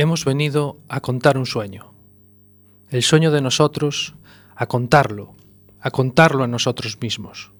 hemos 0.00 0.24
venido 0.24 0.80
a 0.88 1.00
contar 1.00 1.36
un 1.36 1.46
sueño. 1.46 1.92
El 2.88 3.02
sueño 3.02 3.30
de 3.30 3.42
nosotros, 3.42 4.14
a 4.56 4.66
contarlo, 4.66 5.36
a 5.80 5.90
contarlo 5.90 6.42
a 6.44 6.48
nosotros 6.48 6.98
mismos. 7.00 7.52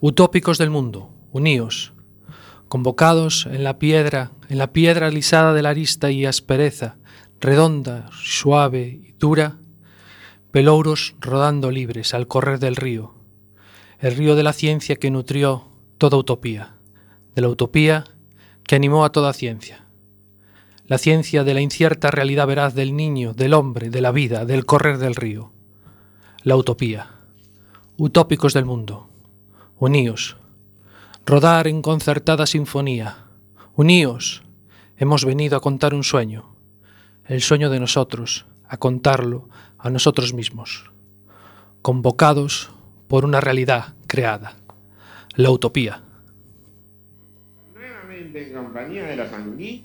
Utópicos 0.00 0.58
del 0.58 0.70
mundo, 0.70 1.10
uníos, 1.32 1.92
convocados 2.68 3.46
en 3.46 3.62
la 3.62 3.78
piedra, 3.78 4.32
en 4.48 4.58
la 4.58 4.72
piedra 4.72 5.10
lisada 5.10 5.54
de 5.54 5.62
la 5.62 5.70
arista 5.70 6.10
y 6.10 6.26
aspereza, 6.26 6.96
redonda, 7.40 8.10
suave 8.12 9.00
y 9.02 9.12
dura, 9.12 9.58
pelouros 10.50 11.14
rodando 11.20 11.70
libres 11.70 12.14
al 12.14 12.26
correr 12.26 12.58
del 12.58 12.76
río, 12.76 13.14
el 14.00 14.16
río 14.16 14.34
de 14.34 14.42
la 14.42 14.52
ciencia 14.52 14.96
que 14.96 15.10
nutrió 15.10 15.68
toda 15.98 16.18
utopía, 16.18 16.76
de 17.34 17.42
la 17.42 17.48
utopía 17.48 18.04
que 18.66 18.74
animó 18.74 19.04
a 19.04 19.12
toda 19.12 19.32
ciencia. 19.32 19.86
La 20.86 20.98
ciencia 20.98 21.44
de 21.44 21.54
la 21.54 21.60
incierta 21.60 22.10
realidad 22.10 22.46
veraz 22.46 22.74
del 22.74 22.94
niño, 22.94 23.32
del 23.32 23.54
hombre, 23.54 23.90
de 23.90 24.00
la 24.00 24.12
vida, 24.12 24.44
del 24.44 24.66
correr 24.66 24.98
del 24.98 25.16
río. 25.16 25.52
La 26.42 26.56
utopía. 26.56 27.10
Utópicos 27.96 28.54
del 28.54 28.64
mundo. 28.64 29.08
Uníos. 29.78 30.36
Rodar 31.24 31.66
en 31.66 31.82
concertada 31.82 32.46
sinfonía. 32.46 33.26
Uníos. 33.74 34.42
Hemos 34.96 35.24
venido 35.24 35.56
a 35.56 35.60
contar 35.60 35.92
un 35.92 36.04
sueño. 36.04 36.54
El 37.24 37.42
sueño 37.42 37.68
de 37.68 37.80
nosotros, 37.80 38.46
a 38.68 38.76
contarlo 38.76 39.48
a 39.78 39.90
nosotros 39.90 40.34
mismos. 40.34 40.90
Convocados 41.82 42.70
por 43.08 43.24
una 43.24 43.40
realidad 43.40 43.94
creada. 44.06 44.56
La 45.34 45.50
utopía. 45.50 46.05
En 48.36 48.52
compañía 48.52 49.06
de 49.06 49.16
la 49.16 49.28
Sanguí. 49.30 49.84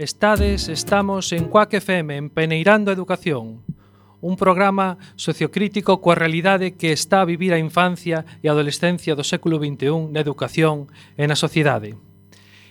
Estades, 0.00 0.70
estamos 0.70 1.30
en 1.30 1.44
Cuac 1.44 1.74
FM, 1.74 2.16
en 2.16 2.30
Peneirando 2.30 2.90
a 2.90 2.94
Educación, 2.94 3.60
un 4.22 4.40
programa 4.40 4.96
sociocrítico 5.20 6.00
coa 6.00 6.16
realidade 6.16 6.72
que 6.72 6.96
está 6.96 7.20
a 7.20 7.28
vivir 7.28 7.52
a 7.52 7.60
infancia 7.60 8.24
e 8.40 8.48
a 8.48 8.56
adolescencia 8.56 9.12
do 9.12 9.20
século 9.20 9.60
XXI 9.60 10.08
na 10.08 10.24
educación 10.24 10.88
e 11.20 11.28
na 11.28 11.36
sociedade. 11.36 12.00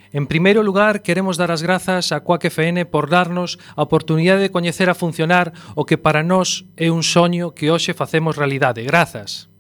En 0.10 0.26
primeiro 0.26 0.66
lugar, 0.66 1.06
queremos 1.06 1.38
dar 1.38 1.54
as 1.54 1.62
grazas 1.62 2.10
a 2.10 2.26
Cuac 2.26 2.50
FN 2.50 2.90
por 2.90 3.14
darnos 3.14 3.62
a 3.78 3.86
oportunidade 3.86 4.42
de 4.42 4.50
coñecer 4.50 4.90
a 4.90 4.98
funcionar 4.98 5.54
o 5.78 5.86
que 5.86 6.02
para 6.02 6.26
nós 6.26 6.66
é 6.82 6.90
un 6.90 7.06
soño 7.06 7.54
que 7.54 7.70
hoxe 7.70 7.94
facemos 7.94 8.42
realidade. 8.42 8.82
Grazas. 8.82 9.54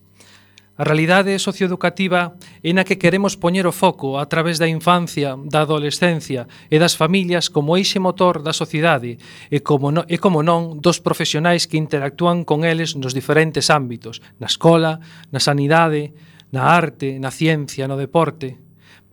A 0.80 0.88
realidade 0.88 1.36
socioeducativa 1.44 2.40
é 2.64 2.72
na 2.72 2.88
que 2.88 2.96
queremos 2.96 3.36
poñer 3.36 3.68
o 3.68 3.76
foco 3.76 4.16
a 4.16 4.32
través 4.32 4.64
da 4.64 4.72
infancia, 4.72 5.36
da 5.36 5.68
adolescencia 5.68 6.48
e 6.72 6.80
das 6.80 6.96
familias 6.96 7.52
como 7.52 7.76
eixe 7.76 8.00
motor 8.00 8.40
da 8.40 8.56
sociedade 8.56 9.20
e 9.52 9.60
como 9.60 9.92
no, 9.92 10.08
e 10.08 10.16
como 10.24 10.40
non 10.40 10.80
dos 10.80 11.04
profesionais 11.04 11.68
que 11.68 11.76
interactúan 11.76 12.48
con 12.48 12.64
eles 12.64 12.96
nos 12.96 13.12
diferentes 13.12 13.68
ámbitos, 13.68 14.24
na 14.40 14.48
escola, 14.48 15.04
na 15.36 15.44
sanidade, 15.44 16.16
na 16.56 16.72
arte, 16.72 17.20
na 17.20 17.28
ciencia, 17.28 17.84
no 17.84 18.00
deporte. 18.00 18.56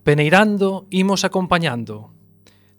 Peneirando, 0.07 0.87
imos 0.87 1.27
acompañando. 1.27 2.15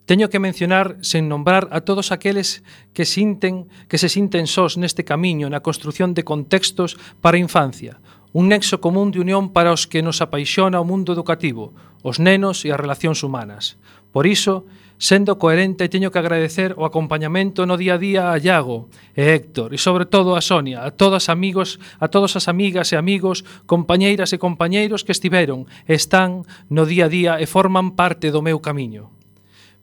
Teño 0.09 0.33
que 0.33 0.41
mencionar 0.41 0.97
sen 1.05 1.29
nombrar 1.29 1.69
a 1.77 1.85
todos 1.85 2.09
aqueles 2.09 2.65
que 2.97 3.05
sinten 3.05 3.69
que 3.93 4.01
se 4.01 4.09
sinten 4.09 4.49
sós 4.49 4.81
neste 4.81 5.05
camiño 5.05 5.53
na 5.53 5.61
construción 5.61 6.17
de 6.17 6.25
contextos 6.25 6.97
para 7.21 7.37
a 7.37 7.45
infancia, 7.45 8.01
un 8.33 8.49
nexo 8.53 8.81
común 8.81 9.11
de 9.11 9.21
unión 9.21 9.53
para 9.53 9.73
os 9.73 9.89
que 9.89 10.05
nos 10.05 10.21
apaixona 10.21 10.81
o 10.81 10.89
mundo 10.89 11.13
educativo, 11.13 11.73
os 12.05 12.21
nenos 12.21 12.65
e 12.65 12.73
as 12.73 12.81
relacións 12.81 13.25
humanas. 13.25 13.81
Por 14.13 14.29
iso, 14.29 14.65
sendo 14.99 15.39
coherente, 15.39 15.89
teño 15.89 16.11
que 16.11 16.19
agradecer 16.19 16.75
o 16.77 16.85
acompañamento 16.85 17.65
no 17.65 17.79
día 17.79 17.95
a 17.95 18.03
día 18.03 18.23
a 18.35 18.37
Iago 18.37 18.91
e 19.15 19.31
Héctor 19.31 19.73
e 19.73 19.79
sobre 19.79 20.11
todo 20.11 20.35
a 20.35 20.43
Sonia, 20.43 20.83
a 20.85 20.91
todas 20.91 21.31
amigos, 21.31 21.79
a 22.03 22.11
todas 22.11 22.35
as 22.35 22.51
amigas 22.51 22.91
e 22.93 22.99
amigos, 22.99 23.47
compañeiras 23.65 24.35
e 24.35 24.43
compañeiros 24.43 25.07
que 25.07 25.15
estiveron, 25.15 25.71
están 25.87 26.43
no 26.69 26.85
día 26.85 27.07
a 27.07 27.13
día 27.13 27.33
e 27.39 27.47
forman 27.47 27.95
parte 27.95 28.35
do 28.35 28.43
meu 28.43 28.59
camiño. 28.59 29.15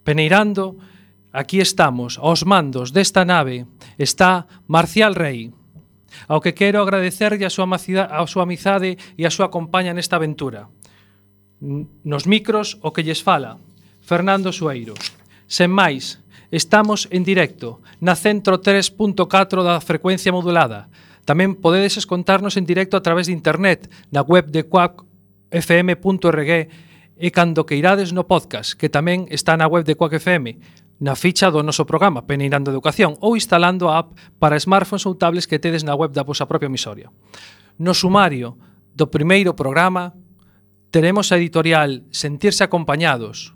Peneirando, 0.03 0.77
aquí 1.31 1.63
estamos, 1.63 2.19
aos 2.19 2.45
mandos 2.45 2.91
desta 2.91 3.23
nave, 3.23 3.65
está 3.97 4.45
Marcial 4.67 5.15
Rei 5.15 5.55
ao 6.27 6.41
que 6.41 6.53
quero 6.57 6.81
agradecerlle 6.81 7.45
a 7.45 7.53
súa, 7.53 7.67
amizade, 7.67 8.07
a 8.09 8.25
súa 8.27 8.43
amizade 8.43 8.97
e 9.15 9.23
a 9.27 9.33
súa 9.33 9.51
compaña 9.51 9.93
nesta 9.93 10.15
aventura. 10.15 10.67
Nos 11.59 12.27
micros, 12.27 12.77
o 12.83 12.91
que 12.91 13.03
lles 13.03 13.23
fala, 13.23 13.57
Fernando 14.03 14.51
Sueiro. 14.51 14.93
Sen 15.49 15.71
máis, 15.71 16.21
estamos 16.51 17.07
en 17.09 17.23
directo 17.23 17.81
na 18.01 18.15
Centro 18.15 18.61
3.4 18.61 19.63
da 19.65 19.81
frecuencia 19.81 20.31
modulada. 20.31 20.89
Tamén 21.25 21.57
podedes 21.57 21.97
escontarnos 21.97 22.53
en 22.55 22.69
directo 22.69 22.97
a 22.97 23.03
través 23.03 23.25
de 23.25 23.33
internet 23.33 23.89
na 24.13 24.21
web 24.21 24.53
de 24.53 24.67
quackfm.org 24.69 26.51
e 27.15 27.31
cando 27.31 27.65
que 27.65 27.79
irades 27.79 28.11
no 28.11 28.27
podcast, 28.27 28.75
que 28.75 28.91
tamén 28.91 29.25
está 29.31 29.55
na 29.55 29.71
web 29.71 29.87
de 29.87 29.95
Quack 29.95 30.19
FM 30.19 30.59
na 30.99 31.15
ficha 31.15 31.51
do 31.51 31.59
noso 31.59 31.83
programa 31.83 32.23
Peneirando 32.23 32.71
Educación 32.71 33.19
ou 33.19 33.35
instalando 33.35 33.91
a 33.91 33.99
app 33.99 34.15
para 34.39 34.55
smartphones 34.59 35.03
ou 35.03 35.15
tablets 35.15 35.47
que 35.47 35.59
tedes 35.59 35.83
na 35.83 35.95
web 35.95 36.15
da 36.15 36.23
vosa 36.23 36.47
propia 36.47 36.71
emisoria. 36.71 37.11
No 37.75 37.91
sumario 37.91 38.55
do 38.95 39.11
primeiro 39.11 39.51
programa 39.51 40.15
teremos 40.95 41.31
a 41.31 41.37
editorial 41.37 42.07
Sentirse 42.15 42.63
acompañados. 42.63 43.51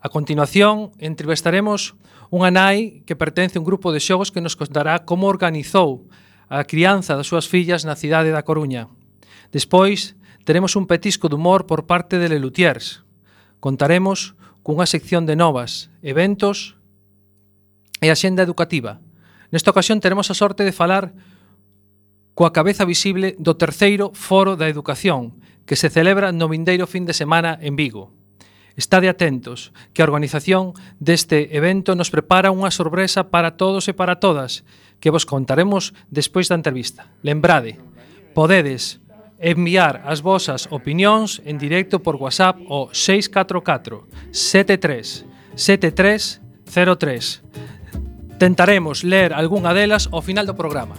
A 0.00 0.08
continuación, 0.08 0.92
entrevistaremos 0.96 1.96
unha 2.32 2.48
nai 2.48 3.04
que 3.04 3.16
pertence 3.16 3.56
a 3.56 3.60
un 3.60 3.68
grupo 3.68 3.92
de 3.92 4.00
xogos 4.00 4.32
que 4.32 4.40
nos 4.40 4.56
contará 4.56 5.04
como 5.04 5.28
organizou 5.28 6.08
a 6.48 6.64
crianza 6.64 7.16
das 7.16 7.28
súas 7.28 7.44
fillas 7.44 7.84
na 7.84 7.96
cidade 7.96 8.32
da 8.32 8.44
Coruña. 8.44 8.88
Despois, 9.52 10.16
teremos 10.48 10.76
un 10.76 10.88
petisco 10.88 11.28
de 11.28 11.36
humor 11.36 11.68
por 11.68 11.84
parte 11.84 12.16
de 12.16 12.32
Lelutiers. 12.32 13.04
Contaremos 13.60 14.36
cunha 14.64 14.88
sección 14.88 15.28
de 15.28 15.36
novas, 15.36 15.92
eventos 16.00 16.80
e 18.00 18.08
axenda 18.08 18.40
educativa. 18.40 19.04
Nesta 19.52 19.70
ocasión 19.70 20.00
teremos 20.00 20.32
a 20.32 20.34
sorte 20.34 20.64
de 20.64 20.72
falar 20.72 21.12
coa 22.32 22.50
cabeza 22.50 22.88
visible 22.88 23.36
do 23.36 23.60
terceiro 23.60 24.10
Foro 24.16 24.56
da 24.56 24.66
Educación, 24.66 25.36
que 25.68 25.76
se 25.76 25.92
celebra 25.92 26.32
no 26.32 26.48
vindeiro 26.48 26.88
fin 26.88 27.04
de 27.04 27.12
semana 27.12 27.60
en 27.60 27.76
Vigo. 27.76 28.10
Estade 28.74 29.06
atentos, 29.06 29.70
que 29.92 30.00
a 30.00 30.08
organización 30.08 30.72
deste 30.96 31.54
evento 31.54 31.92
nos 31.92 32.08
prepara 32.08 32.50
unha 32.50 32.72
sorpresa 32.72 33.28
para 33.28 33.60
todos 33.60 33.86
e 33.86 33.94
para 33.94 34.16
todas, 34.16 34.64
que 34.98 35.12
vos 35.12 35.28
contaremos 35.28 35.92
despois 36.08 36.48
da 36.48 36.56
entrevista. 36.56 37.12
Lembrade, 37.20 37.76
podedes 38.32 39.03
enviar 39.44 40.00
as 40.08 40.24
vosas 40.24 40.66
opinións 40.72 41.44
en 41.44 41.60
directo 41.60 42.00
por 42.00 42.16
WhatsApp 42.16 42.64
ao 42.64 42.88
644 42.96 44.08
73 44.32 45.28
7303. 45.54 47.44
Tentaremos 48.40 49.04
ler 49.04 49.36
algunha 49.36 49.76
delas 49.76 50.08
ao 50.08 50.24
final 50.24 50.48
do 50.48 50.56
programa. 50.56 50.96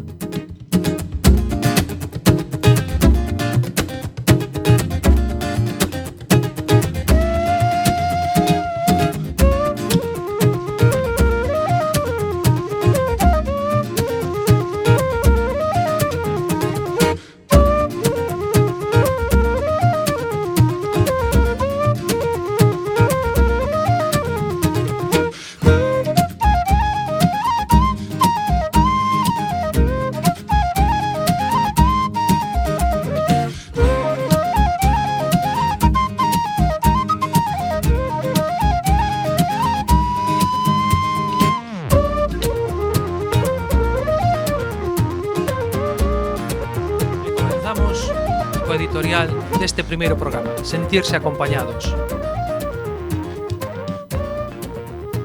primeiro 49.96 50.18
programa, 50.20 50.52
sentirse 50.68 51.16
acompañados. 51.16 51.96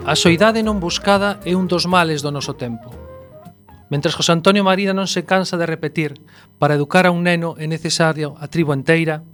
A 0.07 0.15
soidade 0.15 0.63
non 0.63 0.79
buscada 0.79 1.43
é 1.43 1.59
un 1.59 1.67
dos 1.67 1.91
males 1.91 2.23
do 2.23 2.31
noso 2.31 2.55
tempo. 2.55 2.95
Mentres 3.91 4.15
José 4.15 4.31
Antonio 4.31 4.63
María 4.63 4.95
non 4.95 5.11
se 5.11 5.27
cansa 5.27 5.59
de 5.59 5.67
repetir 5.67 6.23
para 6.63 6.79
educar 6.79 7.03
a 7.03 7.11
un 7.11 7.27
neno 7.27 7.59
é 7.59 7.67
necesario 7.67 8.39
a 8.39 8.47
tribo 8.47 8.71
enteira, 8.71 9.27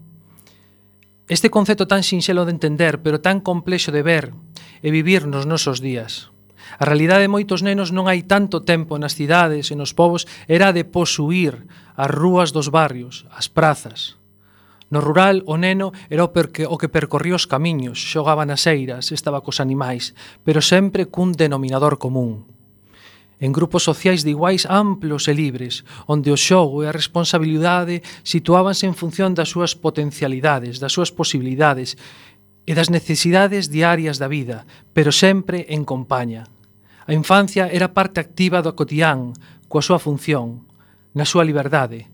este 1.29 1.53
concepto 1.53 1.85
tan 1.85 2.01
sinxelo 2.01 2.49
de 2.49 2.57
entender 2.57 3.05
pero 3.05 3.21
tan 3.21 3.45
complexo 3.45 3.93
de 3.93 4.01
ver 4.01 4.33
e 4.81 4.89
vivir 4.89 5.29
nos 5.29 5.45
nosos 5.45 5.85
días. 5.85 6.33
A 6.81 6.89
realidade 6.89 7.29
de 7.29 7.35
moitos 7.37 7.61
nenos 7.61 7.93
non 7.93 8.09
hai 8.09 8.25
tanto 8.25 8.65
tempo 8.65 8.97
nas 8.97 9.13
cidades 9.13 9.69
e 9.69 9.77
nos 9.77 9.93
povos 9.93 10.25
era 10.49 10.73
de 10.73 10.89
posuir 10.89 11.69
as 11.93 12.09
rúas 12.09 12.57
dos 12.57 12.73
barrios, 12.73 13.29
as 13.37 13.53
prazas, 13.53 14.17
No 14.89 15.03
rural, 15.03 15.43
o 15.51 15.59
neno 15.59 15.91
era 16.07 16.23
o, 16.23 16.31
perque, 16.31 16.63
o 16.63 16.79
que 16.79 16.87
percorría 16.87 17.35
os 17.35 17.51
camiños, 17.51 17.99
xogaba 17.99 18.47
nas 18.47 18.71
eiras, 18.71 19.11
estaba 19.11 19.43
cos 19.43 19.59
animais, 19.59 20.15
pero 20.47 20.63
sempre 20.63 21.11
cun 21.11 21.35
denominador 21.35 21.99
común. 21.99 22.47
En 23.43 23.53
grupos 23.53 23.83
sociais 23.83 24.23
de 24.23 24.31
iguais 24.31 24.65
amplos 24.65 25.27
e 25.29 25.35
libres, 25.35 25.85
onde 26.07 26.31
o 26.31 26.39
xogo 26.39 26.81
e 26.81 26.89
a 26.89 26.95
responsabilidade 26.95 28.01
situábanse 28.23 28.87
en 28.87 28.95
función 28.95 29.35
das 29.35 29.51
súas 29.53 29.75
potencialidades, 29.75 30.79
das 30.79 30.95
súas 30.95 31.11
posibilidades 31.11 31.99
e 32.65 32.73
das 32.73 32.89
necesidades 32.89 33.69
diarias 33.69 34.17
da 34.23 34.31
vida, 34.31 34.65
pero 34.95 35.11
sempre 35.11 35.67
en 35.69 35.83
compañía. 35.83 36.47
A 37.05 37.13
infancia 37.13 37.69
era 37.69 37.93
parte 37.93 38.23
activa 38.23 38.63
do 38.63 38.79
cotián, 38.79 39.35
coa 39.67 39.85
súa 39.85 40.01
función, 40.01 40.65
na 41.13 41.29
súa 41.29 41.45
liberdade, 41.45 42.09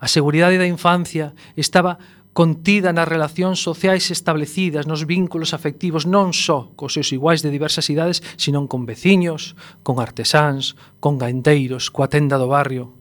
A 0.00 0.08
seguridade 0.08 0.56
da 0.56 0.64
infancia 0.64 1.36
estaba 1.60 2.00
contida 2.32 2.88
nas 2.96 3.04
relacións 3.04 3.60
sociais 3.60 4.08
establecidas, 4.08 4.88
nos 4.88 5.04
vínculos 5.04 5.52
afectivos 5.52 6.08
non 6.08 6.32
só 6.32 6.72
cos 6.72 6.96
seus 6.96 7.12
iguais 7.12 7.44
de 7.44 7.52
diversas 7.52 7.92
idades, 7.92 8.24
senón 8.40 8.64
con 8.64 8.88
veciños, 8.88 9.60
con 9.84 10.00
artesáns, 10.00 10.72
con 11.04 11.20
gainteiros, 11.20 11.92
coa 11.92 12.08
tenda 12.08 12.40
do 12.40 12.48
barrio. 12.48 12.96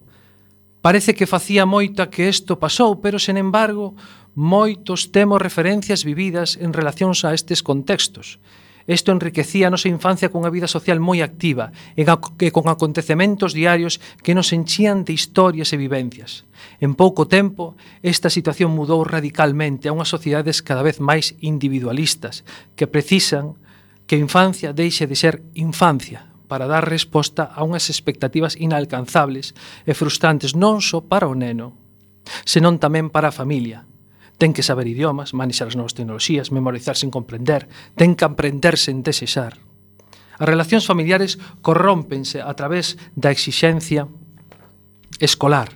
Parece 0.84 1.16
que 1.16 1.30
facía 1.30 1.64
moita 1.64 2.12
que 2.12 2.28
isto 2.28 2.60
pasou, 2.60 3.00
pero, 3.00 3.16
sen 3.16 3.40
embargo, 3.40 3.96
moitos 4.36 5.08
temos 5.16 5.40
referencias 5.40 6.04
vividas 6.04 6.60
en 6.60 6.76
relacións 6.76 7.24
a 7.24 7.32
estes 7.32 7.64
contextos 7.64 8.44
Isto 8.90 9.14
enriquecía 9.14 9.70
a 9.70 9.74
nosa 9.74 9.86
infancia 9.86 10.34
cunha 10.34 10.50
vida 10.50 10.66
social 10.66 10.98
moi 10.98 11.22
activa 11.22 11.70
e 11.94 12.10
con 12.50 12.66
acontecementos 12.74 13.54
diarios 13.54 14.02
que 14.26 14.34
nos 14.34 14.50
enchían 14.50 15.06
de 15.06 15.14
historias 15.14 15.70
e 15.70 15.78
vivencias. 15.78 16.50
En 16.82 16.98
pouco 16.98 17.30
tempo, 17.30 17.78
esta 18.02 18.34
situación 18.34 18.74
mudou 18.74 19.06
radicalmente 19.06 19.86
a 19.86 19.94
unhas 19.94 20.10
sociedades 20.10 20.66
cada 20.66 20.82
vez 20.82 20.98
máis 20.98 21.38
individualistas 21.38 22.42
que 22.74 22.90
precisan 22.90 23.62
que 24.10 24.18
a 24.18 24.24
infancia 24.26 24.74
deixe 24.74 25.06
de 25.06 25.14
ser 25.14 25.46
infancia 25.54 26.26
para 26.50 26.66
dar 26.66 26.90
resposta 26.90 27.46
a 27.46 27.62
unhas 27.62 27.94
expectativas 27.94 28.58
inalcanzables 28.58 29.54
e 29.86 29.94
frustrantes 29.94 30.58
non 30.58 30.82
só 30.82 31.06
para 31.06 31.30
o 31.30 31.38
neno, 31.38 31.78
senón 32.42 32.82
tamén 32.82 33.14
para 33.14 33.30
a 33.30 33.38
familia, 33.38 33.86
ten 34.40 34.56
que 34.56 34.64
saber 34.64 34.88
idiomas, 34.88 35.36
manexar 35.36 35.68
as 35.68 35.76
novas 35.76 35.92
tecnoloxías, 35.92 36.50
memorizar 36.56 36.96
sen 36.96 37.12
comprender, 37.12 37.68
ten 38.00 38.16
que 38.16 38.24
aprender 38.24 38.80
sen 38.80 39.04
desexar. 39.04 39.60
As 40.40 40.48
relacións 40.48 40.88
familiares 40.88 41.36
corrompense 41.60 42.40
a 42.40 42.56
través 42.56 42.96
da 43.20 43.36
exixencia 43.36 44.08
escolar. 45.20 45.76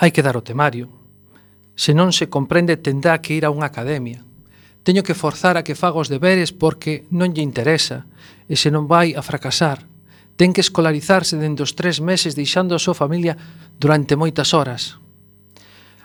Hai 0.00 0.10
que 0.16 0.24
dar 0.24 0.40
o 0.40 0.42
temario. 0.42 0.88
Se 1.76 1.92
non 1.92 2.16
se 2.16 2.32
comprende, 2.32 2.80
tendrá 2.80 3.20
que 3.20 3.36
ir 3.36 3.44
a 3.44 3.52
unha 3.52 3.68
academia. 3.68 4.24
Teño 4.80 5.04
que 5.04 5.12
forzar 5.12 5.60
a 5.60 5.62
que 5.62 5.76
faga 5.76 6.00
os 6.00 6.08
deberes 6.08 6.56
porque 6.56 7.04
non 7.12 7.36
lle 7.36 7.44
interesa 7.44 8.08
e 8.48 8.56
se 8.56 8.72
non 8.72 8.88
vai 8.88 9.12
a 9.12 9.20
fracasar. 9.20 9.84
Ten 10.40 10.56
que 10.56 10.64
escolarizarse 10.64 11.36
dentro 11.36 11.68
dos 11.68 11.76
tres 11.76 12.00
meses 12.00 12.32
deixando 12.32 12.72
a 12.72 12.80
súa 12.80 12.96
familia 12.96 13.36
durante 13.76 14.16
moitas 14.16 14.56
horas. 14.56 14.96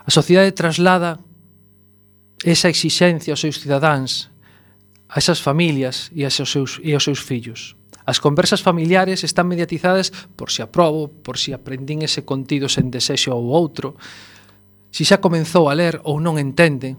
A 0.03 0.11
sociedade 0.11 0.51
traslada 0.51 1.23
esa 2.43 2.69
exixencia 2.69 3.33
aos 3.33 3.41
seus 3.41 3.57
cidadáns, 3.57 4.29
a 5.09 5.17
esas 5.17 5.41
familias 5.41 6.11
e 6.13 6.27
aos 6.27 6.35
seus, 6.35 6.77
e 6.83 6.93
aos 6.93 7.03
seus 7.03 7.23
fillos. 7.23 7.77
As 8.07 8.19
conversas 8.23 8.63
familiares 8.63 9.23
están 9.23 9.51
mediatizadas 9.51 10.11
por 10.35 10.51
si 10.51 10.61
aprobo, 10.61 11.09
por 11.09 11.35
si 11.35 11.51
aprendín 11.51 12.03
ese 12.03 12.23
contido 12.23 12.71
sen 12.71 12.87
desexo 12.87 13.35
ou 13.35 13.51
outro, 13.51 13.99
si 14.91 15.03
xa 15.03 15.19
comenzou 15.19 15.67
a 15.67 15.75
ler 15.75 15.99
ou 16.07 16.23
non 16.23 16.39
entende, 16.39 16.95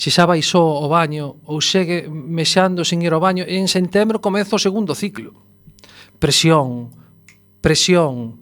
se 0.00 0.08
xa 0.08 0.24
baixou 0.24 0.80
ao 0.80 0.88
baño 0.88 1.44
ou 1.44 1.60
segue 1.60 2.08
mexando 2.08 2.82
sin 2.88 3.04
ir 3.04 3.12
ao 3.12 3.22
baño, 3.22 3.44
en 3.46 3.68
setembro 3.68 4.18
comeza 4.18 4.56
o 4.56 4.62
segundo 4.62 4.96
ciclo. 4.96 5.36
Presión, 6.18 6.90
presión, 7.60 8.39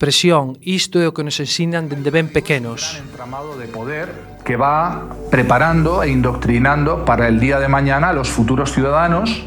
presión, 0.00 0.56
isto 0.64 0.96
é 0.96 1.04
o 1.04 1.12
que 1.12 1.20
nos 1.20 1.36
ensinan 1.44 1.92
dende 1.92 2.08
ben 2.08 2.32
pequenos. 2.32 2.96
Entramado 3.04 3.60
de 3.60 3.68
poder 3.68 4.08
que 4.48 4.56
va 4.56 5.12
preparando 5.28 6.00
e 6.00 6.08
indoctrinando 6.08 7.04
para 7.04 7.28
el 7.28 7.36
día 7.36 7.60
de 7.60 7.68
mañana 7.68 8.08
a 8.08 8.16
los 8.16 8.32
futuros 8.32 8.72
ciudadanos 8.72 9.44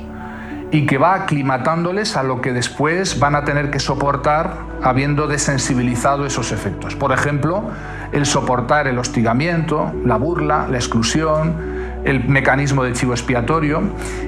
y 0.70 0.86
que 0.86 1.00
va 1.02 1.16
aclimatándoles 1.16 2.16
a 2.18 2.22
lo 2.22 2.40
que 2.40 2.54
después 2.54 3.18
van 3.18 3.34
a 3.34 3.44
tener 3.44 3.72
que 3.72 3.80
soportar 3.80 4.54
habiendo 4.84 5.26
desensibilizado 5.26 6.24
esos 6.24 6.52
efectos. 6.52 6.96
Por 6.96 7.12
ejemplo, 7.12 7.72
el 8.12 8.28
soportar 8.28 8.86
el 8.86 9.00
hostigamiento, 9.00 9.92
la 10.06 10.18
burla, 10.18 10.68
la 10.70 10.78
exclusión, 10.78 11.58
el 12.06 12.30
mecanismo 12.30 12.84
de 12.84 12.94
chivo 12.94 13.14
expiatorio. 13.14 13.82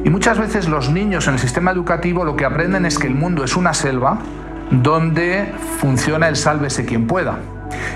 Y 0.03 0.09
muchas 0.09 0.39
veces 0.39 0.67
los 0.67 0.89
niños 0.89 1.27
en 1.27 1.35
el 1.35 1.39
sistema 1.39 1.69
educativo 1.69 2.25
lo 2.25 2.35
que 2.35 2.45
aprenden 2.45 2.85
es 2.85 2.97
que 2.97 3.05
el 3.05 3.13
mundo 3.13 3.43
es 3.43 3.55
una 3.55 3.75
selva 3.75 4.17
donde 4.71 5.53
funciona 5.79 6.27
el 6.27 6.35
sálvese 6.35 6.85
quien 6.85 7.07
pueda. 7.07 7.39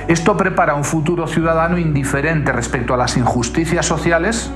Esto 0.07 0.35
prepara 0.37 0.75
un 0.75 0.83
futuro 0.83 1.27
ciudadano 1.27 1.77
indiferente 1.77 2.51
respecto 2.51 2.93
a 2.93 2.97
las 2.97 3.17
injusticias 3.17 3.85
sociales 3.85 4.51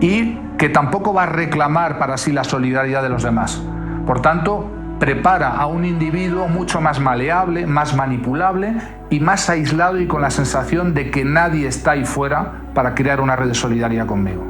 y 0.00 0.38
que 0.58 0.68
tampoco 0.68 1.12
va 1.12 1.24
a 1.24 1.26
reclamar 1.26 1.98
para 1.98 2.16
sí 2.16 2.32
la 2.32 2.44
solidaridad 2.44 3.02
de 3.02 3.08
los 3.08 3.22
demás. 3.22 3.60
Por 4.06 4.22
tanto, 4.22 4.70
prepara 5.00 5.56
a 5.56 5.66
un 5.66 5.84
individuo 5.84 6.48
mucho 6.48 6.80
más 6.80 7.00
maleable, 7.00 7.66
más 7.66 7.94
manipulable 7.96 8.74
y 9.10 9.20
más 9.20 9.50
aislado 9.50 10.00
y 10.00 10.06
con 10.06 10.22
la 10.22 10.30
sensación 10.30 10.94
de 10.94 11.10
que 11.10 11.24
nadie 11.24 11.66
está 11.66 11.92
ahí 11.92 12.04
fuera 12.04 12.62
para 12.74 12.94
crear 12.94 13.20
una 13.20 13.36
red 13.36 13.48
de 13.48 13.54
solidaridad 13.54 14.06
conmigo. 14.06 14.44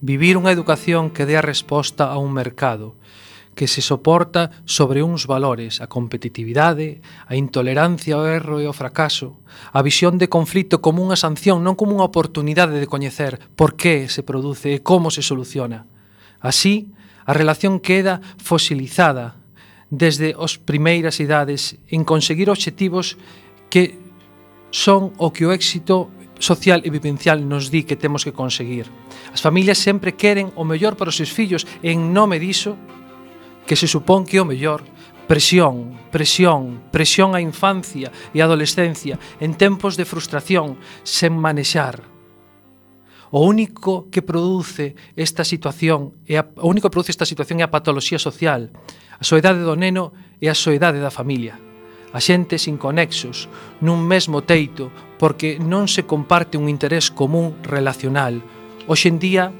Vivir 0.00 0.38
unha 0.38 0.54
educación 0.54 1.10
que 1.10 1.26
dé 1.26 1.36
a 1.36 1.42
resposta 1.42 2.06
a 2.06 2.22
un 2.22 2.30
mercado 2.30 2.94
que 3.58 3.66
se 3.66 3.82
soporta 3.82 4.54
sobre 4.70 5.02
uns 5.02 5.26
valores, 5.26 5.82
a 5.82 5.90
competitividade, 5.90 7.02
a 7.26 7.34
intolerancia 7.34 8.14
ao 8.14 8.22
erro 8.22 8.62
e 8.62 8.70
ao 8.70 8.78
fracaso, 8.78 9.42
a 9.74 9.82
visión 9.82 10.14
de 10.14 10.30
conflito 10.30 10.78
como 10.78 11.02
unha 11.02 11.18
sanción, 11.18 11.66
non 11.66 11.74
como 11.74 11.98
unha 11.98 12.06
oportunidade 12.06 12.78
de 12.78 12.86
coñecer 12.86 13.42
por 13.58 13.74
que 13.74 14.06
se 14.06 14.22
produce 14.22 14.78
e 14.78 14.86
como 14.86 15.10
se 15.10 15.26
soluciona. 15.26 15.90
Así, 16.38 16.94
a 17.26 17.34
relación 17.34 17.82
queda 17.82 18.22
fosilizada 18.38 19.42
desde 19.90 20.38
os 20.38 20.62
primeiras 20.62 21.18
idades 21.18 21.82
en 21.90 22.06
conseguir 22.06 22.54
obxectivos 22.54 23.18
que 23.74 23.98
son 24.70 25.10
o 25.18 25.34
que 25.34 25.50
o 25.50 25.50
éxito 25.50 26.14
social 26.38 26.86
e 26.86 26.94
vivencial 26.94 27.42
nos 27.42 27.74
di 27.74 27.82
que 27.82 27.98
temos 27.98 28.22
que 28.22 28.30
conseguir. 28.30 28.86
As 29.34 29.42
familias 29.42 29.82
sempre 29.82 30.14
queren 30.14 30.54
o 30.54 30.62
mellor 30.62 30.94
para 30.94 31.10
os 31.10 31.18
seus 31.18 31.34
fillos 31.34 31.66
e 31.82 31.90
en 31.90 32.14
nome 32.14 32.38
diso 32.38 32.78
que 33.68 33.76
se 33.76 33.84
supón 33.86 34.24
que 34.24 34.40
o 34.40 34.48
mellor 34.48 34.80
presión, 35.28 35.92
presión, 36.10 36.88
presión 36.88 37.36
á 37.36 37.38
infancia 37.44 38.08
e 38.32 38.40
adolescencia 38.40 39.20
en 39.44 39.60
tempos 39.60 40.00
de 40.00 40.08
frustración 40.08 40.80
sen 41.04 41.36
manexar. 41.36 42.00
O 43.28 43.44
único 43.44 44.08
que 44.08 44.24
produce 44.24 44.96
esta 45.12 45.44
situación 45.44 46.16
é 46.24 46.40
a, 46.40 46.48
o 46.64 46.72
único 46.72 46.88
que 46.88 46.96
produce 46.96 47.12
esta 47.12 47.28
situación 47.28 47.60
é 47.60 47.68
a 47.68 47.70
patoloxía 47.70 48.16
social, 48.16 48.72
a 49.20 49.24
soedade 49.28 49.60
do 49.60 49.76
neno 49.76 50.16
e 50.40 50.48
a 50.48 50.56
soedade 50.56 50.96
da 50.96 51.12
familia. 51.12 51.60
A 52.16 52.24
xente 52.24 52.56
sin 52.56 52.80
conexos, 52.80 53.52
nun 53.84 54.00
mesmo 54.00 54.40
teito, 54.48 54.88
porque 55.20 55.60
non 55.60 55.92
se 55.92 56.08
comparte 56.08 56.56
un 56.56 56.72
interés 56.72 57.12
común 57.12 57.60
relacional. 57.68 58.40
Hoxe 58.88 59.12
en 59.12 59.20
día 59.20 59.52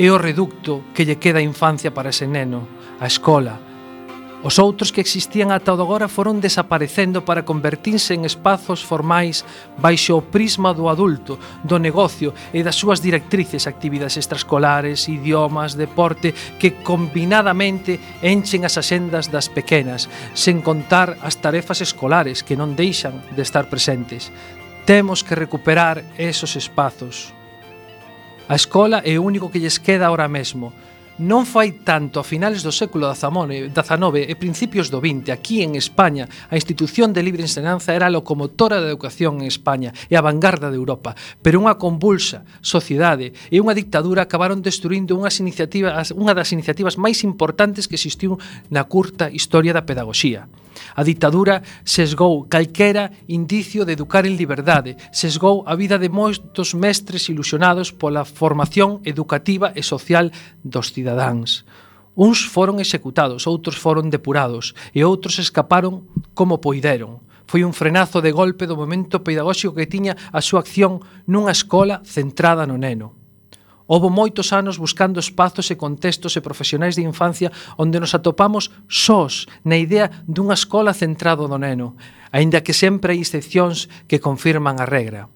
é 0.00 0.08
o 0.08 0.16
reducto 0.16 0.80
que 0.96 1.04
lle 1.04 1.20
queda 1.20 1.44
a 1.44 1.46
infancia 1.46 1.92
para 1.92 2.08
ese 2.08 2.24
neno 2.24 2.64
a 3.04 3.06
escola. 3.06 3.60
Os 4.44 4.60
outros 4.60 4.92
que 4.92 5.00
existían 5.00 5.52
ata 5.52 5.72
o 5.72 5.80
agora 5.80 6.08
foron 6.08 6.40
desaparecendo 6.40 7.24
para 7.24 7.44
convertirse 7.44 8.12
en 8.12 8.24
espazos 8.24 8.80
formais 8.80 9.44
baixo 9.76 10.16
o 10.16 10.24
prisma 10.24 10.72
do 10.76 10.88
adulto, 10.88 11.36
do 11.64 11.76
negocio 11.80 12.32
e 12.52 12.60
das 12.64 12.76
súas 12.76 13.00
directrices, 13.04 13.68
actividades 13.68 14.16
extraescolares, 14.20 15.08
idiomas, 15.08 15.76
deporte, 15.76 16.32
que 16.60 16.80
combinadamente 16.80 18.00
enchen 18.20 18.68
as 18.68 18.76
axendas 18.80 19.28
das 19.32 19.48
pequenas, 19.48 20.08
sen 20.36 20.60
contar 20.64 21.20
as 21.24 21.40
tarefas 21.40 21.80
escolares 21.80 22.44
que 22.44 22.56
non 22.56 22.72
deixan 22.76 23.20
de 23.32 23.44
estar 23.44 23.68
presentes. 23.68 24.28
Temos 24.84 25.24
que 25.24 25.36
recuperar 25.36 26.04
esos 26.20 26.56
espazos. 26.56 27.32
A 28.44 28.56
escola 28.56 29.00
é 29.08 29.16
o 29.16 29.24
único 29.24 29.48
que 29.48 29.60
lles 29.60 29.80
queda 29.80 30.12
ahora 30.12 30.28
mesmo, 30.28 30.72
non 31.22 31.46
fai 31.46 31.86
tanto 31.86 32.18
a 32.18 32.26
finales 32.26 32.66
do 32.66 32.74
século 32.74 33.06
XIX 33.06 33.70
e 34.26 34.34
principios 34.34 34.90
do 34.90 34.98
XX 34.98 35.30
aquí 35.30 35.62
en 35.62 35.78
España 35.78 36.26
a 36.50 36.58
institución 36.58 37.14
de 37.14 37.22
libre 37.22 37.46
enseñanza 37.46 37.94
era 37.94 38.10
a 38.10 38.14
locomotora 38.14 38.82
da 38.82 38.90
educación 38.90 39.38
en 39.38 39.46
España 39.46 39.94
e 40.10 40.18
a 40.18 40.24
vanguarda 40.24 40.74
de 40.74 40.78
Europa. 40.80 41.14
Pero 41.38 41.62
unha 41.62 41.78
convulsa 41.78 42.42
sociedade 42.58 43.30
e 43.46 43.62
unha 43.62 43.78
dictadura 43.78 44.26
acabaron 44.26 44.58
destruindo 44.58 45.14
unhas 45.14 45.38
iniciativas, 45.38 46.10
unha 46.10 46.34
das 46.34 46.50
iniciativas 46.50 46.98
máis 46.98 47.22
importantes 47.22 47.86
que 47.86 47.94
existiu 47.94 48.34
na 48.74 48.82
curta 48.90 49.30
historia 49.30 49.70
da 49.70 49.86
pedagoxía. 49.86 50.50
A 50.94 51.02
ditadura 51.02 51.62
sesgou 51.84 52.46
calquera 52.48 53.10
indicio 53.28 53.84
de 53.84 53.94
educar 53.94 54.26
en 54.26 54.36
liberdade, 54.36 54.96
sesgou 55.10 55.64
a 55.66 55.74
vida 55.74 55.98
de 55.98 56.08
moitos 56.08 56.74
mestres 56.74 57.28
ilusionados 57.28 57.90
pola 57.90 58.24
formación 58.24 59.00
educativa 59.04 59.72
e 59.74 59.82
social 59.82 60.30
dos 60.62 60.92
cidadáns. 60.92 61.64
Uns 62.14 62.46
foron 62.46 62.78
executados, 62.78 63.50
outros 63.50 63.74
foron 63.74 64.06
depurados 64.06 64.78
e 64.94 65.02
outros 65.02 65.42
escaparon 65.42 66.06
como 66.30 66.62
poideron. 66.62 67.18
Foi 67.50 67.66
un 67.66 67.74
frenazo 67.74 68.22
de 68.22 68.30
golpe 68.30 68.70
do 68.70 68.78
momento 68.78 69.26
pedagóxico 69.26 69.74
que 69.74 69.90
tiña 69.90 70.14
a 70.30 70.38
súa 70.38 70.62
acción 70.62 71.02
nunha 71.26 71.50
escola 71.50 72.06
centrada 72.06 72.70
no 72.70 72.78
neno. 72.78 73.23
Houve 73.86 74.08
moitos 74.08 74.52
anos 74.56 74.80
buscando 74.80 75.20
espazos 75.20 75.68
e 75.68 75.76
contextos 75.76 76.36
e 76.36 76.40
profesionais 76.40 76.96
de 76.96 77.04
infancia 77.04 77.52
onde 77.76 78.00
nos 78.00 78.16
atopamos 78.16 78.72
sós 78.88 79.44
na 79.60 79.76
idea 79.76 80.08
dunha 80.24 80.56
escola 80.56 80.96
centrado 80.96 81.44
do 81.44 81.60
neno, 81.60 81.92
aínda 82.32 82.64
que 82.64 82.72
sempre 82.72 83.12
hai 83.12 83.20
excepcións 83.20 83.92
que 84.08 84.24
confirman 84.24 84.80
a 84.80 84.88
regra. 84.88 85.28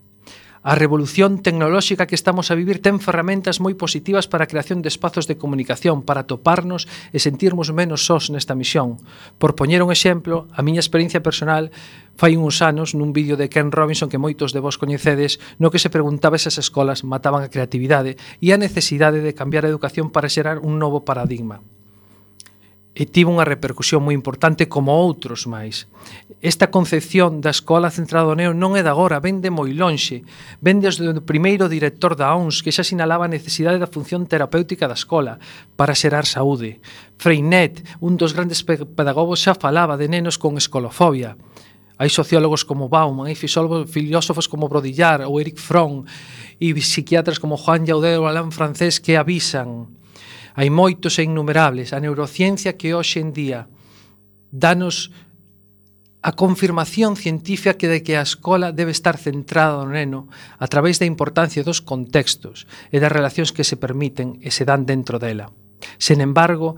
A 0.68 0.76
revolución 0.76 1.40
tecnolóxica 1.40 2.04
que 2.04 2.12
estamos 2.14 2.52
a 2.52 2.54
vivir 2.60 2.84
ten 2.84 3.00
ferramentas 3.00 3.56
moi 3.56 3.72
positivas 3.72 4.28
para 4.28 4.44
a 4.44 4.50
creación 4.52 4.84
de 4.84 4.92
espazos 4.92 5.25
de 5.25 5.40
comunicación, 5.40 6.04
para 6.04 6.28
toparnos 6.28 6.84
e 7.08 7.16
sentirmos 7.25 7.72
menos 7.72 8.04
sós 8.04 8.28
nesta 8.28 8.52
misión. 8.52 9.00
Por 9.40 9.56
poñer 9.56 9.80
un 9.80 9.88
exemplo, 9.88 10.44
a 10.52 10.60
miña 10.60 10.84
experiencia 10.84 11.25
personal 11.25 11.72
fai 12.20 12.37
uns 12.37 12.60
anos 12.60 12.92
nun 12.92 13.16
vídeo 13.16 13.40
de 13.40 13.48
Ken 13.48 13.72
Robinson 13.72 14.12
que 14.12 14.20
moitos 14.20 14.52
de 14.52 14.60
vos 14.60 14.76
coñecedes, 14.76 15.40
no 15.56 15.72
que 15.72 15.80
se 15.80 15.88
preguntaba 15.88 16.37
se 16.37 16.52
as 16.52 16.60
escolas 16.60 17.00
mataban 17.00 17.40
a 17.40 17.48
creatividade 17.48 18.20
e 18.44 18.52
a 18.52 18.60
necesidade 18.60 19.25
de 19.25 19.32
cambiar 19.32 19.64
a 19.64 19.72
educación 19.72 20.12
para 20.12 20.28
xerar 20.28 20.60
un 20.60 20.76
novo 20.76 21.00
paradigma 21.00 21.64
e 22.98 23.06
tivo 23.06 23.30
unha 23.30 23.46
repercusión 23.46 24.02
moi 24.02 24.10
importante 24.10 24.66
como 24.66 24.90
outros 24.90 25.46
máis. 25.46 25.86
Esta 26.42 26.66
concepción 26.74 27.38
da 27.38 27.54
escola 27.54 27.94
centrada 27.94 28.26
no 28.26 28.34
neo 28.34 28.50
non 28.50 28.74
é 28.74 28.82
de 28.82 28.90
agora, 28.90 29.22
vén 29.22 29.38
de 29.38 29.54
moi 29.54 29.70
lonxe, 29.70 30.26
vén 30.58 30.82
desde 30.82 31.06
o 31.06 31.22
primeiro 31.22 31.70
director 31.70 32.18
da 32.18 32.34
ONS 32.34 32.58
que 32.66 32.74
xa 32.74 32.82
sinalaba 32.82 33.30
a 33.30 33.34
necesidade 33.34 33.78
da 33.78 33.86
función 33.86 34.26
terapéutica 34.26 34.90
da 34.90 34.98
escola 34.98 35.38
para 35.78 35.94
xerar 35.94 36.26
saúde. 36.26 36.82
Freinet, 37.22 37.86
un 38.02 38.18
dos 38.18 38.34
grandes 38.34 38.66
pedagogos, 38.66 39.46
xa 39.46 39.54
falaba 39.54 39.94
de 39.94 40.10
nenos 40.10 40.34
con 40.34 40.58
escolofobia. 40.58 41.38
Hai 42.02 42.10
sociólogos 42.10 42.66
como 42.66 42.90
Bauman, 42.90 43.30
hai 43.30 43.38
filósofos 43.38 44.50
como 44.50 44.66
Brodillar 44.66 45.22
ou 45.22 45.38
Eric 45.38 45.62
Fromm 45.62 46.02
e 46.58 46.74
psiquiatras 46.74 47.38
como 47.38 47.54
Juan 47.54 47.86
Yaudé 47.86 48.18
ou 48.18 48.26
Alain 48.26 48.50
Francés 48.50 48.98
que 48.98 49.14
avisan 49.14 49.86
Hai 50.58 50.74
moitos 50.74 51.22
e 51.22 51.22
innumerables. 51.22 51.94
A 51.94 52.02
neurociencia 52.02 52.74
que 52.74 52.90
hoxe 52.90 53.22
en 53.22 53.30
día 53.30 53.70
danos 54.50 55.14
a 56.18 56.34
confirmación 56.34 57.14
científica 57.14 57.78
que 57.78 57.86
de 57.86 58.02
que 58.02 58.18
a 58.18 58.26
escola 58.26 58.74
debe 58.74 58.90
estar 58.90 59.14
centrada 59.22 59.78
no 59.86 59.94
neno 59.94 60.26
a 60.58 60.66
través 60.66 60.98
da 60.98 61.06
importancia 61.06 61.62
dos 61.62 61.78
contextos 61.78 62.66
e 62.90 62.98
das 62.98 63.14
relacións 63.14 63.54
que 63.54 63.62
se 63.62 63.78
permiten 63.78 64.42
e 64.42 64.50
se 64.50 64.66
dan 64.66 64.82
dentro 64.82 65.22
dela. 65.22 65.54
Sen 66.02 66.18
embargo, 66.18 66.74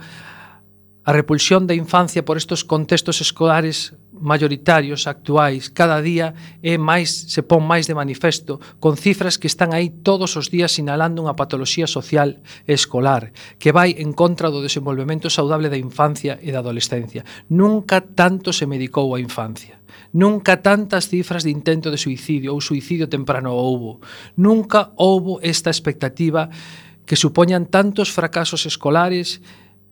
A 1.10 1.12
repulsión 1.12 1.66
da 1.66 1.74
infancia 1.74 2.22
por 2.22 2.38
estos 2.38 2.62
contextos 2.62 3.18
escolares 3.18 3.98
mayoritarios 4.14 5.10
actuais 5.10 5.66
cada 5.66 5.98
día 5.98 6.38
é 6.62 6.78
máis 6.78 7.10
se 7.34 7.42
pon 7.42 7.66
máis 7.66 7.90
de 7.90 7.98
manifesto 7.98 8.62
con 8.78 8.94
cifras 8.94 9.34
que 9.34 9.50
están 9.50 9.74
aí 9.74 9.90
todos 9.90 10.38
os 10.38 10.54
días 10.54 10.70
sinalando 10.70 11.18
unha 11.18 11.34
patoloxía 11.34 11.90
social 11.90 12.38
e 12.62 12.78
escolar 12.78 13.34
que 13.58 13.74
vai 13.74 13.98
en 13.98 14.14
contra 14.14 14.54
do 14.54 14.62
desenvolvemento 14.62 15.26
saudable 15.34 15.66
da 15.66 15.82
infancia 15.82 16.38
e 16.38 16.54
da 16.54 16.62
adolescencia. 16.62 17.26
Nunca 17.50 18.06
tanto 18.06 18.54
se 18.54 18.70
medicou 18.70 19.10
a 19.10 19.18
infancia. 19.18 19.82
Nunca 20.14 20.62
tantas 20.62 21.10
cifras 21.10 21.42
de 21.42 21.50
intento 21.50 21.90
de 21.90 21.98
suicidio 21.98 22.54
ou 22.54 22.62
suicidio 22.62 23.10
temprano 23.10 23.50
houbo. 23.50 23.98
Nunca 24.38 24.94
houbo 24.94 25.42
esta 25.42 25.74
expectativa 25.74 26.54
que 27.02 27.18
supoñan 27.18 27.66
tantos 27.66 28.14
fracasos 28.14 28.62
escolares 28.62 29.42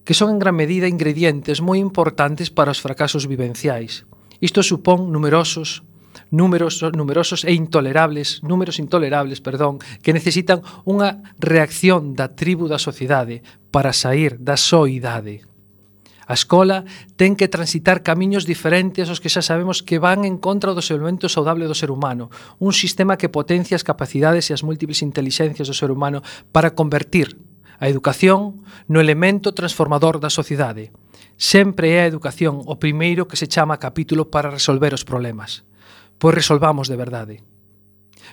que 0.09 0.17
son 0.17 0.33
en 0.33 0.41
gran 0.41 0.57
medida 0.57 0.89
ingredientes 0.89 1.61
moi 1.61 1.77
importantes 1.77 2.49
para 2.49 2.73
os 2.73 2.81
fracasos 2.81 3.29
vivenciais. 3.29 4.09
Isto 4.41 4.65
supón 4.65 5.13
numerosos 5.13 5.85
números 6.33 6.81
numerosos 6.97 7.45
e 7.45 7.53
intolerables, 7.53 8.41
números 8.41 8.81
intolerables, 8.81 9.45
perdón, 9.45 9.85
que 10.01 10.17
necesitan 10.17 10.65
unha 10.89 11.21
reacción 11.37 12.17
da 12.17 12.33
tribu 12.33 12.73
da 12.73 12.81
sociedade 12.81 13.45
para 13.69 13.93
sair 13.93 14.41
da 14.41 14.57
soidade. 14.57 15.45
A 16.25 16.33
escola 16.33 16.89
ten 17.21 17.37
que 17.37 17.53
transitar 17.53 18.01
camiños 18.01 18.49
diferentes 18.49 19.13
aos 19.13 19.21
que 19.21 19.29
xa 19.29 19.45
sabemos 19.45 19.85
que 19.85 20.01
van 20.01 20.25
en 20.25 20.41
contra 20.41 20.73
do 20.73 20.81
desenvolvemento 20.81 21.29
saudable 21.29 21.69
do 21.69 21.77
ser 21.77 21.93
humano, 21.93 22.33
un 22.57 22.73
sistema 22.73 23.21
que 23.21 23.29
potencia 23.29 23.77
as 23.77 23.85
capacidades 23.85 24.49
e 24.49 24.57
as 24.57 24.65
múltiples 24.65 25.05
inteligencias 25.05 25.69
do 25.69 25.77
ser 25.77 25.93
humano 25.93 26.25
para 26.49 26.73
convertir 26.73 27.37
A 27.79 27.87
educación 27.87 28.67
no 28.91 28.99
elemento 28.99 29.55
transformador 29.55 30.19
da 30.19 30.35
sociedade. 30.35 30.91
Sempre 31.39 31.95
é 31.95 32.03
a 32.03 32.11
educación 32.11 32.67
o 32.67 32.83
primeiro 32.83 33.31
que 33.31 33.39
se 33.39 33.47
chama 33.47 33.79
capítulo 33.79 34.27
para 34.35 34.51
resolver 34.51 34.91
os 34.91 35.07
problemas. 35.07 35.63
Pois 36.19 36.35
resolvamos 36.35 36.91
de 36.91 36.99
verdade. 36.99 37.37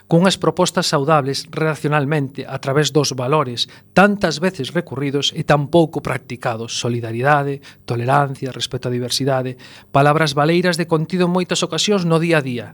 Cunhas 0.09 0.37
propostas 0.37 0.89
saudables 0.89 1.45
relacionalmente 1.49 2.45
a 2.45 2.57
través 2.61 2.93
dos 2.93 3.13
valores 3.13 3.69
tantas 3.93 4.41
veces 4.41 4.73
recurridos 4.73 5.33
e 5.33 5.41
tan 5.45 5.69
pouco 5.69 6.01
practicados 6.01 6.77
solidaridade, 6.77 7.61
tolerancia, 7.85 8.53
respeto 8.53 8.89
á 8.89 8.91
diversidade, 8.93 9.57
palabras 9.89 10.33
valeiras 10.33 10.77
de 10.77 10.89
contido 10.89 11.25
moitas 11.29 11.61
ocasións 11.61 12.05
no 12.05 12.17
día 12.17 12.41
a 12.41 12.45
día. 12.45 12.67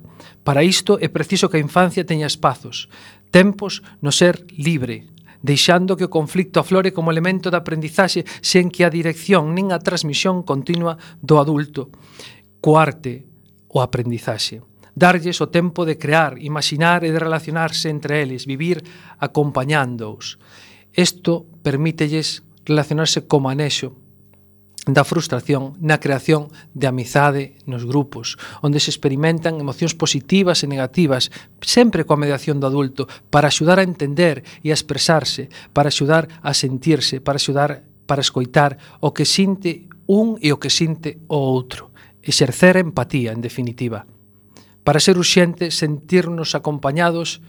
Para 0.43 0.63
isto 0.63 0.99
é 0.99 1.07
preciso 1.07 1.47
que 1.51 1.59
a 1.59 1.63
infancia 1.63 2.07
teña 2.07 2.27
espazos, 2.27 2.91
tempos 3.31 3.79
no 4.03 4.11
ser 4.11 4.43
libre, 4.55 5.10
deixando 5.41 5.97
que 5.97 6.05
o 6.05 6.13
conflicto 6.13 6.61
aflore 6.61 6.93
como 6.93 7.11
elemento 7.11 7.49
de 7.49 7.57
aprendizaxe 7.57 8.25
sen 8.41 8.69
que 8.69 8.85
a 8.85 8.93
dirección 8.93 9.57
nin 9.57 9.73
a 9.73 9.81
transmisión 9.81 10.45
continua 10.45 10.97
do 11.21 11.41
adulto. 11.41 11.89
Coarte 12.61 13.25
o 13.67 13.81
aprendizaxe. 13.81 14.61
Darlles 14.93 15.41
o 15.41 15.49
tempo 15.49 15.87
de 15.87 15.97
crear, 15.97 16.37
imaginar 16.37 17.01
e 17.01 17.09
de 17.09 17.19
relacionarse 17.19 17.89
entre 17.89 18.21
eles, 18.21 18.45
vivir 18.45 18.83
acompañándoos. 19.17 20.37
Isto 20.93 21.47
permítelles 21.63 22.43
relacionarse 22.67 23.25
como 23.25 23.49
anexo 23.49 23.95
da 24.89 25.05
frustración 25.05 25.77
na 25.77 26.01
creación 26.01 26.49
de 26.73 26.89
amizade 26.89 27.53
nos 27.69 27.85
grupos, 27.85 28.41
onde 28.65 28.81
se 28.81 28.89
experimentan 28.89 29.61
emocións 29.61 29.93
positivas 29.93 30.65
e 30.65 30.67
negativas, 30.67 31.29
sempre 31.61 32.01
coa 32.01 32.17
mediación 32.17 32.57
do 32.57 32.65
adulto, 32.65 33.05
para 33.29 33.53
axudar 33.53 33.77
a 33.77 33.85
entender 33.85 34.41
e 34.65 34.73
a 34.73 34.77
expresarse, 34.77 35.53
para 35.69 35.93
axudar 35.93 36.25
a 36.41 36.57
sentirse, 36.57 37.21
para 37.21 37.37
axudar 37.37 37.85
para 38.11 38.19
escoitar 38.19 38.75
o 38.99 39.13
que 39.15 39.23
sinte 39.23 39.87
un 40.03 40.35
e 40.43 40.51
o 40.51 40.59
que 40.59 40.67
sinte 40.67 41.23
o 41.31 41.39
outro, 41.39 41.95
exercer 42.19 42.75
empatía, 42.75 43.31
en 43.31 43.39
definitiva. 43.39 44.03
Para 44.83 44.99
ser 44.99 45.15
urxente 45.15 45.71
sentirnos 45.71 46.51
acompañados 46.51 47.39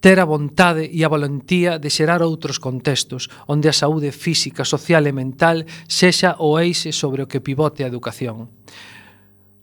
ter 0.00 0.18
a 0.18 0.24
vontade 0.24 0.88
e 0.88 1.04
a 1.04 1.12
valentía 1.12 1.76
de 1.76 1.92
xerar 1.92 2.24
outros 2.24 2.56
contextos 2.56 3.28
onde 3.44 3.68
a 3.68 3.76
saúde 3.76 4.10
física, 4.16 4.64
social 4.64 5.04
e 5.04 5.12
mental 5.12 5.68
sexa 5.86 6.40
o 6.40 6.56
eixe 6.56 6.90
sobre 6.96 7.22
o 7.22 7.28
que 7.28 7.44
pivote 7.44 7.84
a 7.84 7.90
educación. 7.92 8.48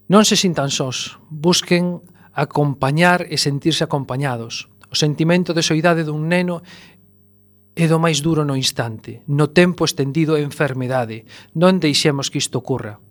Non 0.08 0.24
se 0.24 0.38
sintan 0.38 0.70
sós, 0.72 1.18
busquen 1.28 2.00
acompañar 2.32 3.26
e 3.26 3.36
sentirse 3.36 3.82
acompañados. 3.82 4.70
O 4.88 4.96
sentimento 4.96 5.52
de 5.52 5.66
soidade 5.66 6.06
dun 6.06 6.30
neno 6.30 6.64
é 7.78 7.86
do 7.90 7.98
máis 7.98 8.22
duro 8.22 8.46
no 8.46 8.54
instante, 8.54 9.22
no 9.26 9.50
tempo 9.50 9.84
estendido 9.84 10.38
e 10.38 10.46
enfermedade. 10.46 11.26
Non 11.54 11.82
deixemos 11.82 12.30
que 12.30 12.40
isto 12.40 12.62
ocurra. 12.62 13.02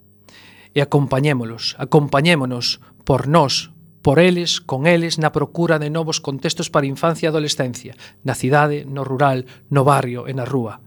E 0.75 0.79
acompañémolos, 0.79 1.75
acompañémonos 1.75 2.79
por 3.03 3.27
nós, 3.27 3.72
por 4.08 4.20
eles, 4.20 4.62
con 4.62 4.88
eles, 4.88 5.20
na 5.20 5.36
procura 5.36 5.84
de 5.84 5.92
novos 5.92 6.24
contextos 6.24 6.72
para 6.72 6.88
infancia 6.88 7.28
e 7.28 7.32
adolescencia, 7.36 7.92
na 8.24 8.40
cidade, 8.40 8.88
no 8.88 9.04
rural, 9.04 9.44
no 9.68 9.84
barrio 9.84 10.32
e 10.32 10.34
na 10.34 10.48
rúa. 10.48 10.80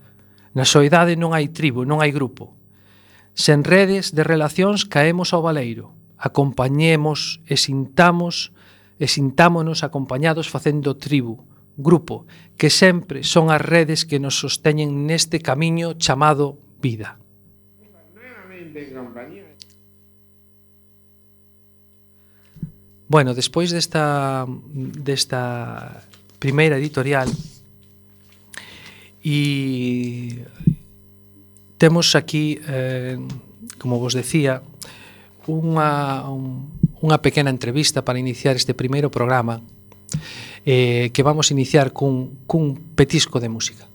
Na 0.57 0.65
soidade 0.65 1.21
non 1.21 1.37
hai 1.37 1.53
tribo, 1.53 1.85
non 1.85 2.01
hai 2.01 2.17
grupo. 2.17 2.57
Sen 3.37 3.61
redes 3.61 4.17
de 4.17 4.25
relacións 4.25 4.89
caemos 4.89 5.37
ao 5.37 5.45
baleiro. 5.45 5.93
Acompañemos 6.17 7.45
e 7.45 7.61
sintamos 7.61 8.57
e 8.97 9.05
sintámonos 9.05 9.85
acompañados 9.85 10.49
facendo 10.49 10.97
tribu, 10.97 11.45
grupo, 11.77 12.25
que 12.57 12.73
sempre 12.73 13.21
son 13.21 13.53
as 13.53 13.61
redes 13.61 14.09
que 14.09 14.17
nos 14.17 14.41
sosteñen 14.41 15.05
neste 15.05 15.45
camiño 15.45 15.93
chamado 16.01 16.57
vida. 16.81 17.21
Nuevamente 18.17 18.89
en 18.89 18.97
compañía 18.97 19.50
Bueno, 23.11 23.35
despois 23.35 23.75
desta, 23.75 24.47
desta 24.71 26.07
primeira 26.39 26.79
editorial 26.79 27.27
e 29.19 30.47
temos 31.75 32.15
aquí, 32.15 32.63
eh, 32.63 33.19
como 33.83 33.99
vos 33.99 34.15
decía, 34.15 34.63
unha, 35.51 36.23
un, 36.31 36.71
unha 37.03 37.19
pequena 37.19 37.51
entrevista 37.51 38.07
para 38.07 38.23
iniciar 38.23 38.55
este 38.55 38.79
primeiro 38.79 39.11
programa 39.11 39.59
eh, 40.63 41.11
que 41.11 41.27
vamos 41.27 41.51
iniciar 41.51 41.91
cun, 41.91 42.47
cun 42.47 42.95
petisco 42.95 43.43
de 43.43 43.51
música. 43.51 43.91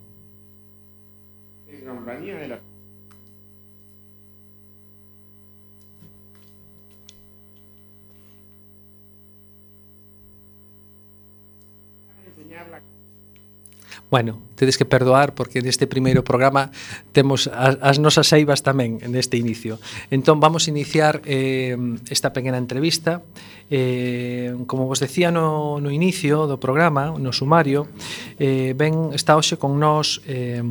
Bueno, 14.15 14.39
tedes 14.55 14.77
que 14.77 14.85
perdoar 14.85 15.35
porque 15.35 15.59
neste 15.59 15.91
primeiro 15.91 16.23
programa 16.23 16.71
temos 17.11 17.51
as, 17.51 17.75
as 17.83 17.99
nosas 17.99 18.31
eivas 18.31 18.63
tamén 18.63 19.03
neste 19.11 19.35
inicio. 19.35 19.75
Entón 20.07 20.39
vamos 20.39 20.71
iniciar 20.71 21.19
eh, 21.27 21.75
esta 22.07 22.31
pequena 22.31 22.55
entrevista. 22.55 23.27
Eh, 23.67 24.55
como 24.71 24.87
vos 24.87 25.03
decía 25.03 25.35
no, 25.35 25.83
no 25.83 25.91
inicio 25.91 26.47
do 26.47 26.55
programa, 26.63 27.11
no 27.11 27.35
sumario, 27.35 27.91
eh, 28.39 28.71
ben 28.71 29.11
está 29.11 29.35
hoxe 29.35 29.59
con 29.59 29.83
nós 29.83 30.23
eh, 30.23 30.63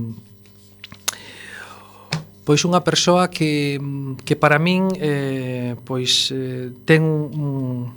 pois 2.48 2.64
unha 2.64 2.80
persoa 2.80 3.28
que, 3.28 3.76
que 4.24 4.40
para 4.40 4.56
min 4.56 4.88
eh, 4.96 5.76
pois 5.84 6.32
eh, 6.32 6.72
ten 6.88 7.04
un, 7.04 7.92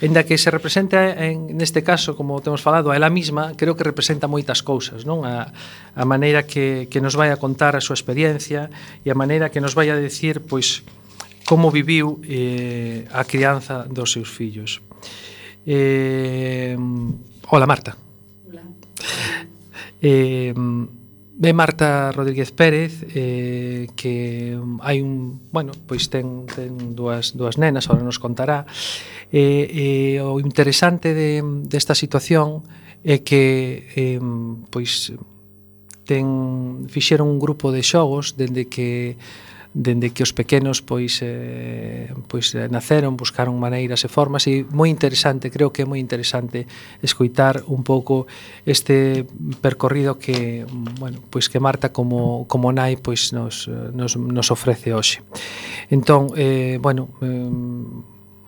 Enda 0.00 0.22
que 0.22 0.38
se 0.38 0.50
representa 0.50 1.10
en, 1.10 1.58
neste 1.58 1.82
caso, 1.82 2.14
como 2.14 2.38
temos 2.38 2.62
falado, 2.62 2.90
a 2.90 2.96
ela 2.96 3.10
mesma, 3.10 3.58
creo 3.58 3.74
que 3.74 3.82
representa 3.82 4.30
moitas 4.30 4.62
cousas, 4.62 5.02
non? 5.02 5.26
A, 5.26 5.50
a 5.94 6.04
maneira 6.06 6.46
que, 6.46 6.86
que 6.86 7.02
nos 7.02 7.18
vai 7.18 7.34
a 7.34 7.38
contar 7.38 7.74
a 7.74 7.82
súa 7.82 7.98
experiencia 7.98 8.70
e 9.02 9.10
a 9.10 9.16
maneira 9.18 9.50
que 9.50 9.58
nos 9.58 9.74
vai 9.74 9.90
a 9.90 9.98
decir, 9.98 10.38
pois, 10.46 10.86
como 11.42 11.74
viviu 11.74 12.22
eh, 12.28 13.10
a 13.10 13.26
crianza 13.26 13.88
dos 13.90 14.14
seus 14.14 14.30
fillos. 14.30 14.78
Eh, 15.66 16.78
hola, 17.50 17.66
Marta. 17.66 17.98
Hola. 18.46 18.62
Eh, 19.98 20.54
Ve 21.38 21.52
Marta 21.54 22.10
Rodríguez 22.10 22.50
Pérez 22.50 23.06
eh, 23.14 23.86
que 23.94 24.58
hai 24.82 24.98
un, 24.98 25.38
bueno, 25.54 25.70
pois 25.86 26.10
ten, 26.10 26.50
ten 26.50 26.98
dúas, 26.98 27.38
dúas 27.38 27.62
nenas, 27.62 27.86
ahora 27.86 28.02
nos 28.02 28.18
contará. 28.18 28.66
Eh, 29.30 30.18
eh, 30.18 30.18
o 30.18 30.42
interesante 30.42 31.14
de, 31.14 31.38
desta 31.62 31.94
situación 31.94 32.66
é 33.06 33.22
que 33.22 33.86
eh, 33.94 34.18
pois 34.74 35.14
ten 36.02 36.26
fixeron 36.90 37.30
un 37.30 37.38
grupo 37.38 37.70
de 37.70 37.86
xogos 37.86 38.34
dende 38.34 38.66
que 38.66 39.14
dende 39.78 40.10
que 40.10 40.26
os 40.26 40.34
pequenos 40.34 40.82
pois 40.82 41.22
eh, 41.22 42.10
pois 42.26 42.50
eh, 42.58 42.66
naceron, 42.66 43.14
buscaron 43.14 43.54
maneiras 43.62 44.02
e 44.02 44.10
formas 44.10 44.50
e 44.50 44.66
moi 44.74 44.90
interesante, 44.90 45.54
creo 45.54 45.70
que 45.70 45.82
é 45.82 45.86
moi 45.86 46.02
interesante 46.02 46.66
escoitar 46.98 47.62
un 47.70 47.86
pouco 47.86 48.26
este 48.66 49.22
percorrido 49.62 50.18
que, 50.18 50.66
bueno, 50.98 51.22
pois 51.30 51.46
que 51.46 51.62
Marta 51.62 51.94
como 51.94 52.50
como 52.50 52.74
nai 52.74 52.98
pois 52.98 53.30
nos 53.30 53.70
nos 53.70 54.18
nos 54.18 54.50
ofrece 54.50 54.90
hoxe. 54.90 55.22
Entón, 55.94 56.34
eh 56.34 56.82
bueno, 56.82 57.14
eh, 57.22 57.46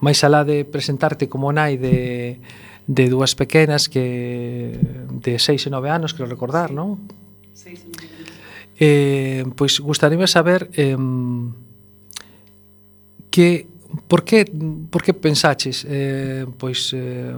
máis 0.03 0.19
alá 0.27 0.43
de 0.43 0.66
presentarte 0.66 1.31
como 1.31 1.55
nai 1.55 1.79
de 1.79 2.43
de 2.90 3.07
dúas 3.07 3.38
pequenas 3.38 3.87
que 3.87 4.83
de 5.14 5.38
6 5.38 5.66
e 5.66 5.71
9 5.71 5.95
anos, 5.95 6.11
creo 6.11 6.27
recordar, 6.27 6.75
non? 6.75 6.99
6 7.55 7.87
e 7.87 8.19
9 8.19 8.19
Eh, 8.81 9.45
pois 9.61 9.77
gustaríame 9.77 10.25
saber 10.25 10.73
eh, 10.73 10.97
que 13.29 13.69
por 14.09 14.25
que 14.25 14.49
por 14.88 15.05
que 15.05 15.12
pensaches 15.12 15.85
eh, 15.85 16.49
pois 16.57 16.97
eh, 16.97 17.37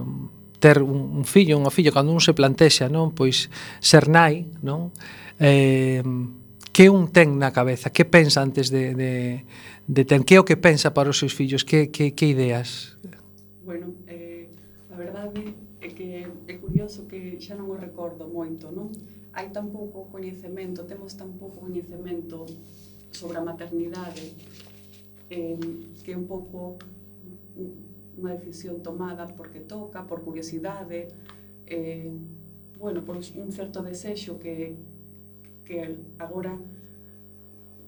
ter 0.62 0.80
un, 0.80 1.18
un 1.18 1.24
fillo, 1.26 1.58
unha 1.58 1.74
fillo 1.74 1.90
cando 1.90 2.14
un 2.14 2.22
se 2.22 2.30
plantexa, 2.30 2.86
non? 2.86 3.10
Pois 3.10 3.50
ser 3.82 4.06
nai, 4.06 4.46
non? 4.62 4.94
Eh, 5.42 6.06
que 6.70 6.86
un 6.86 7.10
ten 7.10 7.34
na 7.42 7.50
cabeza, 7.50 7.90
que 7.90 8.06
pensa 8.06 8.38
antes 8.46 8.70
de, 8.70 8.94
de, 8.94 9.42
de 9.90 10.02
ten, 10.06 10.22
que 10.22 10.38
é 10.38 10.40
o 10.40 10.46
que 10.46 10.54
pensa 10.54 10.94
para 10.94 11.10
os 11.10 11.18
seus 11.18 11.34
fillos, 11.34 11.66
que, 11.66 11.90
que, 11.90 12.14
que 12.14 12.30
ideas? 12.30 12.94
Bueno, 13.66 13.90
eh, 14.06 14.46
a 14.88 14.96
verdade 14.96 15.50
é 15.82 15.90
que 15.90 16.22
é 16.46 16.54
curioso 16.62 17.10
que 17.10 17.42
xa 17.42 17.58
non 17.58 17.66
o 17.66 17.74
recordo 17.74 18.30
moito, 18.30 18.70
non? 18.70 18.94
hai 19.32 19.48
tan 19.48 19.72
pouco 19.72 20.08
coñecemento, 20.12 20.84
temos 20.84 21.16
tan 21.16 21.32
pouco 21.40 21.64
coñecemento 21.64 22.44
sobre 23.10 23.38
a 23.38 23.44
maternidade 23.44 24.32
eh, 25.30 25.56
que 26.04 26.12
é 26.12 26.16
un 26.16 26.28
pouco 26.28 26.76
unha 28.12 28.36
decisión 28.36 28.84
tomada 28.84 29.24
porque 29.32 29.64
toca, 29.64 30.04
por 30.04 30.20
curiosidade, 30.20 31.08
eh, 31.64 32.12
bueno, 32.76 33.00
por 33.04 33.16
un 33.16 33.50
certo 33.52 33.80
desexo 33.80 34.36
que, 34.36 34.76
que 35.64 35.96
agora 36.20 36.52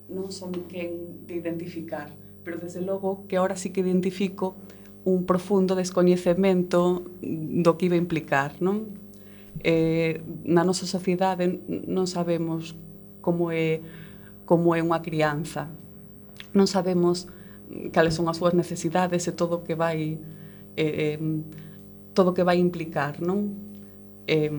non 0.09 0.33
son 0.33 0.65
quen 0.69 1.25
de 1.29 1.41
identificar, 1.41 2.09
pero 2.45 2.57
desde 2.57 2.81
logo 2.81 3.29
que 3.29 3.37
agora 3.37 3.57
sí 3.57 3.69
que 3.69 3.85
identifico 3.85 4.57
un 5.05 5.29
profundo 5.29 5.77
descoñecemento 5.77 7.05
do 7.21 7.77
que 7.77 7.93
iba 7.93 7.97
a 7.97 8.01
implicar, 8.01 8.57
non? 8.65 9.04
eh, 9.65 10.21
na 10.45 10.63
nosa 10.63 10.85
sociedade 10.85 11.65
non 11.69 12.05
sabemos 12.05 12.77
como 13.25 13.49
é 13.49 13.81
como 14.45 14.77
é 14.77 14.85
unha 14.85 15.01
crianza. 15.01 15.73
Non 16.53 16.69
sabemos 16.69 17.27
cales 17.91 18.13
son 18.13 18.29
as 18.29 18.37
súas 18.37 18.53
necesidades 18.53 19.25
e 19.25 19.33
todo 19.33 19.61
o 19.61 19.65
que 19.65 19.73
vai 19.73 20.21
eh, 20.77 21.17
eh 21.17 21.21
todo 22.15 22.31
o 22.31 22.35
que 22.37 22.47
vai 22.47 22.63
implicar, 22.63 23.19
non? 23.19 23.59
Eh, 24.31 24.53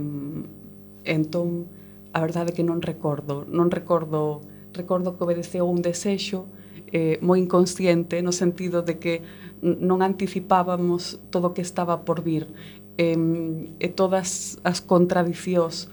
entón, 1.07 1.71
a 2.11 2.19
verdade 2.19 2.51
é 2.51 2.55
que 2.57 2.67
non 2.67 2.83
recordo, 2.83 3.47
non 3.47 3.71
recordo, 3.71 4.43
recordo 4.75 5.15
que 5.15 5.23
obedeceu 5.23 5.63
un 5.63 5.79
desexo 5.79 6.51
eh, 6.91 7.17
moi 7.21 7.39
inconsciente 7.39 8.19
no 8.21 8.35
sentido 8.35 8.83
de 8.83 8.99
que 8.99 9.23
non 9.61 10.03
anticipábamos 10.03 11.17
todo 11.31 11.51
o 11.51 11.53
que 11.55 11.63
estaba 11.63 12.03
por 12.03 12.21
vir 12.21 12.51
e, 12.97 13.15
e 13.79 13.87
todas 13.91 14.59
as 14.63 14.79
contradicións 14.79 15.91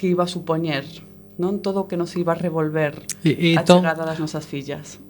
que 0.00 0.08
iba 0.08 0.24
a 0.24 0.30
supoñer, 0.30 0.88
non 1.36 1.60
todo 1.60 1.84
o 1.84 1.88
que 1.88 2.00
nos 2.00 2.16
iba 2.16 2.32
a 2.32 2.38
revolver 2.38 3.04
e, 3.20 3.36
e 3.36 3.48
a 3.56 3.64
entón, 3.64 3.84
chegada 3.84 4.08
das 4.08 4.20
nosas 4.20 4.48
fillas. 4.48 5.00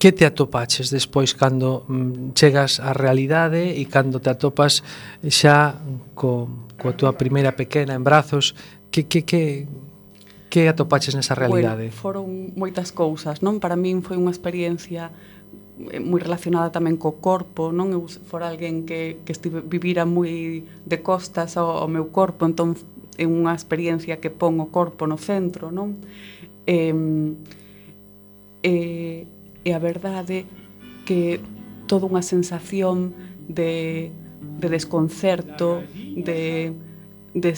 Que 0.00 0.12
te 0.12 0.24
atopaches 0.28 0.88
despois 0.92 1.32
cando 1.32 1.84
mm, 1.88 2.36
chegas 2.36 2.80
á 2.80 2.96
realidade 2.96 3.76
e 3.76 3.84
cando 3.88 4.20
te 4.20 4.32
atopas 4.32 4.84
xa 5.28 5.76
co, 6.16 6.48
coa 6.80 6.96
túa 6.96 7.16
primeira 7.16 7.52
pequena 7.56 7.96
en 7.96 8.04
brazos, 8.04 8.56
que, 8.88 9.04
que, 9.04 9.24
que, 9.28 9.68
que 10.48 10.68
atopaches 10.68 11.12
nesa 11.12 11.36
realidade? 11.36 11.92
Bueno, 11.92 12.00
foron 12.00 12.26
moitas 12.56 12.92
cousas, 12.92 13.44
non? 13.44 13.60
Para 13.60 13.76
min 13.76 14.00
foi 14.00 14.16
unha 14.16 14.32
experiencia 14.32 15.12
Eh, 15.74 15.98
moi 15.98 16.22
relacionada 16.22 16.70
tamén 16.70 16.94
co 16.94 17.18
corpo, 17.18 17.74
non? 17.74 17.90
Eu 17.90 18.06
for 18.06 18.46
alguén 18.46 18.86
que, 18.86 19.18
que 19.26 19.34
estive, 19.34 19.58
vivira 19.58 20.06
moi 20.06 20.62
de 20.86 20.98
costas 21.02 21.58
ao, 21.58 21.82
ao 21.82 21.88
meu 21.90 22.14
corpo, 22.14 22.46
entón 22.46 22.78
é 23.18 23.26
unha 23.26 23.50
experiencia 23.54 24.22
que 24.22 24.30
pon 24.30 24.62
o 24.62 24.70
corpo 24.70 25.10
no 25.10 25.18
centro, 25.18 25.74
non? 25.74 25.98
E, 26.62 26.94
e, 28.62 28.74
e 29.66 29.70
a 29.74 29.80
verdade 29.82 30.46
que 31.02 31.42
toda 31.90 32.06
unha 32.06 32.22
sensación 32.22 33.10
de, 33.50 34.14
de 34.62 34.68
desconcerto, 34.70 35.82
de, 35.98 36.72
de, 37.34 37.50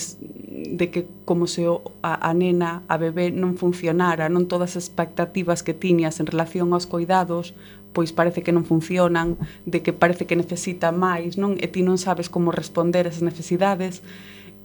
de 0.73 0.85
que 0.89 1.07
como 1.25 1.47
se 1.47 1.67
o, 1.69 1.93
a, 2.01 2.29
a 2.29 2.33
nena, 2.33 2.83
a 2.89 2.97
bebé 2.97 3.29
non 3.29 3.55
funcionara, 3.55 4.27
non 4.27 4.49
todas 4.49 4.75
as 4.75 4.89
expectativas 4.89 5.61
que 5.61 5.77
tiñas 5.77 6.19
en 6.19 6.27
relación 6.27 6.73
aos 6.73 6.89
cuidados 6.89 7.53
pois 7.97 8.13
parece 8.13 8.45
que 8.45 8.53
non 8.53 8.61
funcionan, 8.61 9.41
de 9.65 9.81
que 9.81 9.89
parece 9.89 10.29
que 10.29 10.37
necesita 10.37 10.93
máis, 10.93 11.33
non? 11.33 11.57
E 11.57 11.65
ti 11.65 11.81
non 11.81 11.97
sabes 11.97 12.29
como 12.29 12.53
responder 12.53 13.09
a 13.09 13.09
esas 13.09 13.25
necesidades 13.25 14.05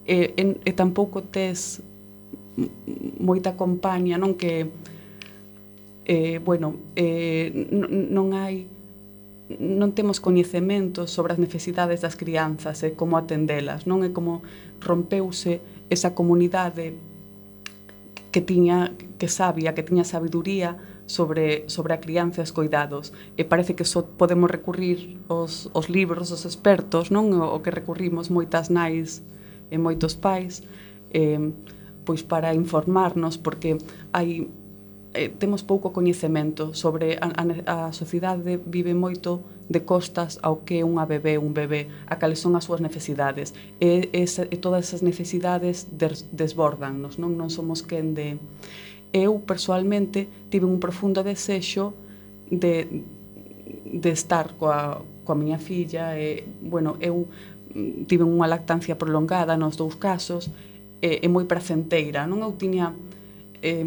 e, 0.05 0.37
e, 0.37 0.61
e 0.69 0.71
tampouco 0.77 1.25
tes 1.25 1.81
moita 3.17 3.57
compañía, 3.57 4.21
non? 4.21 4.37
Que, 4.37 4.69
eh, 6.05 6.45
bueno, 6.45 6.77
eh, 6.93 7.73
non, 7.73 8.13
non 8.13 8.27
hai 8.37 8.69
non 9.57 9.97
temos 9.97 10.21
coñecementos 10.21 11.09
sobre 11.09 11.33
as 11.33 11.41
necesidades 11.41 12.05
das 12.05 12.21
crianzas 12.21 12.85
e 12.85 12.93
como 12.93 13.17
atendelas, 13.17 13.89
non? 13.89 14.05
É 14.05 14.13
como 14.13 14.45
rompeuse 14.85 15.65
esa 15.89 16.13
comunidade 16.13 17.01
que 18.29 18.45
tiña 18.45 18.93
que 19.17 19.33
sabia, 19.33 19.73
que 19.73 19.81
tiña 19.81 20.05
sabiduría 20.05 20.77
sobre, 21.07 21.65
sobre 21.69 21.93
a 21.93 21.99
crianza 21.99 22.41
e 22.41 22.45
os 22.45 22.53
cuidados. 22.53 23.13
E 23.37 23.45
parece 23.45 23.75
que 23.75 23.85
só 23.85 24.03
podemos 24.03 24.51
recurrir 24.51 25.19
os, 25.29 25.71
os 25.73 25.87
libros, 25.89 26.31
os 26.31 26.45
expertos, 26.45 27.11
non 27.11 27.33
o, 27.35 27.57
o 27.57 27.59
que 27.61 27.71
recurrimos 27.71 28.31
moitas 28.31 28.71
nais 28.71 29.23
e 29.71 29.77
moitos 29.79 30.15
pais, 30.15 30.63
eh, 31.13 31.41
pois 32.05 32.23
para 32.23 32.55
informarnos, 32.55 33.39
porque 33.39 33.79
hai 34.13 34.49
eh, 35.15 35.29
temos 35.29 35.63
pouco 35.63 35.93
coñecemento 35.93 36.75
sobre 36.75 37.19
a, 37.21 37.29
a, 37.37 37.89
a 37.89 37.93
sociedade 37.93 38.57
vive 38.57 38.95
moito 38.95 39.45
de 39.69 39.81
costas 39.85 40.39
ao 40.43 40.65
que 40.65 40.81
é 40.81 40.85
unha 40.85 41.09
bebé, 41.09 41.41
un 41.41 41.57
bebé, 41.57 41.89
a 42.09 42.17
cales 42.21 42.41
son 42.41 42.57
as 42.57 42.69
súas 42.69 42.81
necesidades. 42.81 43.57
E, 43.81 44.13
e, 44.13 44.25
e 44.25 44.57
todas 44.61 44.89
esas 44.89 45.01
necesidades 45.01 45.89
des, 45.93 46.29
desbordannos, 46.33 47.17
non? 47.17 47.37
Non 47.37 47.49
somos 47.49 47.81
quen 47.81 48.13
de 48.13 48.37
eu 49.13 49.41
persoalmente 49.45 50.29
tive 50.49 50.65
un 50.65 50.81
profundo 50.81 51.23
desexo 51.23 51.93
de, 52.51 53.05
de 53.85 54.11
estar 54.11 54.57
coa, 54.57 55.05
coa 55.25 55.37
miña 55.37 55.61
filla 55.61 56.17
e, 56.19 56.45
bueno, 56.65 56.97
eu 57.01 57.29
mm, 57.77 58.09
tive 58.09 58.25
unha 58.25 58.49
lactancia 58.49 58.97
prolongada 58.97 59.57
nos 59.61 59.77
dous 59.77 60.01
casos 60.01 60.49
e, 61.05 61.21
e 61.21 61.27
moi 61.29 61.45
pracenteira, 61.45 62.25
non? 62.25 62.41
Eu 62.41 62.57
tiña 62.57 62.97
eh, 63.61 63.85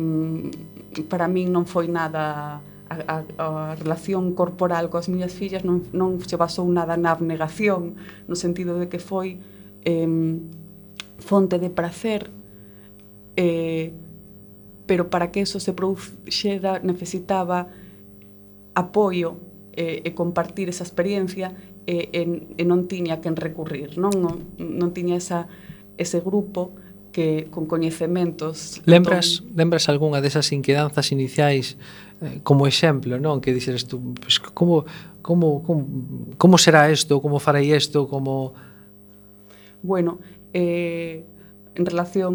para 1.10 1.28
min 1.28 1.50
non 1.50 1.66
foi 1.66 1.90
nada 1.90 2.62
a, 2.86 2.96
a, 3.10 3.16
a 3.42 3.50
relación 3.76 4.38
corporal 4.38 4.94
coas 4.94 5.10
miñas 5.10 5.34
fillas 5.34 5.66
non, 5.66 5.82
non 5.90 6.22
se 6.22 6.38
basou 6.38 6.70
nada 6.70 6.94
na 7.02 7.12
abnegación 7.12 7.98
no 8.30 8.38
sentido 8.38 8.78
de 8.78 8.86
que 8.88 9.02
foi 9.02 9.42
eh, 9.82 10.06
fonte 11.18 11.58
de 11.58 11.74
prazer 11.74 12.30
eh, 13.36 13.92
pero 14.86 15.10
para 15.10 15.32
que 15.32 15.42
eso 15.42 15.60
se 15.60 15.74
produxera 15.74 16.80
necesitaba 16.80 17.68
apoio 18.74 19.38
e, 19.74 19.82
eh, 19.82 20.02
e 20.06 20.10
eh, 20.10 20.14
compartir 20.14 20.70
esa 20.70 20.84
experiencia 20.84 21.54
eh, 21.88 22.10
e, 22.14 22.22
e, 22.22 22.62
e 22.62 22.64
non 22.66 22.88
tiña 22.88 23.22
quen 23.22 23.36
recurrir, 23.36 23.98
non, 23.98 24.14
non, 24.18 24.36
non 24.58 24.90
tiña 24.94 25.18
esa, 25.18 25.48
ese 25.98 26.22
grupo 26.22 26.76
que 27.16 27.48
con 27.50 27.66
coñecementos. 27.66 28.82
Lembras, 28.84 29.40
ton... 29.40 29.56
lembras 29.56 29.88
algunha 29.88 30.20
desas 30.20 30.52
inquedanzas 30.52 31.16
iniciais 31.16 31.80
eh, 32.20 32.44
como 32.44 32.68
exemplo, 32.68 33.16
non? 33.16 33.40
Que 33.40 33.56
dixeres 33.56 33.88
tú, 33.88 34.04
pues, 34.20 34.40
como, 34.40 34.84
como, 35.24 35.64
como, 35.64 35.88
como 36.36 36.56
será 36.60 36.92
isto, 36.92 37.24
como 37.24 37.40
farei 37.40 37.72
isto, 37.72 38.12
como... 38.12 38.52
Bueno, 39.80 40.20
eh, 40.52 41.24
en 41.76 41.84
relación 41.88 42.34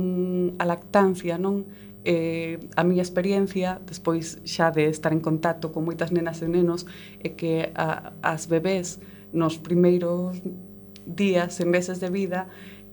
á 0.56 0.64
lactancia, 0.64 1.36
non? 1.36 1.68
eh, 2.04 2.58
a 2.76 2.82
miña 2.84 3.02
experiencia 3.02 3.80
despois 3.84 4.40
xa 4.44 4.70
de 4.72 4.88
estar 4.88 5.12
en 5.12 5.20
contacto 5.20 5.72
con 5.72 5.84
moitas 5.84 6.10
nenas 6.10 6.40
e 6.40 6.48
nenos 6.48 6.88
é 7.20 7.28
que 7.36 7.68
a, 7.76 8.12
as 8.24 8.48
bebés 8.48 9.00
nos 9.32 9.60
primeiros 9.60 10.40
días 11.04 11.60
e 11.60 11.64
meses 11.68 12.00
de 12.00 12.08
vida 12.08 12.48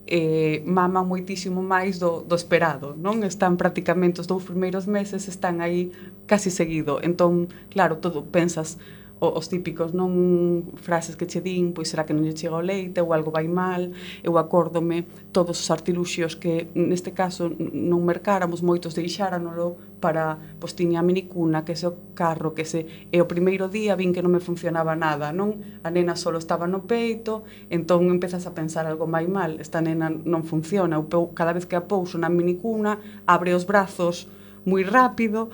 eh, 0.08 0.64
maman 0.64 1.04
moitísimo 1.04 1.60
máis 1.60 2.00
do, 2.00 2.24
do 2.24 2.32
esperado, 2.32 2.96
non? 2.96 3.20
Están 3.24 3.60
prácticamente 3.60 4.24
os 4.24 4.26
dous 4.26 4.40
primeiros 4.40 4.88
meses, 4.88 5.28
están 5.28 5.60
aí 5.60 5.92
casi 6.24 6.48
seguido. 6.48 7.04
Entón, 7.04 7.52
claro, 7.68 8.00
todo 8.00 8.24
pensas, 8.24 8.80
os 9.20 9.46
típicos, 9.50 9.94
non 9.94 10.74
frases 10.78 11.18
que 11.18 11.26
che 11.26 11.42
din, 11.42 11.74
pois 11.74 11.90
será 11.90 12.06
que 12.06 12.14
non 12.14 12.22
lle 12.22 12.38
chega 12.38 12.58
o 12.58 12.64
leite 12.64 13.02
ou 13.02 13.10
algo 13.10 13.34
vai 13.34 13.50
mal, 13.50 13.90
eu 14.22 14.38
acórdome 14.38 15.04
todos 15.34 15.58
os 15.58 15.68
artiluxios 15.70 16.38
que 16.38 16.70
neste 16.74 17.10
caso 17.10 17.50
non 17.58 18.06
mercáramos 18.06 18.62
moitos 18.62 18.94
deixáranolo 18.94 19.76
para, 19.98 20.38
pois 20.62 20.78
tiña 20.78 21.02
a 21.02 21.06
minicuna, 21.06 21.66
que 21.66 21.74
se 21.74 21.90
o 21.90 22.14
carro, 22.14 22.54
que 22.54 22.62
se 22.62 23.08
e 23.10 23.18
o 23.18 23.26
primeiro 23.26 23.66
día 23.66 23.98
vin 23.98 24.14
que 24.14 24.22
non 24.22 24.30
me 24.30 24.42
funcionaba 24.42 24.94
nada, 24.94 25.34
non? 25.34 25.82
A 25.82 25.90
nena 25.90 26.14
solo 26.14 26.38
estaba 26.38 26.70
no 26.70 26.86
peito, 26.86 27.42
entón 27.68 28.06
empezas 28.08 28.46
a 28.46 28.54
pensar 28.54 28.86
algo 28.86 29.10
vai 29.10 29.26
mal, 29.26 29.58
esta 29.58 29.82
nena 29.82 30.08
non 30.08 30.46
funciona, 30.46 30.96
eu 30.98 31.06
cada 31.34 31.50
vez 31.50 31.66
que 31.66 31.74
a 31.74 31.84
pouso 31.84 32.16
na 32.16 32.30
minicuna, 32.30 33.02
abre 33.26 33.54
os 33.54 33.66
brazos 33.66 34.30
moi 34.68 34.84
rápido, 34.84 35.50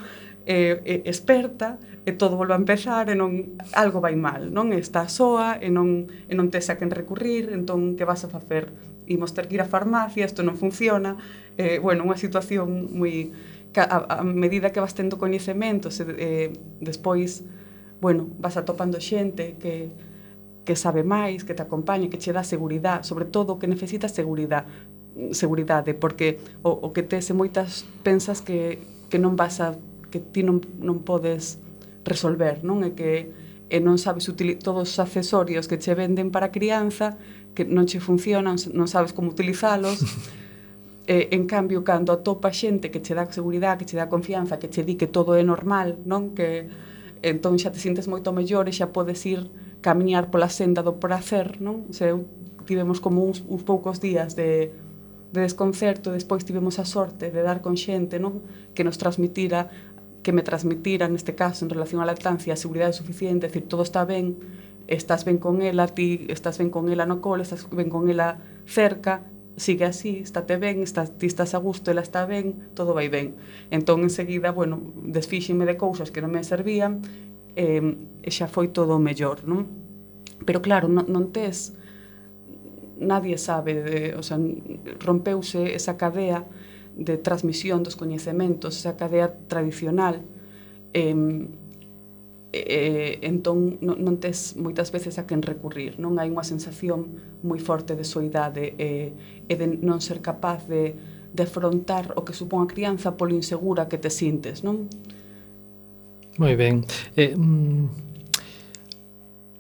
eh, 0.47 0.81
eh, 0.85 1.03
experta, 1.09 1.79
e 2.05 2.13
todo 2.13 2.37
volve 2.37 2.53
a 2.53 2.61
empezar 2.61 3.09
e 3.09 3.17
non 3.17 3.57
algo 3.73 4.01
vai 4.05 4.13
mal, 4.13 4.53
non? 4.53 4.77
Estás 4.77 5.17
soa 5.17 5.57
e 5.57 5.73
non 5.73 6.09
e 6.29 6.33
non 6.37 6.53
tes 6.53 6.69
a 6.69 6.77
quen 6.77 6.93
recurrir, 6.93 7.49
entón 7.49 7.97
que 7.97 8.05
vas 8.05 8.25
a 8.25 8.29
facer? 8.29 8.69
Imos 9.09 9.33
ter 9.33 9.49
que 9.49 9.57
ir 9.57 9.65
á 9.65 9.69
farmacia, 9.69 10.29
isto 10.29 10.45
non 10.45 10.61
funciona. 10.61 11.17
Eh, 11.57 11.81
bueno, 11.81 12.05
unha 12.05 12.21
situación 12.21 12.93
moi 12.93 13.33
a, 13.77 14.21
a 14.21 14.25
medida 14.25 14.71
que 14.71 14.85
vas 14.85 14.93
tendo 14.93 15.17
coñecementos 15.17 15.99
e 16.01 16.05
eh, 16.21 16.49
despois 16.85 17.43
bueno, 18.05 18.29
vas 18.37 18.61
atopando 18.61 19.01
xente 19.01 19.57
que 19.57 19.89
que 20.65 20.77
sabe 20.77 21.05
máis, 21.05 21.45
que 21.45 21.53
te 21.53 21.61
acompaña, 21.61 22.09
que 22.09 22.17
che 22.17 22.33
dá 22.33 22.41
seguridade, 22.41 23.05
sobre 23.05 23.29
todo 23.29 23.61
que 23.61 23.69
necesitas 23.69 24.13
seguridade, 24.17 24.65
seguridade, 25.33 25.93
porque 25.93 26.41
o, 26.65 26.73
o 26.73 26.93
que 26.93 27.05
tes 27.05 27.29
moitas 27.37 27.85
pensas 28.03 28.41
que, 28.41 28.81
que 29.13 29.21
non 29.21 29.37
vas 29.37 29.61
a 29.61 29.77
que 30.09 30.21
ti 30.21 30.41
non, 30.41 30.65
non 30.81 31.05
podes 31.05 31.61
resolver, 32.05 32.63
non? 32.63 32.85
É 32.85 32.93
que 32.93 33.33
e 33.73 33.81
non 33.81 33.97
sabes 33.97 34.29
todos 34.61 34.87
os 34.87 34.99
accesorios 35.01 35.67
que 35.67 35.81
che 35.81 35.97
venden 35.97 36.31
para 36.31 36.53
crianza, 36.53 37.17
que 37.57 37.65
non 37.65 37.89
che 37.89 37.99
funcionan, 37.99 38.61
non 38.77 38.87
sabes 38.87 39.17
como 39.17 39.33
utilizalos. 39.33 39.99
e, 41.07 41.29
en 41.33 41.49
cambio, 41.49 41.85
cando 41.85 42.13
atopa 42.13 42.53
xente 42.53 42.93
que 42.93 43.01
che 43.01 43.17
dá 43.17 43.25
seguridade, 43.29 43.85
que 43.85 43.89
che 43.89 43.97
dá 43.97 44.09
confianza, 44.09 44.61
que 44.61 44.69
che 44.69 44.85
di 44.85 44.95
que 44.97 45.09
todo 45.09 45.35
é 45.35 45.43
normal, 45.43 45.97
non? 46.05 46.37
Que 46.37 46.69
entón 47.25 47.57
xa 47.57 47.73
te 47.73 47.81
sintes 47.81 48.07
moito 48.07 48.33
mellor 48.37 48.69
e 48.69 48.73
xa 48.73 48.93
podes 48.93 49.25
ir 49.25 49.49
camiñar 49.81 50.29
pola 50.29 50.53
senda 50.53 50.85
do 50.85 51.01
prazer, 51.01 51.61
non? 51.61 51.89
Se 51.93 52.13
tivemos 52.69 53.01
como 53.01 53.25
uns, 53.25 53.45
uns 53.49 53.65
poucos 53.65 54.01
días 54.01 54.37
de 54.37 54.73
de 55.35 55.41
desconcerto, 55.41 56.13
despois 56.13 56.47
tivemos 56.47 56.79
a 56.79 56.87
sorte 56.87 57.35
de 57.35 57.43
dar 57.43 57.59
con 57.59 57.75
xente, 57.75 58.23
non? 58.23 58.47
Que 58.71 58.87
nos 58.87 59.03
transmitira 59.03 59.67
que 60.25 60.33
me 60.33 60.43
transmitira, 60.43 61.07
neste 61.07 61.37
caso, 61.37 61.63
en 61.63 61.71
relación 61.71 62.03
á 62.03 62.09
lactancia, 62.09 62.57
a 62.57 62.59
seguridade 62.59 62.97
suficiente, 62.97 63.47
decir, 63.47 63.69
todo 63.71 63.87
está 63.87 64.03
ben, 64.03 64.41
estás 64.89 65.23
ben 65.23 65.39
con 65.39 65.63
ela, 65.63 65.87
ti 65.87 66.27
estás 66.33 66.59
ben 66.59 66.73
con 66.73 66.91
ela 66.91 67.07
no 67.07 67.21
colo, 67.21 67.45
estás 67.45 67.69
ben 67.71 67.93
con 67.93 68.11
ela 68.11 68.41
cerca, 68.67 69.23
sigue 69.55 69.85
así, 69.85 70.25
estate 70.25 70.57
ben, 70.57 70.83
estás, 70.83 71.15
ti 71.15 71.29
estás 71.29 71.55
a 71.55 71.61
gusto, 71.63 71.93
ela 71.93 72.03
está 72.03 72.27
ben, 72.27 72.73
todo 72.75 72.97
vai 72.97 73.07
ben. 73.13 73.37
Entón, 73.71 74.03
enseguida, 74.03 74.51
bueno, 74.51 74.81
desfíxime 75.05 75.69
de 75.69 75.77
cousas 75.77 76.11
que 76.11 76.25
non 76.25 76.33
me 76.33 76.43
servían, 76.43 77.05
eh, 77.55 77.85
e 78.25 78.31
xa 78.33 78.49
foi 78.49 78.73
todo 78.73 78.99
mellor, 78.99 79.47
non? 79.47 79.69
Pero 80.43 80.59
claro, 80.65 80.89
non, 80.91 81.07
non 81.07 81.31
tes 81.31 81.77
nadie 82.99 83.39
sabe, 83.39 83.83
de, 83.83 83.99
o 84.17 84.23
sea, 84.23 84.41
rompeuse 85.05 85.75
esa 85.77 86.01
cadea 86.01 86.49
de 86.97 87.19
transmisión 87.19 87.83
dos 87.83 87.97
coñecementos, 87.97 88.79
esa 88.79 88.97
cadea 88.97 89.35
tradicional, 89.49 90.23
eh, 90.93 91.49
eh, 92.55 93.19
entón 93.27 93.83
non, 93.83 93.99
non 93.99 94.23
tes 94.23 94.55
moitas 94.55 94.95
veces 94.95 95.19
a 95.19 95.27
quen 95.27 95.43
recurrir, 95.43 95.99
non 95.99 96.23
hai 96.23 96.31
unha 96.31 96.47
sensación 96.47 97.19
moi 97.43 97.59
forte 97.59 97.99
de 97.99 98.07
soidade 98.07 98.79
eh, 98.79 99.11
e 99.51 99.55
de 99.59 99.67
non 99.83 99.99
ser 99.99 100.23
capaz 100.23 100.63
de, 100.71 100.95
de 101.35 101.43
afrontar 101.43 102.15
o 102.15 102.23
que 102.23 102.31
supón 102.31 102.63
a 102.63 102.71
crianza 102.71 103.19
polo 103.19 103.35
insegura 103.35 103.91
que 103.91 103.99
te 103.99 104.11
sintes, 104.11 104.63
non? 104.63 104.87
Moi 106.39 106.55
ben. 106.55 106.87
Eh, 107.19 107.35
mm 107.35 108.04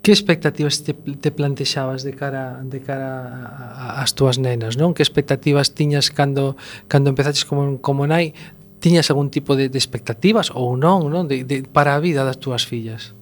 Que 0.04 0.12
expectativas 0.12 0.84
te, 0.84 0.92
te 0.92 1.30
plantexabas 1.32 2.02
de 2.04 2.12
cara 2.12 2.60
de 2.60 2.84
cara 2.84 3.96
ás 4.04 4.12
túas 4.12 4.36
nenas, 4.36 4.76
non? 4.76 4.92
Que 4.92 5.00
expectativas 5.00 5.72
tiñas 5.72 6.12
cando 6.12 6.60
cando 6.92 7.08
empezaches 7.08 7.48
como 7.48 7.80
como 7.80 8.04
nai? 8.04 8.36
Tiñas 8.84 9.08
algún 9.08 9.32
tipo 9.32 9.56
de, 9.56 9.72
de 9.72 9.80
expectativas 9.80 10.52
ou 10.52 10.76
non, 10.76 11.08
non? 11.08 11.24
De, 11.24 11.48
de, 11.48 11.64
para 11.64 11.96
a 11.96 12.04
vida 12.04 12.20
das 12.20 12.36
túas 12.36 12.68
fillas? 12.68 13.16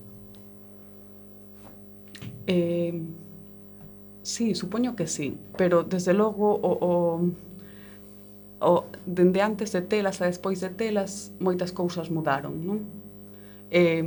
Eh, 2.51 2.99
sí, 4.27 4.59
supoño 4.59 4.99
que 4.99 5.07
sí, 5.07 5.39
pero 5.55 5.87
desde 5.87 6.11
logo 6.19 6.51
o, 6.51 6.73
o 6.83 6.93
o 8.59 8.91
dende 9.07 9.39
antes 9.39 9.71
de 9.71 9.87
telas 9.87 10.19
a 10.19 10.27
despois 10.27 10.59
de 10.59 10.75
telas 10.75 11.31
moitas 11.39 11.71
cousas 11.71 12.11
mudaron, 12.11 12.59
non? 12.59 12.83
Eh, 13.71 14.03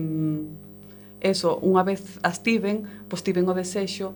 eso, 1.25 1.57
unha 1.65 1.81
vez 1.81 2.21
as 2.21 2.45
tiven, 2.45 2.85
pois 3.09 3.25
tiven 3.25 3.49
o 3.49 3.57
desexo 3.57 4.13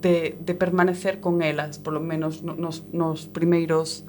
de, 0.00 0.40
de 0.40 0.54
permanecer 0.56 1.20
con 1.20 1.44
elas, 1.44 1.76
polo 1.76 2.00
menos 2.00 2.40
nos, 2.40 2.88
nos 2.92 3.28
primeiros 3.28 4.08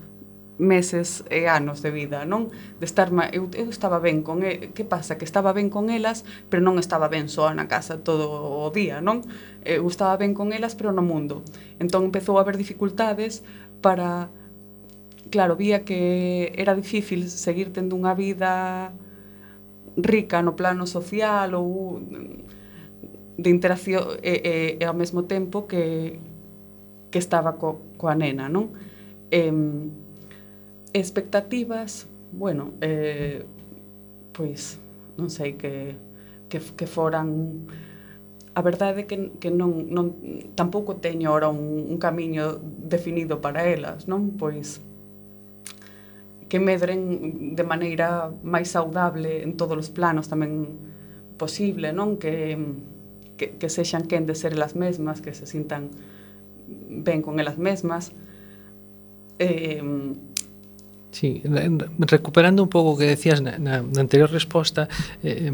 meses 0.58 1.24
e 1.30 1.46
anos 1.46 1.86
de 1.86 1.92
vida, 1.92 2.26
non? 2.26 2.50
De 2.82 2.86
estar 2.90 3.14
ma... 3.14 3.30
eu, 3.30 3.46
eu 3.54 3.70
estaba 3.70 4.02
ben 4.02 4.26
con 4.26 4.42
el... 4.42 4.74
que 4.74 4.84
pasa 4.84 5.18
que 5.18 5.26
estaba 5.26 5.54
ben 5.54 5.70
con 5.70 5.94
elas, 5.94 6.26
pero 6.50 6.66
non 6.66 6.82
estaba 6.82 7.08
ben 7.08 7.30
soa 7.30 7.54
na 7.54 7.70
casa 7.70 8.02
todo 8.02 8.26
o 8.66 8.70
día, 8.74 8.98
non? 8.98 9.22
Eu 9.62 9.86
estaba 9.86 10.18
ben 10.18 10.34
con 10.34 10.50
elas, 10.52 10.74
pero 10.74 10.90
no 10.90 11.06
mundo. 11.06 11.46
Entón 11.78 12.10
empezou 12.10 12.42
a 12.42 12.42
haber 12.42 12.58
dificultades 12.58 13.46
para 13.86 14.34
claro, 15.30 15.56
vía 15.56 15.86
que 15.86 16.54
era 16.58 16.74
difícil 16.74 17.30
seguir 17.30 17.70
tendo 17.70 17.94
unha 17.94 18.18
vida 18.18 18.96
rica 19.98 20.42
no 20.42 20.54
plano 20.56 20.86
social 20.86 21.54
ou 21.58 22.00
de 23.38 23.50
interacción 23.50 24.18
e, 24.22 24.34
e, 24.46 24.54
e 24.80 24.84
ao 24.86 24.94
mesmo 24.94 25.24
tempo 25.26 25.68
que 25.68 26.20
que 27.12 27.20
estaba 27.20 27.54
co, 27.56 27.80
coa 27.98 28.16
nena, 28.16 28.50
non? 28.50 28.76
Eh, 29.32 29.52
expectativas, 30.94 32.08
bueno, 32.32 32.74
eh, 32.82 33.46
pois 34.34 34.80
non 35.18 35.30
sei 35.30 35.56
que 35.58 35.96
que, 36.50 36.60
que 36.60 36.88
foran 36.88 37.68
a 38.58 38.62
verdade 38.62 39.02
é 39.02 39.06
que, 39.06 39.18
que 39.38 39.50
non, 39.54 39.86
non, 39.94 40.06
tampouco 40.58 40.98
teño 40.98 41.30
ora 41.30 41.48
un, 41.50 41.94
un 41.94 41.98
camiño 42.02 42.58
definido 42.64 43.38
para 43.38 43.68
elas, 43.70 44.08
non? 44.10 44.34
Pois 44.34 44.82
que 46.48 46.60
medren 46.60 47.56
de 47.56 47.64
maneira 47.64 48.32
máis 48.44 48.72
saudable 48.72 49.44
en 49.44 49.60
todos 49.60 49.76
os 49.76 49.90
planos 49.92 50.32
tamén 50.32 50.80
posible, 51.36 51.92
non? 51.92 52.16
Que, 52.16 52.56
que, 53.36 53.60
que 53.60 53.68
sexan 53.68 54.08
quen 54.08 54.26
de 54.26 54.36
ser 54.36 54.56
elas 54.56 54.74
mesmas, 54.74 55.20
que 55.20 55.36
se 55.36 55.46
sintan 55.46 55.92
ben 56.90 57.22
con 57.22 57.40
elas 57.40 57.60
mesmas. 57.60 58.12
Eh, 59.40 59.84
Sí, 61.10 61.42
recuperando 61.98 62.62
un 62.62 62.70
pouco 62.70 62.94
o 62.94 62.98
que 63.00 63.10
decías 63.10 63.42
na, 63.42 63.58
na, 63.58 63.82
na 63.82 64.02
anterior 64.06 64.30
resposta, 64.30 64.86
eh, 65.24 65.50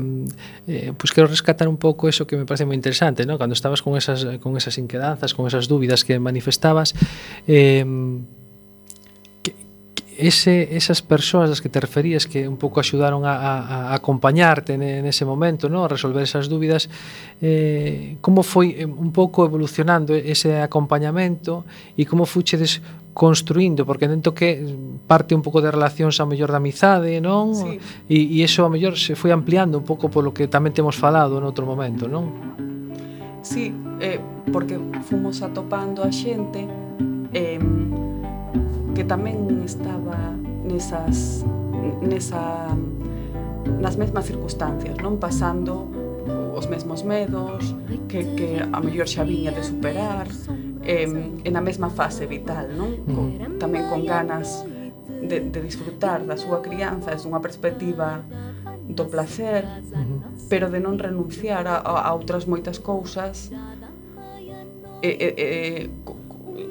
eh, 0.67 0.91
pues 0.97 1.13
quero 1.13 1.27
rescatar 1.27 1.69
un 1.69 1.77
pouco 1.77 2.10
eso 2.10 2.27
que 2.27 2.36
me 2.36 2.43
parece 2.43 2.67
moi 2.67 2.75
interesante, 2.75 3.23
¿no? 3.23 3.39
cando 3.39 3.56
estabas 3.56 3.79
con 3.79 3.95
esas, 3.95 4.25
con 4.43 4.58
esas 4.60 4.75
inquedanzas, 4.75 5.32
con 5.32 5.47
esas 5.47 5.71
dúbidas 5.71 6.03
que 6.03 6.19
manifestabas, 6.19 6.91
eh, 7.47 7.86
ese, 10.23 10.71
esas 10.71 11.01
persoas 11.01 11.51
das 11.51 11.59
que 11.59 11.67
te 11.67 11.83
referías 11.83 12.23
que 12.23 12.47
un 12.47 12.55
pouco 12.55 12.79
axudaron 12.79 13.27
a, 13.27 13.36
a, 13.36 13.53
a 13.91 13.93
acompañarte 13.93 14.79
nese 14.79 15.27
momento, 15.27 15.67
no? 15.67 15.83
a 15.83 15.91
resolver 15.91 16.23
esas 16.23 16.47
dúbidas, 16.47 16.88
eh, 17.43 18.15
como 18.23 18.39
foi 18.39 18.79
eh, 18.79 18.88
un 18.88 19.12
pouco 19.12 19.43
evolucionando 19.43 20.15
ese 20.15 20.63
acompañamento 20.63 21.67
e 21.99 22.07
como 22.07 22.23
fuchedes 22.23 22.79
construindo, 23.12 23.83
porque 23.86 24.07
dentro 24.07 24.31
que 24.31 24.63
parte 25.05 25.36
un 25.36 25.43
pouco 25.43 25.59
de 25.59 25.69
relacións 25.69 26.17
a 26.23 26.25
mellor 26.25 26.55
da 26.55 26.63
amizade, 26.63 27.19
non? 27.19 27.51
Sí. 27.51 27.75
E, 28.07 28.39
e 28.39 28.47
iso 28.47 28.63
a 28.63 28.71
mellor 28.71 28.95
se 28.95 29.19
foi 29.19 29.36
ampliando 29.36 29.75
un 29.75 29.83
pouco 29.83 30.07
polo 30.07 30.31
que 30.31 30.47
tamén 30.47 30.71
temos 30.71 30.95
falado 30.95 31.36
en 31.36 31.43
outro 31.43 31.67
momento, 31.67 32.07
non? 32.07 32.31
Sí, 33.43 33.75
eh, 33.99 34.23
porque 34.55 34.79
fomos 35.03 35.43
atopando 35.43 35.99
a 35.99 36.09
xente 36.15 36.63
eh, 37.36 37.59
que 38.93 39.03
tamén 39.03 39.65
estaba 39.65 40.38
nesas 40.63 41.43
nesa 42.01 42.71
nas 43.79 43.95
mesmas 43.97 44.25
circunstancias, 44.25 44.95
non 45.01 45.17
pasando 45.17 45.88
os 46.53 46.69
mesmos 46.69 47.03
medos 47.03 47.75
que, 48.08 48.38
que 48.38 48.62
a 48.62 48.79
mellor 48.79 49.10
xa 49.10 49.25
viña 49.25 49.51
de 49.51 49.63
superar 49.65 50.29
eh, 50.86 51.10
en 51.43 51.53
a 51.58 51.62
mesma 51.62 51.89
fase 51.89 52.29
vital, 52.29 52.69
non? 52.77 53.01
Con, 53.10 53.58
tamén 53.58 53.89
con 53.89 54.06
ganas 54.06 54.63
de, 55.08 55.41
de 55.41 55.60
disfrutar 55.63 56.21
da 56.27 56.38
súa 56.38 56.62
crianza 56.62 57.12
desde 57.12 57.27
unha 57.27 57.41
perspectiva 57.41 58.21
do 58.84 59.08
placer, 59.08 59.63
pero 60.51 60.67
de 60.67 60.79
non 60.84 60.99
renunciar 60.99 61.65
a, 61.65 61.79
a 61.79 62.10
outras 62.12 62.45
moitas 62.45 62.77
cousas 62.77 63.49
e, 65.03 65.10
e, 65.10 65.27
e, 65.36 65.47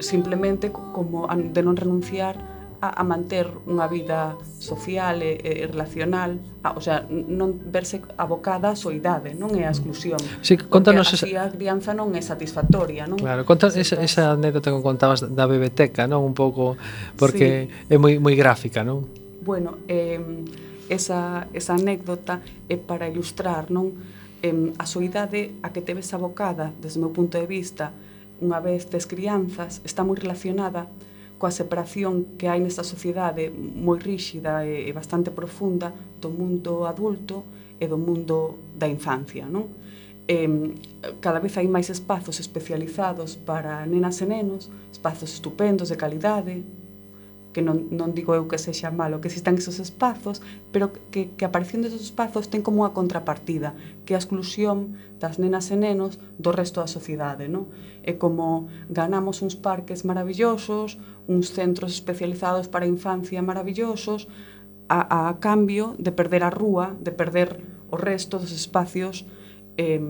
simplemente 0.01 0.71
como 0.73 1.27
de 1.31 1.62
non 1.62 1.77
renunciar 1.77 2.37
a, 2.83 3.01
a 3.01 3.05
manter 3.07 3.47
unha 3.71 3.87
vida 3.87 4.35
social 4.59 5.23
e, 5.23 5.38
e 5.38 5.71
relacional, 5.71 6.42
a, 6.66 6.75
o 6.75 6.83
sea, 6.83 7.07
non 7.07 7.55
verse 7.71 8.03
abocada 8.18 8.75
á 8.75 8.77
soidade, 8.77 9.38
non 9.38 9.55
é 9.55 9.71
a 9.71 9.73
exclusión. 9.73 10.18
Sí, 10.42 10.59
contanos 10.59 11.14
esa... 11.14 11.23
a 11.23 11.47
crianza 11.47 11.95
non 11.95 12.11
é 12.18 12.23
satisfactoria, 12.27 13.07
non? 13.07 13.23
Claro, 13.23 13.47
contanos 13.47 13.79
entón, 13.79 14.03
esa, 14.03 14.27
esa 14.27 14.35
anécdota 14.35 14.75
que 14.75 14.83
contabas 14.83 15.23
da 15.23 15.47
bebeteca, 15.47 16.11
non? 16.11 16.27
Un 16.27 16.35
pouco, 16.35 16.75
porque 17.14 17.71
sí. 17.71 17.95
é 17.95 17.97
moi 18.03 18.18
moi 18.18 18.35
gráfica, 18.35 18.83
non? 18.83 19.07
Bueno, 19.47 19.79
eh, 19.87 20.18
esa, 20.90 21.47
esa 21.55 21.79
anécdota 21.79 22.42
é 22.66 22.75
para 22.75 23.07
ilustrar, 23.07 23.71
non? 23.71 23.95
Eh, 24.42 24.75
a 24.75 24.90
soidade 24.90 25.55
a 25.62 25.71
que 25.71 25.87
te 25.87 25.95
ves 25.95 26.11
abocada, 26.18 26.75
desde 26.83 26.99
o 26.99 27.07
meu 27.07 27.14
punto 27.14 27.38
de 27.38 27.47
vista, 27.47 27.95
unha 28.42 28.59
vez 28.59 28.90
tes 28.90 29.07
crianzas 29.07 29.78
está 29.87 30.02
moi 30.02 30.18
relacionada 30.18 30.90
coa 31.38 31.55
separación 31.55 32.38
que 32.38 32.46
hai 32.50 32.59
nesta 32.59 32.83
sociedade 32.83 33.50
moi 33.50 33.98
ríxida 33.98 34.66
e 34.66 34.90
bastante 34.90 35.31
profunda 35.31 35.94
do 36.18 36.31
mundo 36.31 36.87
adulto 36.87 37.42
e 37.83 37.87
do 37.90 37.98
mundo 37.98 38.59
da 38.78 38.87
infancia, 38.87 39.46
non? 39.46 39.66
E, 40.26 40.46
cada 41.18 41.42
vez 41.42 41.59
hai 41.59 41.66
máis 41.66 41.90
espazos 41.90 42.38
especializados 42.38 43.35
para 43.35 43.83
nenas 43.90 44.22
e 44.22 44.26
nenos, 44.26 44.70
espazos 44.94 45.35
estupendos 45.35 45.90
de 45.90 45.98
calidade, 45.98 46.62
que 47.52 47.60
non, 47.60 47.92
non 47.92 48.16
digo 48.16 48.32
eu 48.32 48.48
que 48.48 48.56
sexa 48.56 48.88
malo, 48.88 49.20
que 49.20 49.28
existan 49.28 49.60
esos 49.60 49.78
espazos, 49.78 50.40
pero 50.72 50.90
que, 51.12 51.36
que 51.36 51.44
aparecindo 51.44 51.86
esos 51.86 52.02
espazos 52.02 52.48
ten 52.48 52.64
como 52.64 52.82
unha 52.82 52.96
contrapartida, 52.96 53.76
que 54.08 54.16
a 54.16 54.20
exclusión 54.20 54.96
das 55.20 55.36
nenas 55.36 55.68
e 55.68 55.76
nenos 55.76 56.16
do 56.40 56.50
resto 56.50 56.80
da 56.80 56.88
sociedade, 56.88 57.46
non? 57.46 57.68
É 58.02 58.16
como 58.16 58.72
ganamos 58.88 59.44
uns 59.44 59.54
parques 59.54 60.02
maravillosos, 60.02 60.96
uns 61.28 61.52
centros 61.52 61.92
especializados 61.92 62.66
para 62.66 62.88
a 62.88 62.90
infancia 62.90 63.44
maravillosos, 63.44 64.26
a, 64.88 65.28
a 65.28 65.38
cambio 65.38 65.94
de 66.00 66.10
perder 66.10 66.42
a 66.42 66.50
rúa, 66.50 66.96
de 66.98 67.12
perder 67.12 67.60
o 67.92 67.96
resto 68.00 68.40
dos 68.40 68.52
espacios 68.52 69.28
eh, 69.76 70.00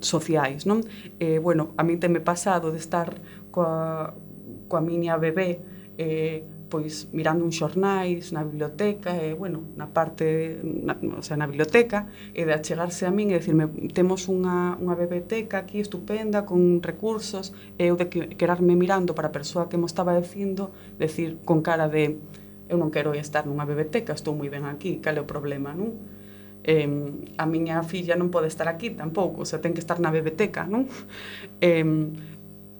sociais, 0.00 0.66
non? 0.66 0.82
Eh, 1.20 1.38
bueno, 1.38 1.76
a 1.76 1.84
mí 1.84 2.00
teme 2.00 2.24
pasado 2.24 2.72
de 2.72 2.80
estar 2.80 3.20
coa, 3.52 4.16
coa 4.66 4.82
miña 4.82 5.20
bebé 5.20 5.77
eh, 5.98 6.44
pois 6.70 7.08
mirando 7.12 7.44
uns 7.44 7.58
xornais 7.58 8.30
na 8.30 8.44
biblioteca 8.44 9.16
e, 9.18 9.34
bueno, 9.34 9.66
na 9.74 9.90
parte, 9.90 10.60
na, 10.62 10.94
o 11.18 11.22
sea, 11.26 11.36
na 11.36 11.50
biblioteca 11.50 12.06
e 12.36 12.46
de 12.46 12.54
achegarse 12.54 13.02
a 13.08 13.10
min 13.10 13.34
e 13.34 13.40
decirme 13.42 13.66
temos 13.90 14.30
unha, 14.30 14.78
unha 14.78 14.94
biblioteca 14.94 15.66
aquí 15.66 15.82
estupenda 15.82 16.46
con 16.46 16.78
recursos 16.84 17.50
e 17.80 17.90
eu 17.90 17.98
de 17.98 18.06
que, 18.06 18.38
querarme 18.38 18.78
mirando 18.78 19.16
para 19.16 19.28
a 19.28 19.34
persoa 19.34 19.66
que 19.66 19.80
mo 19.80 19.90
estaba 19.90 20.14
dicindo 20.14 20.70
decir 21.02 21.42
con 21.42 21.66
cara 21.66 21.90
de 21.90 22.20
eu 22.68 22.76
non 22.76 22.92
quero 22.92 23.16
estar 23.16 23.48
nunha 23.48 23.64
biblioteca, 23.64 24.12
estou 24.12 24.36
moi 24.36 24.52
ben 24.52 24.68
aquí, 24.68 25.00
cal 25.00 25.16
é 25.16 25.22
o 25.24 25.26
problema, 25.26 25.72
non? 25.72 25.96
Eh, 26.68 26.84
a 27.40 27.48
miña 27.48 27.80
filla 27.80 28.12
non 28.12 28.28
pode 28.28 28.52
estar 28.52 28.68
aquí 28.68 28.92
tampouco, 28.92 29.40
o 29.40 29.48
sea, 29.48 29.58
ten 29.58 29.72
que 29.72 29.80
estar 29.80 29.98
na 29.98 30.12
biblioteca, 30.12 30.68
non? 30.68 30.84
Eh, 31.64 31.82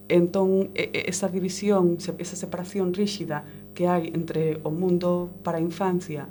Entón, 0.08 0.70
esa 0.74 1.28
división, 1.28 1.98
esa 2.00 2.36
separación 2.36 2.94
ríxida 2.94 3.44
que 3.76 3.86
hai 3.86 4.08
entre 4.08 4.58
o 4.64 4.70
mundo 4.72 5.28
para 5.44 5.58
a 5.58 5.64
infancia, 5.64 6.26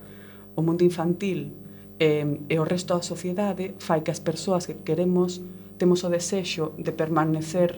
o 0.58 0.62
mundo 0.66 0.82
infantil 0.84 1.54
eh, 2.00 2.26
e 2.50 2.56
o 2.58 2.66
resto 2.66 2.98
da 2.98 3.06
sociedade 3.06 3.78
fai 3.78 4.02
que 4.02 4.10
as 4.10 4.22
persoas 4.22 4.66
que 4.66 4.82
queremos 4.82 5.42
temos 5.78 6.02
o 6.02 6.10
desexo 6.10 6.74
de 6.78 6.92
permanecer 6.92 7.78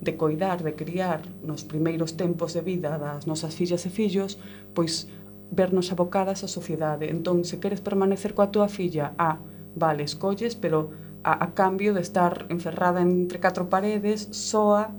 de 0.00 0.16
coidar, 0.16 0.62
de 0.62 0.74
criar 0.74 1.22
nos 1.42 1.64
primeiros 1.64 2.16
tempos 2.16 2.52
de 2.52 2.60
vida 2.60 2.98
das 2.98 3.26
nosas 3.26 3.54
fillas 3.54 3.86
e 3.86 3.90
fillos, 3.90 4.38
pois 4.74 5.08
vernos 5.50 5.88
abocadas 5.92 6.44
á 6.44 6.48
sociedade. 6.48 7.08
Entón, 7.08 7.46
se 7.48 7.56
queres 7.62 7.80
permanecer 7.80 8.34
coa 8.34 8.52
túa 8.52 8.68
filla, 8.68 9.14
a, 9.16 9.30
ah, 9.30 9.36
vale, 9.74 10.04
escolles, 10.04 10.52
pero 10.58 10.90
a, 11.24 11.32
a 11.44 11.54
cambio 11.54 11.94
de 11.94 12.02
estar 12.02 12.44
encerrada 12.52 13.00
entre 13.00 13.40
catro 13.40 13.70
paredes, 13.72 14.28
soa, 14.36 14.92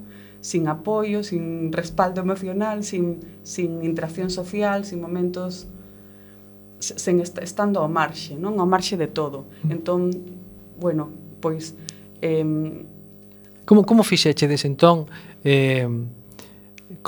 sin 0.47 0.69
apoio, 0.69 1.25
sin 1.25 1.73
respaldo 1.73 2.21
emocional, 2.21 2.85
sin, 2.85 3.19
sin 3.43 3.83
interacción 3.83 4.29
social, 4.29 4.85
sin 4.85 5.01
momentos 5.01 5.67
sen 6.79 7.19
estando 7.19 7.83
ao 7.83 7.91
marxe, 7.91 8.39
non 8.39 8.55
ao 8.55 8.63
marxe 8.63 8.95
de 8.95 9.11
todo. 9.11 9.51
Mm. 9.67 9.71
Entón, 9.75 9.99
bueno, 10.79 11.11
pois 11.43 11.75
eh, 12.23 12.47
Como 13.67 13.83
como 13.83 14.07
fixeche 14.07 14.47
desentón 14.47 15.11
eh 15.43 15.83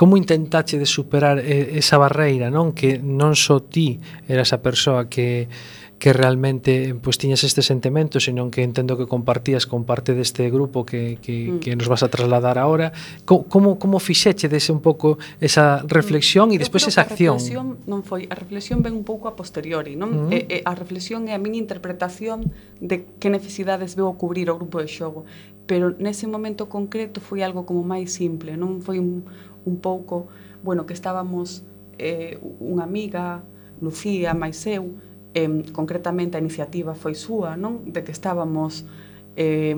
Como 0.00 0.16
intentache 0.16 0.80
de 0.80 0.88
superar 0.88 1.44
esa 1.44 2.00
barreira, 2.00 2.48
non? 2.48 2.72
Que 2.72 2.96
non 2.96 3.36
só 3.36 3.60
ti 3.60 4.00
eras 4.24 4.56
a 4.56 4.64
persoa 4.64 5.12
que 5.12 5.52
que 6.00 6.14
realmente 6.14 6.94
pues, 6.94 7.18
tiñas 7.18 7.44
este 7.44 7.60
sentimento, 7.60 8.18
senón 8.18 8.50
que 8.50 8.64
entendo 8.64 8.96
que 8.96 9.04
compartías 9.04 9.68
con 9.68 9.84
parte 9.84 10.16
deste 10.16 10.48
grupo 10.48 10.88
que, 10.88 11.20
que, 11.20 11.52
mm. 11.52 11.60
que 11.60 11.76
nos 11.76 11.92
vas 11.92 12.02
a 12.02 12.08
trasladar 12.08 12.56
ahora. 12.56 12.90
Como, 13.26 13.78
como 13.78 14.00
fixeche 14.00 14.48
dese 14.48 14.72
un 14.72 14.80
pouco 14.80 15.20
esa 15.38 15.84
reflexión 15.84 16.48
mm. 16.48 16.56
e 16.56 16.58
despois 16.58 16.88
esa 16.88 17.04
acción? 17.04 17.36
A 17.36 17.44
reflexión 17.44 17.66
non 17.84 18.00
foi, 18.00 18.24
a 18.32 18.34
reflexión 18.34 18.80
ven 18.80 18.96
un 18.96 19.04
pouco 19.04 19.28
a 19.28 19.36
posteriori, 19.36 19.92
non? 19.92 20.32
Mm. 20.32 20.32
E, 20.32 20.38
e, 20.48 20.58
a 20.64 20.72
reflexión 20.72 21.28
é 21.28 21.36
a 21.36 21.38
miña 21.38 21.60
interpretación 21.60 22.48
de 22.80 23.04
que 23.20 23.28
necesidades 23.28 23.92
veo 23.92 24.16
cubrir 24.16 24.48
o 24.48 24.56
grupo 24.56 24.80
de 24.80 24.88
xogo 24.88 25.28
pero 25.70 25.94
nese 26.02 26.26
momento 26.26 26.66
concreto 26.66 27.22
foi 27.22 27.46
algo 27.46 27.62
como 27.62 27.86
máis 27.86 28.10
simple, 28.10 28.58
non 28.58 28.82
foi 28.82 28.98
un, 28.98 29.22
un 29.64 29.76
pouco, 29.78 30.28
bueno, 30.62 30.86
que 30.86 30.94
estábamos 30.94 31.64
eh, 31.98 32.38
unha 32.60 32.84
amiga, 32.84 33.44
Lucía, 33.80 34.32
máis 34.32 34.60
eu, 34.66 34.96
eh, 35.34 35.64
concretamente 35.72 36.36
a 36.36 36.40
iniciativa 36.40 36.94
foi 36.96 37.14
súa, 37.14 37.56
non? 37.56 37.88
De 37.88 38.00
que 38.04 38.12
estábamos 38.12 38.84
eh, 39.36 39.76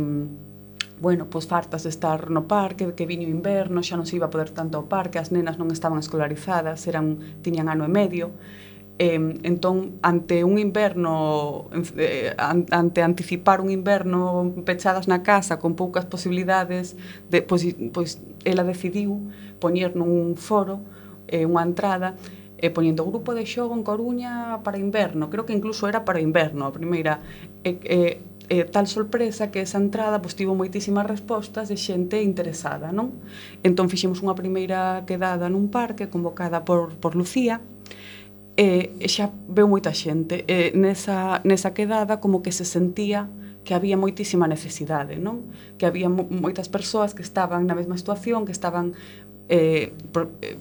bueno, 1.02 1.26
pois 1.26 1.50
fartas 1.50 1.82
de 1.82 1.90
estar 1.90 2.30
no 2.30 2.46
parque, 2.46 2.94
que 2.94 3.06
viño 3.10 3.26
inverno, 3.26 3.82
xa 3.82 3.98
non 3.98 4.06
se 4.06 4.14
iba 4.14 4.30
a 4.30 4.32
poder 4.32 4.54
tanto 4.54 4.78
ao 4.78 4.86
parque, 4.86 5.18
as 5.18 5.34
nenas 5.34 5.58
non 5.58 5.74
estaban 5.74 5.98
escolarizadas, 5.98 6.86
eran 6.86 7.18
tiñan 7.42 7.66
ano 7.66 7.82
e 7.82 7.90
medio, 7.90 8.30
Eh, 9.02 9.18
entón, 9.42 9.98
ante 10.00 10.44
un 10.44 10.62
inverno, 10.62 11.66
eh, 11.98 12.36
ante 12.38 13.02
anticipar 13.02 13.60
un 13.60 13.70
inverno 13.74 14.54
pechadas 14.64 15.10
na 15.10 15.26
casa 15.26 15.58
con 15.58 15.74
poucas 15.74 16.06
posibilidades, 16.06 16.94
de, 17.26 17.42
pois, 17.42 17.66
pois 17.90 18.22
ela 18.46 18.62
decidiu 18.62 19.18
poñer 19.58 19.98
nun 19.98 20.38
foro 20.38 20.86
eh, 21.26 21.42
unha 21.42 21.66
entrada 21.66 22.14
e 22.62 22.70
poñendo 22.70 23.02
grupo 23.02 23.34
de 23.34 23.42
xogo 23.42 23.74
en 23.74 23.82
Coruña 23.82 24.62
para 24.62 24.78
inverno, 24.78 25.34
creo 25.34 25.50
que 25.50 25.58
incluso 25.58 25.90
era 25.90 26.06
para 26.06 26.22
inverno 26.22 26.62
a 26.62 26.70
primeira, 26.70 27.18
e, 27.66 27.82
eh, 27.82 28.14
eh, 28.54 28.64
tal 28.70 28.86
sorpresa 28.86 29.50
que 29.50 29.66
esa 29.66 29.82
entrada 29.82 30.22
pois, 30.22 30.38
tivo 30.38 30.54
moitísimas 30.54 31.10
respostas 31.10 31.66
de 31.66 31.74
xente 31.74 32.22
interesada, 32.22 32.94
non? 32.94 33.18
Entón 33.66 33.90
fixemos 33.90 34.22
unha 34.22 34.38
primeira 34.38 35.02
quedada 35.10 35.50
nun 35.50 35.74
parque 35.74 36.06
convocada 36.06 36.62
por, 36.62 36.94
por 37.02 37.18
Lucía, 37.18 37.58
e, 38.56 38.92
e 39.00 39.08
xa 39.08 39.32
veu 39.48 39.68
moita 39.68 39.92
xente. 39.92 40.44
E 40.48 40.72
nesa, 40.76 41.40
nesa 41.44 41.72
quedada 41.72 42.20
como 42.20 42.42
que 42.42 42.52
se 42.52 42.64
sentía 42.64 43.28
que 43.62 43.74
había 43.74 43.96
moitísima 43.96 44.50
necesidade, 44.50 45.22
non? 45.22 45.48
Que 45.78 45.86
había 45.86 46.10
mo 46.10 46.26
moitas 46.26 46.66
persoas 46.66 47.14
que 47.14 47.22
estaban 47.22 47.64
na 47.70 47.78
mesma 47.78 47.94
situación, 47.94 48.42
que 48.44 48.50
estaban 48.50 48.98
eh, 49.48 49.92
pro, 50.12 50.30
eh, 50.42 50.58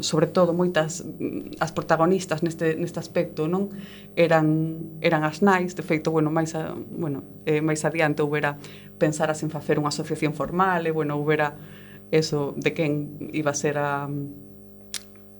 sobre 0.00 0.26
todo 0.26 0.52
moitas 0.52 1.04
mm, 1.04 1.60
as 1.60 1.72
protagonistas 1.72 2.42
neste, 2.42 2.74
neste 2.76 2.98
aspecto 2.98 3.46
non 3.46 3.70
eran 4.16 4.98
eran 4.98 5.22
as 5.22 5.44
nais 5.44 5.76
de 5.76 5.84
feito 5.84 6.10
bueno 6.10 6.32
máis 6.32 6.56
a, 6.58 6.74
bueno 6.74 7.22
eh, 7.46 7.60
máis 7.60 7.84
adiante 7.84 8.24
houbera 8.24 8.56
pensaras 8.98 9.44
en 9.44 9.50
facer 9.52 9.78
unha 9.78 9.92
asociación 9.92 10.32
formal 10.32 10.88
e 10.88 10.92
bueno 10.92 11.20
houbera 11.20 11.54
eso 12.10 12.56
de 12.56 12.74
quen 12.74 13.30
iba 13.32 13.52
a 13.52 13.56
ser 13.56 13.78
a 13.78 14.08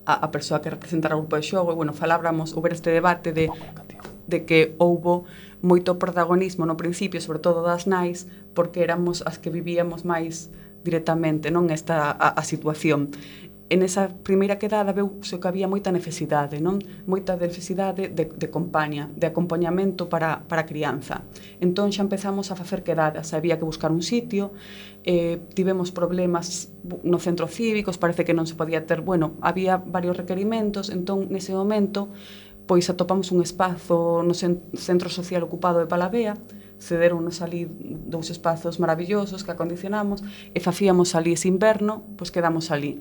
a, 0.05 0.25
a 0.25 0.27
persoa 0.31 0.61
que 0.61 0.69
representara 0.69 1.15
o 1.15 1.23
grupo 1.23 1.35
de 1.35 1.45
xogo, 1.45 1.71
e, 1.71 1.75
bueno, 1.75 1.93
falábamos, 1.93 2.53
houber 2.53 2.73
este 2.73 2.91
debate 2.91 3.31
de, 3.31 3.49
de 4.27 4.45
que 4.45 4.75
houbo 4.77 5.25
moito 5.63 5.95
protagonismo 5.95 6.67
no 6.67 6.75
principio, 6.75 7.23
sobre 7.23 7.39
todo 7.39 7.63
das 7.63 7.87
nais, 7.87 8.27
porque 8.51 8.83
éramos 8.83 9.23
as 9.23 9.39
que 9.39 9.47
vivíamos 9.49 10.03
máis 10.03 10.51
directamente 10.83 11.47
non 11.49 11.71
esta 11.71 12.11
a, 12.11 12.35
a 12.35 12.43
situación 12.43 13.15
en 13.73 13.81
esa 13.81 14.07
primeira 14.21 14.61
quedada 14.61 14.93
veuse 14.93 15.41
que 15.41 15.47
había 15.49 15.65
moita 15.65 15.89
necesidade, 15.89 16.61
non? 16.61 16.77
Moita 17.09 17.33
necesidade 17.33 18.13
de, 18.13 18.29
de 18.29 18.47
compañía, 18.53 19.09
de 19.09 19.25
acompañamento 19.25 20.13
para, 20.13 20.45
para 20.45 20.61
a 20.61 20.69
crianza. 20.69 21.25
Entón 21.57 21.89
xa 21.89 22.05
empezamos 22.05 22.53
a 22.53 22.55
facer 22.55 22.85
quedadas, 22.85 23.33
había 23.33 23.57
que 23.57 23.65
buscar 23.65 23.89
un 23.89 24.05
sitio, 24.05 24.53
eh, 25.01 25.41
tivemos 25.57 25.89
problemas 25.89 26.69
no 27.01 27.17
centro 27.17 27.49
cívicos, 27.49 27.97
parece 27.97 28.21
que 28.21 28.37
non 28.37 28.45
se 28.45 28.53
podía 28.53 28.85
ter, 28.85 29.01
bueno, 29.01 29.41
había 29.41 29.81
varios 29.81 30.13
requerimentos, 30.21 30.93
entón 30.93 31.33
nese 31.33 31.57
momento 31.57 32.13
pois 32.69 32.87
atopamos 32.87 33.33
un 33.33 33.41
espazo 33.41 34.23
no 34.23 34.37
centro 34.37 35.09
social 35.09 35.41
ocupado 35.43 35.81
de 35.81 35.89
Palavea, 35.89 36.37
cederonnos 36.83 37.41
ali 37.41 37.67
dous 37.67 38.29
espazos 38.29 38.79
maravillosos 38.79 39.43
que 39.43 39.51
acondicionamos 39.55 40.23
e 40.51 40.59
facíamos 40.59 41.15
ali 41.15 41.33
ese 41.33 41.47
inverno, 41.47 42.03
pois 42.19 42.29
quedamos 42.29 42.71
ali 42.71 42.99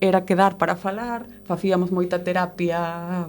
era 0.00 0.24
quedar 0.24 0.58
para 0.58 0.76
falar, 0.76 1.26
facíamos 1.44 1.90
moita 1.90 2.20
terapia 2.20 3.28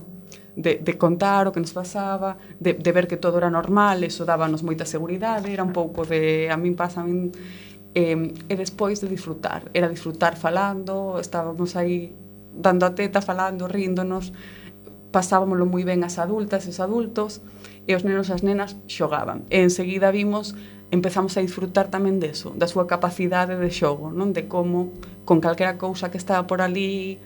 de, 0.57 0.81
de 0.81 0.93
contar 0.97 1.47
o 1.47 1.53
que 1.53 1.61
nos 1.61 1.71
pasaba, 1.71 2.37
de, 2.59 2.73
de 2.73 2.91
ver 2.91 3.07
que 3.07 3.15
todo 3.15 3.37
era 3.37 3.49
normal, 3.49 4.03
eso 4.03 4.25
dábanos 4.25 4.65
moita 4.65 4.83
seguridade, 4.83 5.53
era 5.53 5.63
un 5.63 5.71
pouco 5.71 6.03
de 6.03 6.49
a 6.49 6.57
min 6.57 6.75
pasa, 6.75 7.01
a 7.01 7.07
min... 7.07 7.31
Eh, 7.93 8.33
e 8.49 8.53
despois 8.57 8.99
de 8.99 9.07
disfrutar, 9.07 9.69
era 9.73 9.87
disfrutar 9.87 10.35
falando, 10.35 11.17
estábamos 11.21 11.77
aí 11.77 12.13
dando 12.53 12.85
a 12.85 12.91
teta, 12.93 13.21
falando, 13.21 13.69
ríndonos, 13.69 14.33
pasábamoslo 15.13 15.65
moi 15.65 15.85
ben 15.85 16.03
as 16.03 16.19
adultas 16.19 16.65
e 16.67 16.73
os 16.73 16.81
adultos, 16.81 17.39
e 17.87 17.95
os 17.95 18.03
nenos 18.03 18.27
e 18.27 18.33
as 18.33 18.43
nenas 18.43 18.75
xogaban. 18.89 19.47
E 19.49 19.61
enseguida 19.61 20.11
vimos 20.11 20.57
empezamos 20.91 21.35
a 21.35 21.43
disfrutar 21.43 21.91
tamén 21.91 22.19
deso, 22.19 22.55
da 22.55 22.67
súa 22.69 22.87
capacidade 22.87 23.59
de 23.59 23.69
xogo, 23.71 24.11
non 24.11 24.31
de 24.31 24.47
como 24.47 24.95
con 25.27 25.43
calquera 25.43 25.75
cousa 25.75 26.07
que 26.07 26.19
estaba 26.19 26.47
por 26.47 26.63
ali 26.63 27.19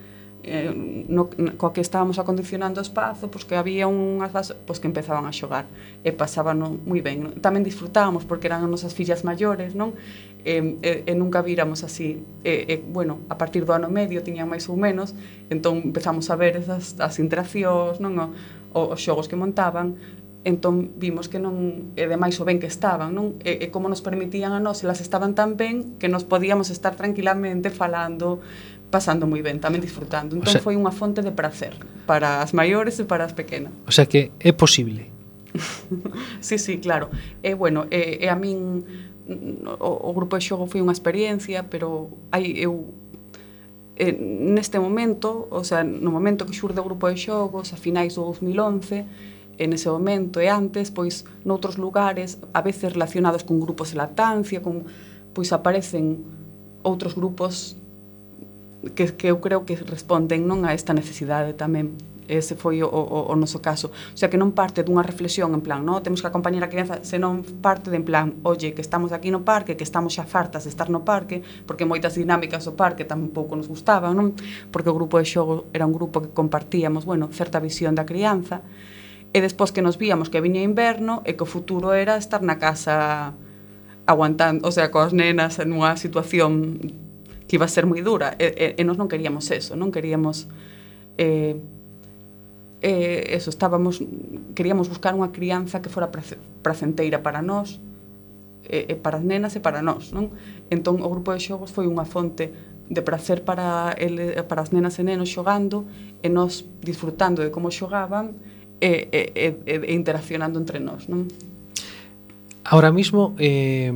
eh, 0.43 0.73
no, 1.07 1.29
coa 1.57 1.73
que 1.73 1.81
estábamos 1.81 2.17
acondicionando 2.17 2.81
o 2.81 2.83
espazo, 2.83 3.29
pois 3.29 3.45
que 3.45 3.53
había 3.53 3.85
unhas 3.85 4.33
das, 4.33 4.57
pois 4.65 4.81
que 4.81 4.89
empezaban 4.89 5.29
a 5.29 5.33
xogar 5.33 5.69
e 6.01 6.09
pasaban 6.09 6.57
no, 6.57 6.81
moi 6.81 7.05
ben. 7.05 7.21
Non? 7.21 7.31
Tamén 7.37 7.61
disfrutábamos 7.61 8.25
porque 8.25 8.49
eran 8.49 8.65
nosas 8.65 8.97
fillas 8.97 9.21
maiores, 9.21 9.77
non? 9.77 9.93
E, 10.41 10.81
e, 10.81 11.05
e 11.05 11.13
nunca 11.13 11.45
víramos 11.45 11.85
así. 11.85 12.25
E, 12.41 12.65
e, 12.65 12.75
bueno, 12.81 13.21
a 13.29 13.37
partir 13.37 13.69
do 13.69 13.73
ano 13.77 13.93
medio 13.93 14.25
tiñan 14.25 14.49
máis 14.49 14.65
ou 14.65 14.77
menos, 14.77 15.13
entón 15.53 15.93
empezamos 15.93 16.33
a 16.33 16.35
ver 16.35 16.57
esas 16.57 16.97
as 16.97 17.21
interaccións, 17.21 18.01
non? 18.01 18.33
O, 18.73 18.97
os 18.97 18.99
xogos 19.03 19.29
que 19.29 19.37
montaban, 19.37 19.93
entón 20.43 20.97
vimos 20.97 21.29
que 21.29 21.37
non 21.37 21.93
e 21.93 22.09
demais 22.09 22.33
o 22.41 22.43
ben 22.45 22.57
que 22.57 22.65
estaban, 22.65 23.13
non? 23.13 23.37
E, 23.45 23.61
e 23.61 23.67
como 23.69 23.85
nos 23.85 24.01
permitían 24.01 24.57
a 24.57 24.59
nós, 24.59 24.81
elas 24.81 24.97
estaban 24.97 25.37
tan 25.37 25.53
ben 25.53 25.97
que 26.01 26.09
nos 26.09 26.25
podíamos 26.25 26.73
estar 26.73 26.97
tranquilamente 26.97 27.69
falando, 27.69 28.41
pasando 28.89 29.29
moi 29.29 29.45
ben, 29.45 29.61
tamén 29.61 29.85
disfrutando. 29.85 30.33
Entón 30.33 30.49
o 30.49 30.53
sea, 30.53 30.61
foi 30.61 30.73
unha 30.73 30.89
fonte 30.89 31.21
de 31.21 31.29
prazer 31.29 31.77
para 32.09 32.41
as 32.41 32.57
maiores 32.57 32.97
e 32.97 33.05
para 33.05 33.21
as 33.21 33.37
pequenas. 33.37 33.69
O 33.85 33.93
sea 33.93 34.09
que 34.09 34.33
é 34.41 34.49
posible. 34.49 35.13
sí, 36.41 36.57
sí, 36.57 36.81
claro. 36.81 37.13
E 37.45 37.53
bueno, 37.53 37.85
e, 37.93 38.25
e 38.25 38.27
a 38.27 38.33
min 38.33 38.81
o, 39.77 40.09
o 40.09 40.11
grupo 40.17 40.35
de 40.35 40.43
xogo 40.43 40.65
foi 40.65 40.81
unha 40.81 40.93
experiencia, 40.93 41.69
pero 41.69 42.17
hai 42.33 42.49
eu 42.57 42.97
e, 44.01 44.09
neste 44.17 44.81
momento, 44.81 45.45
o 45.53 45.61
sea, 45.61 45.85
no 45.85 46.09
momento 46.09 46.49
que 46.49 46.57
xurde 46.57 46.81
o 46.81 46.85
grupo 46.89 47.05
de 47.05 47.21
xogos, 47.21 47.69
a 47.69 47.77
finais 47.77 48.17
do 48.17 48.25
2011, 48.25 49.05
en 49.57 49.73
ese 49.73 49.89
momento 49.89 50.39
e 50.39 50.47
antes, 50.47 50.91
pois 50.91 51.25
noutros 51.43 51.77
lugares, 51.77 52.39
a 52.53 52.61
veces 52.61 52.93
relacionados 52.93 53.43
con 53.43 53.59
grupos 53.59 53.91
de 53.91 53.99
lactancia, 53.99 54.61
con, 54.61 54.85
pois 55.33 55.51
aparecen 55.51 56.23
outros 56.83 57.15
grupos 57.15 57.77
que, 58.95 59.13
que 59.13 59.27
eu 59.29 59.39
creo 59.39 59.65
que 59.65 59.77
responden 59.77 60.49
non 60.49 60.65
a 60.65 60.73
esta 60.73 60.93
necesidade 60.93 61.53
tamén. 61.53 61.93
Ese 62.31 62.55
foi 62.55 62.79
o, 62.79 62.87
o, 62.87 63.27
o 63.27 63.35
noso 63.35 63.59
caso. 63.59 63.91
O 63.91 64.17
sea 64.17 64.31
que 64.31 64.39
non 64.39 64.55
parte 64.55 64.81
dunha 64.81 65.03
reflexión 65.03 65.51
en 65.53 65.61
plan 65.61 65.83
no 65.83 65.99
temos 66.01 66.23
que 66.23 66.29
acompañar 66.31 66.63
a 66.63 66.71
crianza 66.71 67.03
senón 67.03 67.43
parte 67.61 67.91
de 67.91 67.99
en 67.99 68.05
plan 68.07 68.39
oye 68.47 68.73
que 68.73 68.81
estamos 68.81 69.11
aquí 69.11 69.29
no 69.29 69.43
parque 69.43 69.75
que 69.75 69.83
estamos 69.83 70.15
xa 70.15 70.25
fartas 70.25 70.63
de 70.63 70.71
estar 70.71 70.87
no 70.89 71.03
parque 71.03 71.43
porque 71.67 71.83
moitas 71.83 72.15
dinámicas 72.15 72.65
do 72.65 72.73
parque 72.73 73.03
tampouco 73.03 73.53
nos 73.53 73.67
gustaban 73.67 74.15
non? 74.15 74.33
Porque 74.71 74.89
o 74.89 74.95
grupo 74.95 75.19
de 75.19 75.27
xogo 75.27 75.67
era 75.75 75.83
un 75.83 75.93
grupo 75.93 76.23
que 76.23 76.31
compartíamos 76.31 77.03
bueno 77.03 77.27
certa 77.29 77.59
visión 77.59 77.93
da 77.93 78.07
crianza. 78.07 78.63
e 78.63 79.00
E 79.31 79.39
despois 79.39 79.71
que 79.71 79.79
nos 79.79 79.95
víamos 79.95 80.27
que 80.27 80.43
viña 80.43 80.59
inverno 80.59 81.23
e 81.23 81.39
que 81.39 81.43
o 81.43 81.49
futuro 81.49 81.95
era 81.95 82.19
estar 82.19 82.43
na 82.43 82.59
casa 82.59 83.31
aguantando, 84.03 84.67
o 84.67 84.71
sea, 84.75 84.91
coas 84.91 85.15
nenas 85.15 85.55
en 85.63 85.71
unha 85.71 85.95
situación 85.95 86.75
que 87.47 87.55
iba 87.55 87.63
a 87.63 87.71
ser 87.71 87.87
moi 87.87 88.03
dura. 88.03 88.35
E, 88.35 88.51
e, 88.51 88.65
e 88.75 88.83
nos 88.83 88.99
non 88.99 89.07
queríamos 89.07 89.47
eso, 89.51 89.79
non 89.79 89.91
queríamos... 89.91 90.51
Eh, 91.15 91.55
eh, 92.81 93.37
eso, 93.37 93.53
estábamos, 93.53 94.03
queríamos 94.57 94.89
buscar 94.91 95.15
unha 95.15 95.31
crianza 95.31 95.79
que 95.79 95.87
fora 95.87 96.11
pracenteira 96.59 97.23
para 97.23 97.39
nós, 97.39 97.79
e, 98.67 98.91
e 98.91 98.95
para 98.95 99.17
as 99.19 99.25
nenas 99.25 99.55
e 99.55 99.59
para 99.59 99.83
nós, 99.83 100.11
non? 100.11 100.31
Entón, 100.71 101.03
o 101.03 101.09
grupo 101.11 101.31
de 101.35 101.39
xogos 101.39 101.71
foi 101.71 101.87
unha 101.87 102.07
fonte 102.07 102.51
de 102.91 103.01
placer 103.01 103.43
para, 103.47 103.95
ele, 103.95 104.35
para 104.43 104.61
as 104.63 104.75
nenas 104.75 104.99
e 104.99 105.03
nenos 105.03 105.31
xogando 105.31 105.87
e 106.19 106.27
nós 106.27 106.67
disfrutando 106.83 107.39
de 107.39 107.51
como 107.51 107.71
xogaban 107.71 108.35
e, 108.81 109.07
e, 109.13 109.21
e, 109.63 109.75
e 109.87 109.93
interaccionando 109.93 110.57
entre 110.57 110.81
nós, 110.81 111.05
non? 111.05 111.29
Ahora 112.65 112.91
mismo, 112.91 113.37
eh, 113.37 113.93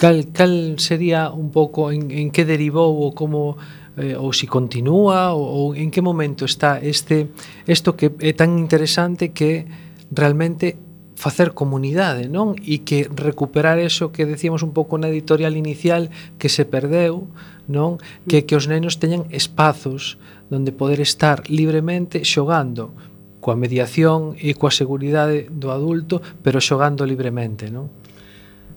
cal, 0.00 0.32
cal 0.32 0.80
sería 0.80 1.30
un 1.30 1.52
pouco 1.52 1.92
en, 1.92 2.10
en 2.10 2.32
que 2.32 2.48
derivou 2.48 2.96
ou 2.96 3.12
como 3.12 3.60
eh, 4.00 4.16
ou 4.16 4.32
si 4.32 4.48
continúa 4.48 5.36
ou, 5.36 5.44
ou 5.44 5.66
en 5.76 5.92
que 5.92 6.00
momento 6.00 6.48
está 6.48 6.80
este 6.80 7.28
isto 7.68 7.94
que 7.94 8.08
é 8.20 8.32
tan 8.32 8.56
interesante 8.56 9.36
que 9.36 9.68
realmente 10.10 10.80
facer 11.20 11.52
comunidade, 11.52 12.32
non? 12.32 12.56
E 12.64 12.80
que 12.80 13.04
recuperar 13.12 13.76
eso 13.76 14.08
que 14.08 14.24
decíamos 14.24 14.64
un 14.64 14.72
pouco 14.72 14.96
na 14.96 15.12
editorial 15.12 15.52
inicial 15.52 16.08
que 16.40 16.48
se 16.48 16.64
perdeu, 16.64 17.28
non? 17.68 18.00
Que 18.24 18.48
que 18.48 18.56
os 18.56 18.64
nenos 18.64 18.96
teñan 18.96 19.28
espazos 19.28 20.16
onde 20.48 20.72
poder 20.72 20.98
estar 21.04 21.44
libremente 21.52 22.24
xogando, 22.24 22.96
coa 23.40 23.56
mediación 23.56 24.36
e 24.36 24.52
coa 24.54 24.70
seguridade 24.70 25.48
do 25.48 25.72
adulto, 25.72 26.20
pero 26.44 26.60
xogando 26.60 27.08
libremente, 27.08 27.72
non? 27.72 27.88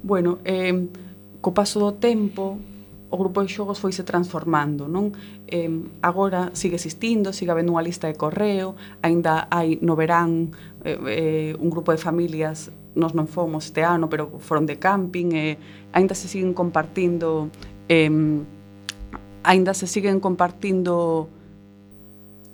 Bueno, 0.01 0.39
eh, 0.47 0.72
co 1.43 1.51
paso 1.51 1.84
do 1.84 1.99
tempo, 1.99 2.57
o 3.14 3.16
grupo 3.20 3.45
de 3.45 3.51
xogos 3.51 3.78
foise 3.78 4.01
transformando, 4.01 4.89
non? 4.89 5.14
Eh, 5.45 5.70
agora 6.01 6.49
sigue 6.57 6.82
existindo, 6.82 7.30
sigue 7.30 7.53
habendo 7.53 7.78
unha 7.78 7.86
lista 7.86 8.09
de 8.09 8.18
correo, 8.18 8.74
aínda 9.05 9.45
hai 9.53 9.78
no 9.86 9.93
verán 9.93 10.49
eh, 10.82 10.97
eh, 10.97 11.51
un 11.61 11.70
grupo 11.70 11.93
de 11.93 12.01
familias, 12.01 12.74
nos 12.97 13.14
non 13.14 13.30
fomos 13.30 13.70
este 13.70 13.86
ano, 13.86 14.09
pero 14.09 14.41
foron 14.41 14.66
de 14.66 14.82
camping, 14.82 15.30
eh, 15.38 15.61
aínda 15.93 16.18
se 16.18 16.26
siguen 16.26 16.57
compartindo 16.57 17.53
eh, 17.86 18.09
aínda 19.43 19.78
se 19.78 19.86
siguen 19.86 20.18
compartindo 20.18 21.30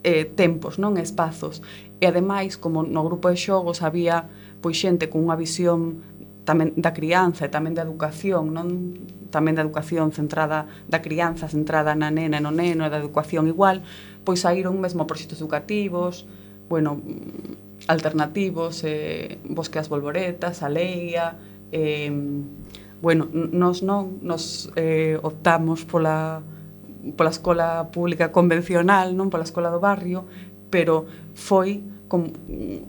eh, 0.03 0.25
tempos, 0.25 0.75
non 0.75 0.99
espazos. 0.99 1.63
E 1.99 2.07
ademais, 2.07 2.55
como 2.55 2.83
no 2.83 3.03
grupo 3.03 3.27
de 3.27 3.35
xogos 3.35 3.83
había 3.83 4.31
pois 4.63 4.79
xente 4.79 5.11
cunha 5.11 5.35
visión 5.35 6.03
tamén 6.47 6.73
da 6.79 6.95
crianza 6.95 7.45
e 7.45 7.53
tamén 7.53 7.77
da 7.77 7.85
educación, 7.85 8.55
non 8.55 8.97
tamén 9.29 9.53
da 9.53 9.61
educación 9.61 10.09
centrada 10.09 10.65
da 10.89 10.99
crianza, 11.05 11.45
centrada 11.45 11.93
na 11.93 12.09
nena 12.09 12.39
e 12.39 12.43
no 12.43 12.49
neno 12.49 12.87
e 12.87 12.89
da 12.89 12.97
educación 12.97 13.45
igual, 13.45 13.85
pois 14.25 14.41
saíron 14.41 14.81
mesmo 14.81 15.05
proxectos 15.05 15.37
educativos, 15.43 16.25
bueno, 16.65 17.01
alternativos, 17.87 18.81
eh, 18.83 19.37
Bosque 19.45 19.77
das 19.77 19.89
Bolboretas, 19.89 20.63
Aleia, 20.65 21.37
eh, 21.71 22.09
bueno, 23.01 23.29
nos 23.31 23.83
non 23.85 24.19
nos 24.25 24.73
eh, 24.75 25.21
optamos 25.21 25.85
pola 25.85 26.41
pola 27.15 27.29
escola 27.29 27.87
pública 27.93 28.33
convencional, 28.33 29.15
non 29.15 29.31
pola 29.31 29.47
escola 29.47 29.71
do 29.71 29.79
barrio, 29.79 30.27
pero 30.69 31.05
foi 31.33 31.83
con 32.09 32.33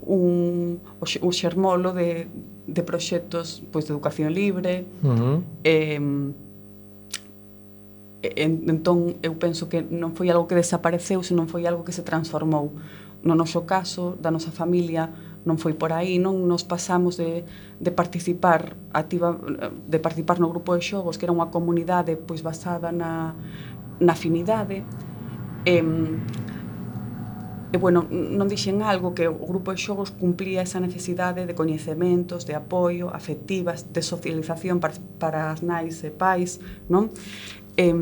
un, 0.06 0.80
o, 1.00 1.30
xermolo 1.32 1.92
de, 1.92 2.28
de 2.66 2.82
proxectos 2.82 3.62
pois, 3.70 3.84
de 3.84 3.92
educación 3.92 4.32
libre, 4.32 4.86
uh 5.02 5.08
-huh. 5.08 5.38
eh, 5.64 6.00
en, 8.22 8.68
entón 8.68 9.16
eu 9.24 9.36
penso 9.40 9.68
que 9.68 9.80
non 9.80 10.12
foi 10.12 10.28
algo 10.28 10.44
que 10.48 10.56
desapareceu, 10.56 11.24
senón 11.24 11.48
foi 11.48 11.64
algo 11.64 11.84
que 11.84 11.92
se 11.92 12.04
transformou. 12.04 12.72
No 13.20 13.36
noso 13.36 13.68
caso, 13.68 14.16
da 14.16 14.32
nosa 14.32 14.48
familia, 14.48 15.12
non 15.44 15.56
foi 15.56 15.72
por 15.72 15.92
aí, 15.92 16.20
non 16.20 16.44
nos 16.44 16.64
pasamos 16.64 17.16
de, 17.16 17.44
de 17.80 17.90
participar 17.92 18.76
activa, 18.92 19.36
de 19.88 19.98
participar 20.00 20.36
no 20.36 20.52
grupo 20.52 20.76
de 20.76 20.84
xogos, 20.84 21.16
que 21.16 21.24
era 21.24 21.32
unha 21.32 21.48
comunidade 21.48 22.16
pois 22.16 22.44
basada 22.44 22.92
na, 22.92 23.32
na 24.00 24.12
afinidade, 24.12 24.84
em, 25.64 26.20
E, 27.70 27.78
bueno, 27.78 28.02
non 28.10 28.50
dixen 28.50 28.82
algo 28.82 29.14
que 29.14 29.30
o 29.30 29.46
grupo 29.46 29.70
de 29.70 29.78
xogos 29.78 30.10
cumplía 30.10 30.66
esa 30.66 30.82
necesidade 30.82 31.46
de 31.46 31.54
coñecementos, 31.54 32.42
de 32.42 32.58
apoio, 32.58 33.14
afectivas, 33.14 33.94
de 33.94 34.02
socialización 34.02 34.82
para, 34.82 34.98
para 35.22 35.54
as 35.54 35.62
nais 35.62 36.02
e 36.02 36.10
pais, 36.10 36.58
non? 36.90 37.14
Eh, 37.78 37.94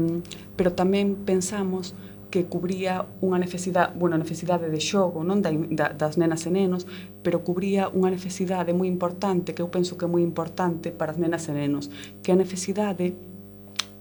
pero 0.56 0.72
tamén 0.72 1.20
pensamos 1.28 1.92
que 2.32 2.44
cubría 2.44 3.08
unha 3.20 3.40
necesidade, 3.40 3.92
bueno, 3.96 4.16
necesidade 4.16 4.68
de 4.72 4.80
xogo, 4.80 5.24
non 5.24 5.40
da, 5.40 5.52
da, 5.52 5.92
das 5.92 6.16
nenas 6.20 6.44
e 6.44 6.50
nenos, 6.52 6.84
pero 7.24 7.44
cubría 7.44 7.88
unha 7.92 8.08
necesidade 8.12 8.72
moi 8.76 8.88
importante, 8.88 9.52
que 9.52 9.60
eu 9.60 9.68
penso 9.68 9.96
que 9.96 10.04
é 10.04 10.10
moi 10.10 10.24
importante 10.24 10.92
para 10.92 11.12
as 11.12 11.20
nenas 11.20 11.48
e 11.48 11.52
nenos, 11.52 11.88
que 12.20 12.32
é 12.32 12.34
a 12.36 12.40
necesidade 12.40 13.16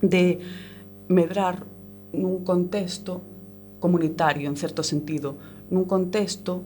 de 0.03 0.25
medrar 1.07 1.63
nun 2.15 2.43
contexto 2.43 3.23
comunitario, 3.79 4.47
en 4.47 4.59
certo 4.59 4.83
sentido, 4.83 5.56
nun 5.69 5.85
contexto 5.85 6.63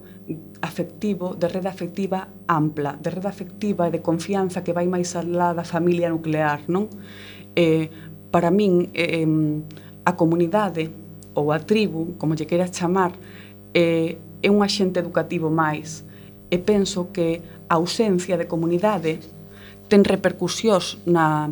afectivo, 0.62 1.34
de 1.34 1.48
rede 1.50 1.68
afectiva 1.68 2.30
ampla, 2.48 2.98
de 3.02 3.10
rede 3.10 3.28
afectiva 3.28 3.90
e 3.90 3.92
de 3.92 4.02
confianza 4.06 4.62
que 4.62 4.74
vai 4.74 4.86
máis 4.86 5.18
alá 5.18 5.54
da 5.54 5.66
familia 5.66 6.10
nuclear, 6.14 6.66
non? 6.70 6.88
Eh, 7.58 7.90
para 8.30 8.54
min, 8.54 8.94
eh, 8.94 9.26
a 10.06 10.14
comunidade 10.14 10.90
ou 11.34 11.52
a 11.52 11.60
tribu, 11.60 12.16
como 12.22 12.38
lle 12.38 12.46
queiras 12.46 12.72
chamar, 12.72 13.18
eh, 13.74 14.18
é 14.42 14.50
un 14.50 14.62
axente 14.62 15.00
educativo 15.00 15.50
máis 15.50 16.06
e 16.52 16.58
penso 16.60 17.10
que 17.16 17.42
a 17.72 17.80
ausencia 17.80 18.36
de 18.36 18.46
comunidade 18.46 19.24
ten 19.88 20.04
repercusións 20.04 21.00
na, 21.08 21.52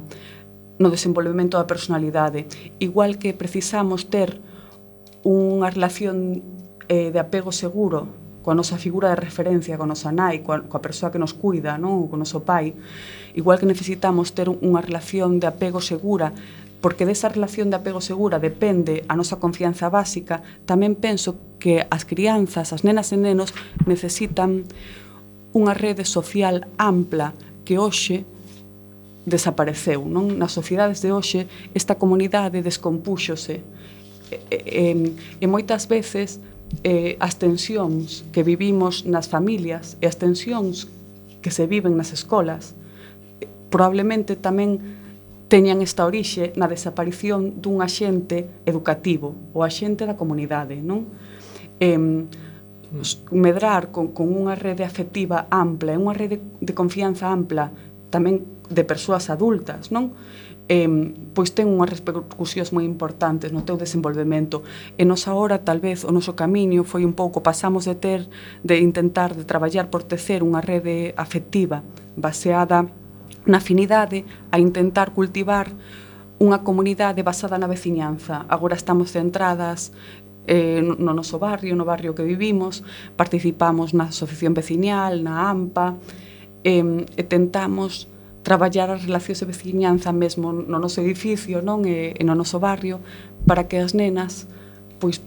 no 0.79 0.87
desenvolvemento 0.87 1.59
da 1.59 1.67
personalidade, 1.67 2.47
igual 2.79 3.19
que 3.19 3.35
precisamos 3.35 4.07
ter 4.07 4.39
unha 5.23 5.67
relación 5.67 6.39
eh, 6.89 7.13
de 7.13 7.19
apego 7.21 7.53
seguro 7.53 8.29
coa 8.41 8.55
nosa 8.55 8.79
figura 8.81 9.13
de 9.13 9.19
referencia, 9.19 9.77
coa 9.77 9.85
nosa 9.85 10.09
nai, 10.09 10.41
coa, 10.41 10.65
coa 10.65 10.81
persoa 10.81 11.11
que 11.13 11.21
nos 11.21 11.37
cuida, 11.37 11.77
non? 11.77 12.09
coa 12.09 12.17
noso 12.17 12.41
pai, 12.41 12.73
igual 13.37 13.61
que 13.61 13.69
necesitamos 13.69 14.33
ter 14.33 14.49
unha 14.49 14.81
relación 14.81 15.37
de 15.37 15.45
apego 15.45 15.83
segura 15.83 16.33
porque 16.79 17.03
desa 17.03 17.27
relación 17.27 17.69
de 17.69 17.75
apego 17.75 17.99
segura 17.99 18.39
depende 18.39 19.03
a 19.11 19.13
nosa 19.19 19.35
confianza 19.35 19.91
básica, 19.91 20.41
tamén 20.63 20.95
penso 20.95 21.35
que 21.59 21.83
as 21.91 22.07
crianzas, 22.07 22.71
as 22.71 22.87
nenas 22.87 23.11
e 23.11 23.19
nenos 23.19 23.51
necesitan 23.83 24.63
unha 25.51 25.75
rede 25.75 26.07
social 26.07 26.65
ampla 26.79 27.35
que 27.67 27.75
hoxe 27.75 28.23
desapareceu, 29.27 30.07
non? 30.07 30.39
Nas 30.39 30.55
sociedades 30.55 31.03
de 31.03 31.11
hoxe 31.11 31.51
esta 31.75 31.99
comunidade 31.99 32.63
descompúxose. 32.63 33.59
e, 34.29 34.37
e, 34.53 34.85
e 35.41 35.45
moitas 35.49 35.89
veces 35.89 36.39
eh, 36.83 37.17
as 37.19 37.35
tensións 37.35 38.23
que 38.31 38.43
vivimos 38.43 39.05
nas 39.05 39.27
familias 39.27 39.97
e 40.01 40.05
as 40.05 40.17
tensións 40.17 40.87
que 41.41 41.51
se 41.51 41.65
viven 41.65 41.95
nas 41.95 42.11
escolas 42.13 42.75
probablemente 43.69 44.35
tamén 44.35 44.81
teñan 45.49 45.81
esta 45.81 46.05
orixe 46.05 46.53
na 46.53 46.69
desaparición 46.69 47.57
dun 47.57 47.81
axente 47.81 48.61
educativo, 48.69 49.33
o 49.53 49.65
axente 49.65 50.05
da 50.05 50.13
comunidade, 50.13 50.77
non? 50.77 51.09
Eh, 51.81 51.97
medrar 53.33 53.89
con, 53.93 54.13
con 54.13 54.29
unha 54.33 54.57
rede 54.57 54.85
afectiva 54.85 55.49
ampla, 55.49 55.97
unha 55.97 56.13
rede 56.13 56.41
de 56.61 56.73
confianza 56.73 57.29
ampla 57.29 57.73
tamén 58.09 58.45
de 58.69 58.83
persoas 58.85 59.29
adultas, 59.29 59.89
non? 59.93 60.13
eh, 60.69 60.87
pois 61.33 61.51
ten 61.57 61.65
unhas 61.65 61.89
repercusións 61.89 62.69
moi 62.69 62.85
importantes 62.85 63.49
no 63.49 63.65
teu 63.65 63.75
desenvolvemento. 63.75 64.61
E 64.95 65.03
nos 65.03 65.25
agora, 65.25 65.65
tal 65.65 65.81
vez, 65.81 66.05
o 66.05 66.13
noso 66.13 66.37
camiño 66.37 66.85
foi 66.85 67.03
un 67.03 67.17
pouco, 67.17 67.41
pasamos 67.41 67.89
de 67.89 67.97
ter, 67.97 68.29
de 68.61 68.77
intentar, 68.77 69.33
de 69.33 69.43
traballar 69.43 69.89
por 69.89 70.05
tecer 70.05 70.45
unha 70.45 70.61
rede 70.61 71.17
afectiva 71.17 71.81
baseada 72.13 72.85
na 73.49 73.57
afinidade 73.57 74.29
a 74.53 74.61
intentar 74.61 75.09
cultivar 75.11 75.73
unha 76.39 76.61
comunidade 76.61 77.25
basada 77.25 77.57
na 77.57 77.67
veciñanza. 77.67 78.45
Agora 78.47 78.77
estamos 78.77 79.11
centradas 79.11 79.91
eh, 80.45 80.85
no 80.85 81.17
noso 81.17 81.41
barrio, 81.41 81.73
no 81.73 81.83
barrio 81.83 82.13
que 82.13 82.23
vivimos, 82.23 82.85
participamos 83.17 83.97
na 83.97 84.13
asociación 84.13 84.53
veciñal, 84.53 85.25
na 85.25 85.49
AMPA, 85.49 85.97
eh, 86.61 87.05
e 87.17 87.23
tentamos 87.25 88.05
traballar 88.43 88.89
as 88.89 89.03
relacións 89.03 89.39
de 89.43 89.47
veciñanza 89.47 90.11
mesmo 90.15 90.51
no 90.53 90.79
noso 90.79 91.03
edificio, 91.03 91.59
non, 91.59 91.83
e, 91.83 92.15
e 92.15 92.23
no 92.23 92.33
noso 92.33 92.57
barrio 92.57 93.03
para 93.43 93.67
que 93.67 93.79
as 93.79 93.91
nenas 93.91 94.47
pois 94.99 95.23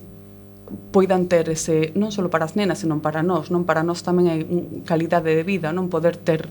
poidan 0.92 1.28
ter 1.28 1.48
ese, 1.52 1.92
non 1.96 2.12
só 2.12 2.24
para 2.32 2.48
as 2.48 2.56
nenas, 2.56 2.80
senón 2.80 3.04
para 3.04 3.20
nós, 3.20 3.52
non 3.52 3.68
para 3.68 3.84
nós 3.84 4.00
tamén 4.00 4.32
hai 4.32 4.40
calidade 4.88 5.32
de 5.36 5.44
vida, 5.44 5.72
non 5.72 5.92
poder 5.92 6.16
ter 6.16 6.48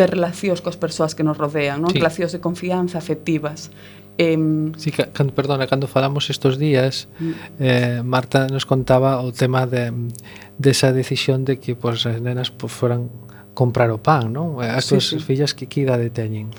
ter 0.00 0.16
relacións 0.16 0.64
coas 0.64 0.80
persoas 0.80 1.12
que 1.12 1.20
nos 1.20 1.36
rodean, 1.36 1.84
non? 1.84 1.92
Sí. 1.92 2.00
Relacións 2.00 2.32
de 2.32 2.40
confianza 2.40 2.96
afectivas. 2.96 3.68
Eh, 4.16 4.36
sí, 4.80 4.92
cando, 4.92 5.32
perdona, 5.36 5.68
cando 5.68 5.84
falamos 5.88 6.32
estes 6.32 6.56
días, 6.56 7.08
mm. 7.20 7.32
eh, 7.60 8.00
Marta 8.04 8.48
nos 8.48 8.64
contaba 8.64 9.20
o 9.20 9.32
tema 9.32 9.68
de 9.68 9.92
desa 10.56 10.92
de 10.92 11.04
decisión 11.04 11.44
de 11.44 11.60
que 11.60 11.76
pues, 11.76 12.08
as 12.08 12.20
nenas 12.20 12.48
pues, 12.48 12.72
foran 12.72 13.12
comprar 13.54 13.90
o 13.90 13.98
pan, 13.98 14.32
non? 14.32 14.58
Ah, 14.62 14.78
as 14.78 14.86
túas 14.86 15.06
sí, 15.06 15.18
sí. 15.18 15.24
fillas 15.24 15.54
que 15.54 15.66
que 15.66 15.84
idade 15.84 16.10
teñen? 16.10 16.50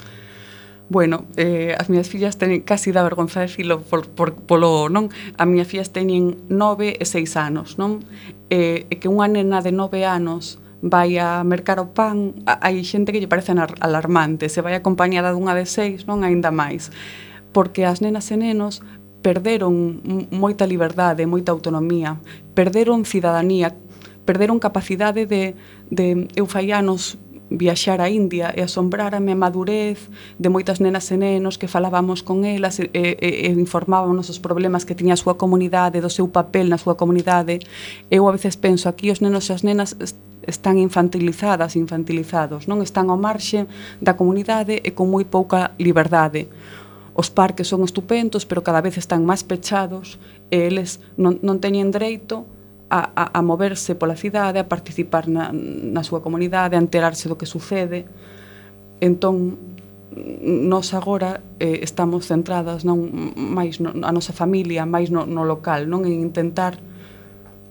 Bueno, 0.92 1.24
eh, 1.40 1.72
as 1.80 1.88
miñas 1.88 2.12
fillas 2.12 2.36
teñen 2.36 2.68
casi 2.68 2.92
da 2.92 3.00
vergonza 3.00 3.40
de 3.40 3.48
filo 3.48 3.80
por, 3.80 4.12
por, 4.12 4.36
polo, 4.36 4.92
non? 4.92 5.08
A 5.40 5.48
miñas 5.48 5.72
fillas 5.72 5.96
teñen 5.96 6.36
nove 6.52 7.00
e 7.00 7.06
seis 7.08 7.40
anos, 7.40 7.80
non? 7.80 8.04
Eh, 8.52 8.92
que 9.00 9.08
unha 9.08 9.32
nena 9.32 9.64
de 9.64 9.72
nove 9.72 10.04
anos 10.04 10.60
vai 10.84 11.16
a 11.16 11.48
mercar 11.48 11.80
o 11.80 11.96
pan, 11.96 12.36
hai 12.44 12.84
xente 12.84 13.16
que 13.16 13.24
lle 13.24 13.32
parece 13.32 13.56
alarmante, 13.56 14.52
se 14.52 14.60
vai 14.60 14.76
acompañada 14.76 15.32
dunha 15.32 15.56
de 15.56 15.64
seis, 15.64 16.04
non? 16.10 16.28
Ainda 16.28 16.52
máis. 16.52 16.92
Porque 17.56 17.88
as 17.88 18.04
nenas 18.04 18.28
e 18.28 18.36
nenos 18.36 18.84
perderon 19.22 20.02
moita 20.34 20.66
liberdade, 20.66 21.30
moita 21.30 21.54
autonomía, 21.54 22.18
perderon 22.58 23.06
cidadanía, 23.06 23.78
perderon 24.26 24.60
capacidade 24.60 25.26
de, 25.26 25.56
de 25.90 26.28
eu 26.36 26.46
fai 26.46 26.72
anos 26.72 27.18
viaxar 27.52 28.00
a 28.00 28.10
India 28.10 28.54
e 28.56 28.64
asombrárame 28.64 29.34
a 29.34 29.36
madurez 29.36 30.08
de 30.40 30.48
moitas 30.48 30.80
nenas 30.80 31.12
e 31.12 31.20
nenos 31.20 31.60
que 31.60 31.68
falábamos 31.68 32.24
con 32.24 32.48
elas 32.48 32.80
e, 32.80 32.88
e, 32.96 33.20
e 33.20 33.52
informábamos 33.52 34.32
os 34.32 34.40
problemas 34.40 34.88
que 34.88 34.96
tiña 34.96 35.20
a 35.20 35.20
súa 35.20 35.36
comunidade, 35.36 36.00
do 36.00 36.08
seu 36.08 36.32
papel 36.32 36.72
na 36.72 36.80
súa 36.80 36.96
comunidade. 36.96 37.60
Eu 38.08 38.32
a 38.32 38.32
veces 38.32 38.56
penso, 38.56 38.88
aquí 38.88 39.12
os 39.12 39.20
nenos 39.20 39.52
e 39.52 39.54
as 39.54 39.68
nenas 39.68 40.00
están 40.48 40.80
infantilizadas, 40.80 41.76
infantilizados, 41.76 42.72
non 42.72 42.80
están 42.80 43.12
ao 43.12 43.20
marxe 43.20 43.68
da 44.00 44.16
comunidade 44.16 44.80
e 44.80 44.96
con 44.96 45.12
moi 45.12 45.28
pouca 45.28 45.76
liberdade. 45.76 46.48
Os 47.12 47.28
parques 47.28 47.68
son 47.68 47.84
estupendos, 47.84 48.48
pero 48.48 48.64
cada 48.64 48.80
vez 48.80 48.96
están 48.96 49.28
máis 49.28 49.44
pechados 49.44 50.16
e 50.48 50.64
eles 50.64 51.04
non, 51.20 51.36
non 51.44 51.60
teñen 51.60 51.92
dereito 51.92 52.48
a, 52.92 53.10
a, 53.16 53.40
a 53.40 53.42
moverse 53.42 53.96
pola 53.96 54.20
cidade, 54.20 54.60
a 54.60 54.68
participar 54.68 55.32
na, 55.32 55.56
na 55.56 56.04
súa 56.04 56.20
comunidade, 56.20 56.76
a 56.76 56.84
enterarse 56.84 57.32
do 57.32 57.40
que 57.40 57.48
sucede. 57.48 58.04
Entón, 59.00 59.56
nós 60.44 60.92
agora 60.94 61.40
eh, 61.56 61.80
estamos 61.88 62.28
centradas 62.28 62.84
non 62.84 63.00
máis 63.40 63.80
no, 63.80 63.96
a 64.04 64.12
nosa 64.12 64.36
familia, 64.36 64.84
máis 64.84 65.08
no, 65.08 65.24
no 65.24 65.48
local, 65.48 65.88
non 65.88 66.04
en 66.04 66.20
intentar 66.20 66.76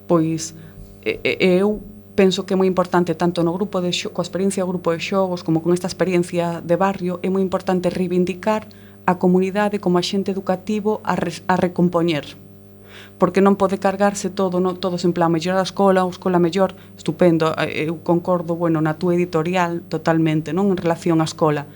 pois 0.08 0.56
eh, 1.04 1.20
eu 1.60 1.84
penso 2.16 2.48
que 2.48 2.56
é 2.56 2.58
moi 2.58 2.64
importante 2.64 3.12
tanto 3.12 3.44
no 3.44 3.52
grupo 3.52 3.84
de 3.84 3.92
xo, 3.92 4.16
coa 4.16 4.24
experiencia 4.24 4.64
do 4.64 4.72
grupo 4.72 4.88
de 4.96 5.04
xogos 5.04 5.44
como 5.44 5.60
con 5.60 5.76
esta 5.76 5.84
experiencia 5.84 6.64
de 6.64 6.80
barrio, 6.80 7.20
é 7.20 7.28
moi 7.28 7.44
importante 7.44 7.92
reivindicar 7.92 8.64
a 9.04 9.20
comunidade 9.20 9.76
como 9.76 10.00
axente 10.00 10.32
educativo 10.32 11.04
a, 11.04 11.20
re, 11.20 11.44
a 11.44 11.60
recompoñer 11.60 12.39
porque 13.18 13.40
non 13.40 13.56
pode 13.56 13.78
cargarse 13.78 14.30
todo, 14.30 14.58
no, 14.58 14.76
todos 14.76 15.04
en 15.04 15.12
plan 15.12 15.30
mellor 15.32 15.58
a 15.58 15.66
escola, 15.66 16.04
ou 16.04 16.10
escola 16.10 16.38
mellor, 16.38 16.74
estupendo, 16.96 17.52
eh, 17.58 17.86
eh, 17.86 17.90
eu 17.90 18.00
concordo, 18.00 18.56
bueno, 18.56 18.80
na 18.80 18.96
túa 18.96 19.14
editorial 19.14 19.82
totalmente, 19.86 20.54
non 20.54 20.70
en 20.72 20.78
relación 20.78 21.20
á 21.20 21.26
escola, 21.26 21.66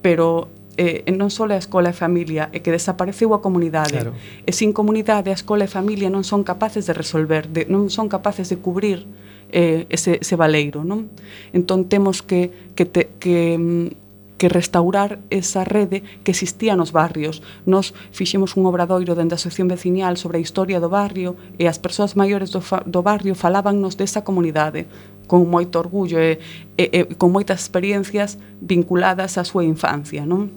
pero 0.00 0.48
eh, 0.76 1.08
non 1.12 1.32
só 1.32 1.48
a 1.48 1.56
escola 1.56 1.90
e 1.90 1.96
familia, 1.96 2.52
é 2.52 2.60
que 2.60 2.70
desapareceu 2.70 3.32
a 3.32 3.40
comunidade. 3.40 3.96
Claro. 3.96 4.12
E 4.44 4.52
sin 4.52 4.76
comunidade, 4.76 5.32
a 5.32 5.36
escola 5.36 5.64
e 5.64 5.70
familia 5.70 6.12
non 6.12 6.22
son 6.22 6.44
capaces 6.44 6.84
de 6.84 6.92
resolver, 6.92 7.48
de, 7.48 7.64
non 7.66 7.88
son 7.88 8.12
capaces 8.12 8.52
de 8.52 8.60
cubrir 8.60 9.08
eh, 9.50 9.88
ese, 9.88 10.20
ese 10.20 10.36
valeiro. 10.36 10.84
Non? 10.84 11.08
Entón, 11.56 11.88
temos 11.88 12.20
que, 12.20 12.52
que, 12.76 12.84
te, 12.84 13.16
que 13.18 13.56
mm, 13.56 14.05
que 14.38 14.48
restaurar 14.48 15.18
esa 15.30 15.64
rede 15.64 16.02
que 16.24 16.30
existía 16.30 16.76
nos 16.76 16.92
barrios. 16.92 17.42
Nos 17.64 17.94
fixemos 18.12 18.56
un 18.56 18.66
obradoiro 18.66 19.14
dende 19.14 19.34
a 19.34 19.40
Asociación 19.40 19.68
Vecinial 19.68 20.16
sobre 20.16 20.38
a 20.38 20.44
historia 20.44 20.80
do 20.80 20.92
barrio 20.92 21.36
e 21.56 21.64
as 21.68 21.80
persoas 21.80 22.16
maiores 22.16 22.52
do, 22.52 22.60
do 22.84 23.00
barrio 23.00 23.34
falábannos 23.34 23.96
desa 23.96 24.22
comunidade 24.22 24.86
con 25.26 25.48
moito 25.48 25.80
orgullo 25.80 26.20
e, 26.20 26.38
e, 26.76 26.84
e 26.92 27.00
con 27.18 27.32
moitas 27.32 27.64
experiencias 27.64 28.38
vinculadas 28.60 29.40
á 29.40 29.42
súa 29.42 29.64
infancia, 29.64 30.28
non? 30.28 30.52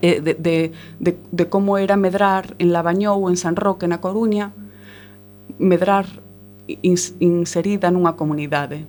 De, 0.00 0.22
de, 0.22 0.72
de, 0.96 1.10
de 1.12 1.44
como 1.50 1.76
era 1.76 1.98
medrar 1.98 2.56
en 2.56 2.72
Labañou, 2.72 3.28
en 3.28 3.36
San 3.36 3.58
Roque, 3.58 3.84
na 3.84 4.00
Coruña, 4.00 4.54
medrar 5.58 6.06
ins, 6.80 7.12
inserida 7.20 7.90
nunha 7.90 8.14
comunidade 8.14 8.86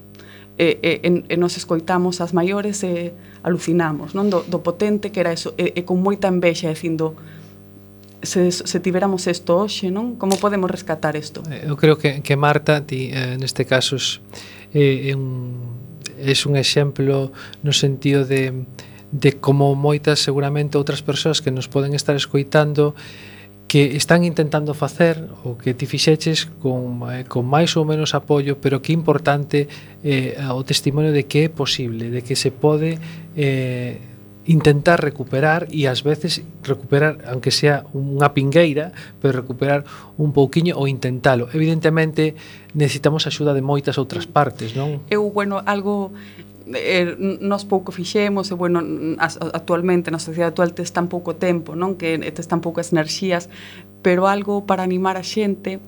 e, 0.61 1.01
e, 1.01 1.23
e 1.33 1.35
nos 1.41 1.57
escoitamos 1.57 2.21
as 2.21 2.37
maiores 2.37 2.85
e 2.85 3.09
alucinamos 3.41 4.13
non? 4.13 4.29
Do, 4.29 4.45
do 4.45 4.61
potente 4.61 5.09
que 5.09 5.17
era 5.17 5.33
eso 5.33 5.57
e, 5.57 5.73
e 5.73 5.81
con 5.81 5.97
moita 6.05 6.29
envexa 6.29 6.69
dicindo 6.69 7.17
se, 8.21 8.53
se 8.53 8.77
tiveramos 8.77 9.25
isto 9.25 9.57
hoxe 9.57 9.89
non? 9.89 10.21
Como 10.21 10.37
podemos 10.37 10.69
rescatar 10.69 11.17
isto 11.17 11.41
eh, 11.49 11.65
eu 11.65 11.73
creo 11.73 11.97
que, 11.97 12.21
que 12.21 12.37
Marta 12.37 12.77
ti, 12.85 13.09
eh, 13.09 13.41
neste 13.41 13.65
caso 13.65 13.97
é, 13.97 15.09
eh, 15.09 15.09
é 15.09 15.13
un 15.17 15.81
é 16.21 16.33
un 16.45 16.53
exemplo 16.53 17.33
no 17.65 17.73
sentido 17.73 18.21
de 18.29 18.53
de 19.11 19.41
como 19.41 19.73
moitas 19.73 20.21
seguramente 20.21 20.77
outras 20.77 21.01
persoas 21.01 21.41
que 21.41 21.49
nos 21.49 21.65
poden 21.65 21.97
estar 21.97 22.13
escoitando 22.13 22.93
que 23.71 23.95
están 23.95 24.25
intentando 24.25 24.73
facer 24.73 25.29
o 25.47 25.55
que 25.55 25.71
ti 25.71 25.87
fixeches 25.87 26.43
con, 26.59 27.07
eh, 27.07 27.23
con 27.23 27.47
máis 27.47 27.71
ou 27.79 27.87
menos 27.87 28.11
apoio, 28.11 28.59
pero 28.59 28.83
que 28.83 28.91
é 28.91 28.95
importante 28.99 29.71
eh, 30.03 30.35
o 30.51 30.59
testimonio 30.67 31.15
de 31.15 31.23
que 31.23 31.47
é 31.47 31.49
posible, 31.49 32.11
de 32.11 32.19
que 32.19 32.35
se 32.35 32.51
pode 32.51 32.99
eh, 33.31 33.95
intentar 34.43 34.99
recuperar 34.99 35.71
e 35.71 35.87
ás 35.87 36.03
veces 36.03 36.43
recuperar, 36.67 37.23
aunque 37.31 37.47
sea 37.47 37.87
unha 37.95 38.35
pingueira, 38.35 38.91
pero 39.23 39.39
recuperar 39.39 39.87
un 40.19 40.35
pouquiño 40.35 40.75
ou 40.75 40.83
intentalo. 40.91 41.47
Evidentemente, 41.55 42.35
necesitamos 42.75 43.23
axuda 43.23 43.55
de 43.55 43.63
moitas 43.63 43.95
outras 43.95 44.27
partes, 44.27 44.75
non? 44.75 44.99
Eu, 45.07 45.31
bueno, 45.31 45.63
algo 45.63 46.11
eh, 46.69 47.15
nos 47.41 47.65
pouco 47.65 47.91
fixemos 47.91 48.51
e 48.51 48.55
bueno, 48.55 48.81
as, 49.17 49.37
actualmente 49.41 50.11
na 50.11 50.19
sociedade 50.19 50.53
actual 50.53 50.73
tes 50.77 50.93
tan 50.93 51.07
pouco 51.09 51.35
tempo, 51.35 51.73
non? 51.73 51.97
Que 51.97 52.19
tes 52.19 52.47
tan 52.47 52.61
poucas 52.61 52.93
enerxías, 52.93 53.49
pero 54.01 54.27
algo 54.27 54.65
para 54.65 54.83
animar 54.83 55.17
a 55.17 55.25
xente 55.25 55.79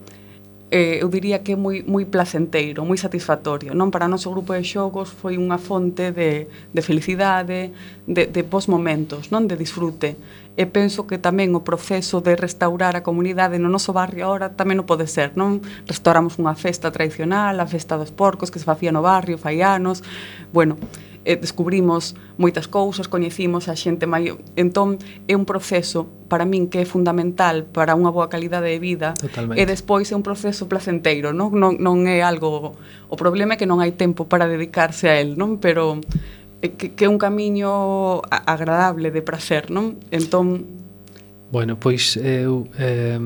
eh, 0.73 0.97
eu 1.05 1.07
diría 1.07 1.45
que 1.45 1.53
é 1.53 1.55
moi, 1.55 1.85
moi 1.85 2.01
placenteiro, 2.09 2.81
moi 2.81 2.97
satisfactorio. 2.97 3.77
Non 3.77 3.93
Para 3.93 4.09
o 4.09 4.11
noso 4.11 4.33
grupo 4.33 4.57
de 4.57 4.65
xogos 4.65 5.13
foi 5.13 5.37
unha 5.37 5.61
fonte 5.61 6.09
de, 6.09 6.49
de 6.49 6.81
felicidade, 6.81 7.69
de, 8.09 8.25
de 8.25 8.41
bons 8.41 8.65
momentos, 8.65 9.29
non 9.29 9.45
de 9.45 9.53
disfrute 9.53 10.17
e 10.53 10.69
penso 10.69 11.09
que 11.09 11.17
tamén 11.17 11.57
o 11.57 11.65
proceso 11.65 12.21
de 12.21 12.37
restaurar 12.37 12.93
a 12.93 13.01
comunidade 13.01 13.57
no 13.57 13.73
noso 13.73 13.89
barrio 13.89 14.29
ahora 14.29 14.53
tamén 14.53 14.77
non 14.77 14.89
pode 14.89 15.09
ser, 15.09 15.33
non? 15.33 15.65
Restauramos 15.89 16.37
unha 16.37 16.53
festa 16.53 16.93
tradicional, 16.93 17.57
a 17.57 17.65
festa 17.65 17.97
dos 17.97 18.13
porcos 18.13 18.53
que 18.53 18.61
se 18.61 18.69
facía 18.69 18.93
no 18.93 19.01
barrio 19.01 19.41
fai 19.41 19.65
anos, 19.65 20.05
bueno, 20.53 20.77
e 21.23 21.39
descubrimos 21.39 22.19
moitas 22.35 22.67
cousas, 22.67 23.07
coñecimos 23.07 23.71
a 23.71 23.75
xente 23.79 24.03
maior. 24.03 24.43
Entón, 24.59 24.99
é 25.25 25.33
un 25.39 25.47
proceso 25.47 26.11
para 26.27 26.43
min 26.43 26.67
que 26.67 26.83
é 26.83 26.87
fundamental 26.87 27.63
para 27.63 27.95
unha 27.95 28.11
boa 28.11 28.27
calidade 28.27 28.67
de 28.67 28.79
vida 28.79 29.15
Totalmente. 29.15 29.57
e 29.57 29.63
despois 29.63 30.11
é 30.11 30.15
un 30.19 30.25
proceso 30.25 30.67
placenteiro, 30.67 31.31
non? 31.31 31.55
Non, 31.55 31.79
non 31.79 32.03
é 32.05 32.19
algo... 32.21 32.75
O 33.07 33.15
problema 33.15 33.55
é 33.55 33.57
que 33.57 33.69
non 33.69 33.79
hai 33.79 33.95
tempo 33.95 34.27
para 34.27 34.51
dedicarse 34.51 35.07
a 35.07 35.15
él, 35.15 35.39
non? 35.39 35.63
Pero 35.63 36.03
Eh, 36.63 36.79
que, 36.79 36.95
que 36.95 37.03
é 37.03 37.09
un 37.11 37.19
camiño 37.19 38.23
agradable 38.31 39.11
de 39.11 39.19
prazer, 39.19 39.67
non? 39.67 39.99
Entón... 40.15 40.63
Bueno, 41.51 41.75
pois 41.75 42.15
eh, 42.15 42.47
eu... 42.47 42.71
Eh, 42.79 43.19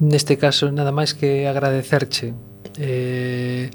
neste 0.00 0.40
caso, 0.40 0.72
nada 0.72 0.90
máis 0.90 1.12
que 1.12 1.44
agradecerche 1.44 2.32
eh, 2.78 3.70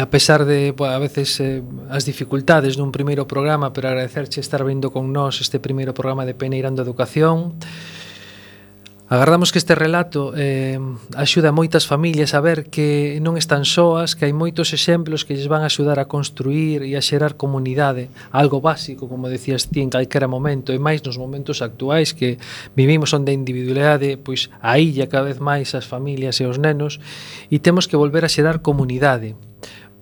a 0.00 0.10
pesar 0.10 0.44
de 0.44 0.72
pues, 0.72 0.90
a 0.90 0.98
veces 0.98 1.38
eh, 1.40 1.62
as 1.88 2.04
dificultades 2.04 2.74
dun 2.74 2.90
primeiro 2.90 3.30
programa, 3.30 3.70
pero 3.70 3.88
agradecerche 3.88 4.42
estar 4.42 4.64
vindo 4.66 4.90
con 4.90 5.14
nós 5.14 5.38
este 5.38 5.62
primeiro 5.62 5.94
programa 5.94 6.26
de 6.26 6.34
Peneirando 6.34 6.82
Educación. 6.82 7.54
Agardamos 9.10 9.52
que 9.52 9.58
este 9.58 9.74
relato 9.74 10.34
eh, 10.36 10.78
axuda 11.16 11.48
a 11.48 11.56
moitas 11.56 11.88
familias 11.88 12.36
a 12.36 12.44
ver 12.44 12.68
que 12.68 13.16
non 13.24 13.40
están 13.40 13.64
soas, 13.64 14.12
que 14.12 14.28
hai 14.28 14.36
moitos 14.36 14.76
exemplos 14.76 15.24
que 15.24 15.32
lles 15.32 15.48
van 15.48 15.64
a 15.64 15.72
axudar 15.72 15.96
a 15.96 16.04
construir 16.04 16.84
e 16.84 16.92
a 16.92 17.00
xerar 17.00 17.40
comunidade, 17.40 18.12
algo 18.36 18.60
básico, 18.60 19.08
como 19.08 19.32
decías 19.32 19.72
ti, 19.72 19.80
en 19.80 19.88
calquera 19.88 20.28
momento, 20.28 20.76
e 20.76 20.78
máis 20.78 21.00
nos 21.00 21.16
momentos 21.16 21.64
actuais 21.64 22.12
que 22.12 22.36
vivimos 22.76 23.08
onde 23.16 23.32
a 23.32 23.38
individualidade 23.40 24.20
pois 24.20 24.52
a 24.60 24.76
illa 24.76 25.08
cada 25.08 25.32
vez 25.32 25.40
máis 25.40 25.72
as 25.72 25.88
familias 25.88 26.36
e 26.36 26.44
os 26.44 26.60
nenos, 26.60 27.00
e 27.48 27.64
temos 27.64 27.88
que 27.88 27.96
volver 27.96 28.28
a 28.28 28.32
xerar 28.32 28.60
comunidade 28.60 29.32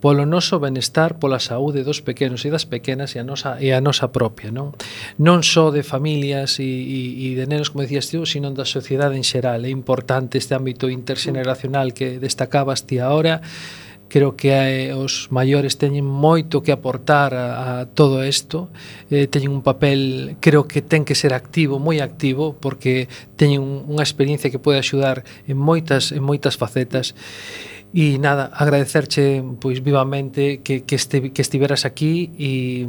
polo 0.07 0.23
noso 0.23 0.63
benestar, 0.63 1.19
pola 1.19 1.43
saúde 1.43 1.83
dos 1.83 1.99
pequenos 1.99 2.47
e 2.47 2.49
das 2.55 2.63
pequenas 2.63 3.19
e 3.19 3.19
a 3.19 3.27
nosa, 3.27 3.59
e 3.59 3.75
a 3.75 3.83
nosa 3.83 4.15
propia, 4.15 4.55
non? 4.55 4.71
Non 5.19 5.43
só 5.43 5.75
de 5.75 5.83
familias 5.83 6.63
e, 6.63 6.71
e, 6.71 7.27
e 7.27 7.29
de 7.35 7.51
nenos, 7.51 7.75
como 7.75 7.83
decías 7.83 8.07
tú, 8.07 8.23
sino 8.23 8.55
da 8.55 8.63
sociedade 8.63 9.19
en 9.19 9.27
xeral. 9.27 9.67
É 9.67 9.73
importante 9.75 10.39
este 10.39 10.55
ámbito 10.55 10.87
interxeneracional 10.87 11.91
que 11.91 12.23
destacabas 12.23 12.87
ti 12.87 13.03
ahora, 13.03 13.43
creo 14.07 14.39
que 14.39 14.55
eh, 14.55 14.95
os 14.95 15.27
maiores 15.35 15.75
teñen 15.75 16.07
moito 16.07 16.63
que 16.63 16.71
aportar 16.71 17.35
a, 17.35 17.83
a 17.83 17.91
todo 17.91 18.23
isto 18.23 18.71
eh, 19.11 19.27
teñen 19.27 19.51
un 19.51 19.67
papel 19.67 20.39
creo 20.39 20.71
que 20.71 20.87
ten 20.87 21.03
que 21.03 21.19
ser 21.19 21.35
activo, 21.35 21.83
moi 21.83 21.99
activo 21.99 22.55
porque 22.55 23.11
teñen 23.35 23.59
un, 23.59 23.91
unha 23.91 24.07
experiencia 24.07 24.55
que 24.55 24.63
pode 24.63 24.79
axudar 24.79 25.27
en 25.51 25.59
moitas 25.59 26.15
en 26.15 26.23
moitas 26.23 26.55
facetas 26.55 27.19
E 27.97 28.21
nada, 28.21 28.53
agradecerche 28.53 29.41
pois 29.57 29.81
vivamente 29.81 30.61
que, 30.61 30.85
que, 30.85 31.01
este, 31.01 31.33
que 31.33 31.41
estiveras 31.41 31.89
aquí 31.89 32.29
e, 32.37 32.85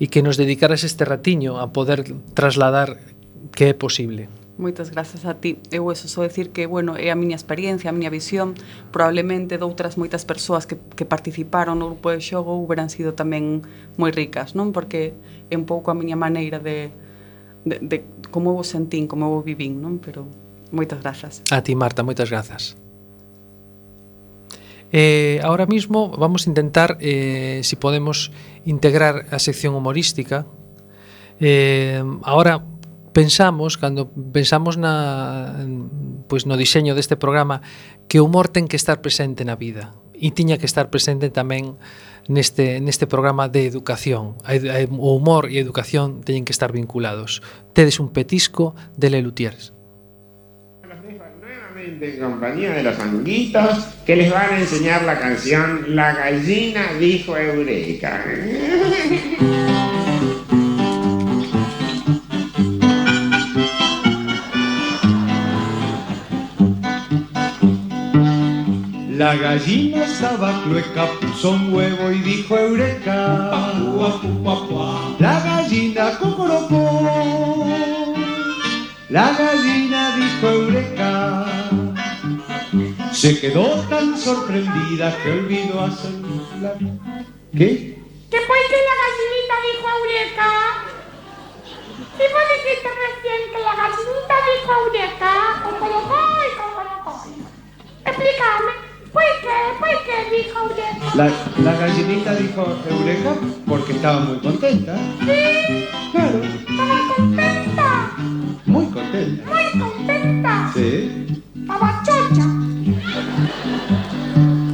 e 0.00 0.08
que 0.08 0.24
nos 0.24 0.40
dedicaras 0.40 0.80
este 0.80 1.04
ratiño 1.04 1.60
a 1.60 1.76
poder 1.76 2.08
trasladar 2.32 3.04
que 3.52 3.68
é 3.68 3.74
posible. 3.76 4.32
Moitas 4.56 4.88
grazas 4.88 5.28
a 5.28 5.36
ti. 5.36 5.60
Eu 5.68 5.92
eso 5.92 6.08
só 6.08 6.24
decir 6.24 6.56
que, 6.56 6.64
bueno, 6.64 6.96
é 6.96 7.12
a 7.12 7.20
miña 7.20 7.36
experiencia, 7.36 7.92
a 7.92 7.96
miña 7.96 8.08
visión, 8.08 8.56
probablemente 8.88 9.60
de 9.60 9.64
outras 9.68 10.00
moitas 10.00 10.24
persoas 10.24 10.64
que, 10.64 10.80
que 10.96 11.04
participaron 11.04 11.76
no 11.76 11.92
grupo 11.92 12.08
de 12.08 12.24
xogo 12.24 12.56
houberan 12.56 12.88
sido 12.88 13.12
tamén 13.12 13.60
moi 14.00 14.08
ricas, 14.08 14.56
non? 14.56 14.72
Porque 14.72 15.12
é 15.52 15.54
un 15.60 15.68
pouco 15.68 15.92
a 15.92 15.94
miña 15.96 16.16
maneira 16.16 16.56
de, 16.64 16.88
de, 17.68 17.76
de 17.76 17.96
como 18.32 18.56
eu 18.56 18.56
o 18.56 18.64
sentín, 18.64 19.04
como 19.04 19.28
eu 19.28 19.36
o 19.36 19.44
vivín, 19.44 19.84
non? 19.84 20.00
Pero 20.00 20.24
moitas 20.72 21.04
grazas. 21.04 21.44
A 21.52 21.60
ti, 21.60 21.76
Marta, 21.76 22.00
moitas 22.00 22.32
grazas. 22.32 22.79
Eh, 24.92 25.40
ahora 25.42 25.66
mismo 25.66 26.10
vamos 26.10 26.46
a 26.46 26.50
intentar, 26.50 26.98
eh, 27.00 27.60
si 27.62 27.76
podemos, 27.76 28.32
integrar 28.64 29.26
a 29.30 29.38
sección 29.38 29.74
humorística. 29.74 30.46
Eh, 31.38 32.02
ahora 32.22 32.64
pensamos, 33.12 33.78
cando 33.78 34.10
pensamos 34.10 34.76
na, 34.76 35.66
pues, 36.28 36.46
no 36.46 36.56
diseño 36.56 36.94
deste 36.94 37.16
programa, 37.16 37.62
que 38.08 38.20
o 38.20 38.26
humor 38.26 38.50
ten 38.50 38.66
que 38.66 38.76
estar 38.76 39.00
presente 39.00 39.44
na 39.46 39.54
vida 39.54 39.94
e 40.20 40.30
tiña 40.36 40.60
que 40.60 40.68
estar 40.68 40.92
presente 40.92 41.32
tamén 41.32 41.80
neste, 42.28 42.78
neste 42.84 43.08
programa 43.08 43.48
de 43.48 43.64
educación. 43.64 44.36
O 45.00 45.16
humor 45.16 45.48
e 45.48 45.56
a 45.56 45.64
educación 45.64 46.20
teñen 46.20 46.44
que 46.44 46.52
estar 46.52 46.76
vinculados. 46.76 47.40
Tedes 47.72 47.96
un 47.98 48.12
petisco 48.12 48.76
de 49.00 49.08
Lelutiers. 49.16 49.72
En 51.90 52.20
compañía 52.20 52.70
de 52.70 52.84
los 52.84 52.96
anguitos 53.00 53.78
que 54.06 54.14
les 54.14 54.30
van 54.32 54.54
a 54.54 54.60
enseñar 54.60 55.02
la 55.02 55.18
canción 55.18 55.96
La 55.96 56.14
gallina 56.14 56.92
dijo 57.00 57.36
Eureka. 57.36 58.24
La 69.08 69.34
gallina 69.34 70.04
estaba 70.04 70.62
clueca, 70.62 71.08
puso 71.20 71.50
un 71.50 71.74
huevo 71.74 72.12
y 72.12 72.20
dijo 72.20 72.56
eureka. 72.56 73.72
La 75.18 75.40
gallina 75.40 76.18
cocorocó. 76.18 77.99
La 79.10 79.32
gallina 79.36 80.14
dijo 80.16 80.48
eureka. 80.48 81.44
Se 83.12 83.40
quedó 83.40 83.66
tan 83.88 84.16
sorprendida 84.16 85.16
que 85.20 85.32
olvidó 85.32 85.82
hacer 85.82 86.12
la... 86.62 86.74
¿Qué? 87.50 87.98
Que 88.30 88.40
fue 88.46 88.58
que 88.70 88.78
la 88.88 88.94
gallinita 89.02 89.56
dijo 89.66 89.86
eureka. 89.98 90.48
Si 92.16 92.22
vos 92.22 92.46
dijiste 92.54 92.88
recién 93.02 93.40
que 93.52 93.58
la 93.58 93.74
gallinita 93.74 94.36
dijo 94.46 94.70
eureka, 94.86 95.32
cocorocó 95.64 96.20
y 96.46 96.50
cocorocó. 96.56 97.12
Explícame. 98.06 98.90
¿Por 99.12 99.22
qué? 99.42 99.56
¿Por 99.80 99.96
qué 100.04 100.36
dijo 100.36 100.56
Eureka? 100.60 101.16
La, 101.16 101.26
la 101.64 101.78
gallinita 101.80 102.34
dijo 102.36 102.78
Eureka 102.88 103.34
porque 103.66 103.92
estaba 103.94 104.20
muy 104.20 104.38
contenta. 104.38 104.96
Sí. 105.26 105.88
Claro. 106.12 106.40
Estaba 106.44 107.14
contenta. 107.16 107.59
Muy 108.70 108.86
contenta. 108.86 109.50
Muy 109.50 109.80
contenta. 109.80 110.70
Sí. 110.72 111.42
Estaba 111.60 112.02
chocha. 112.06 112.46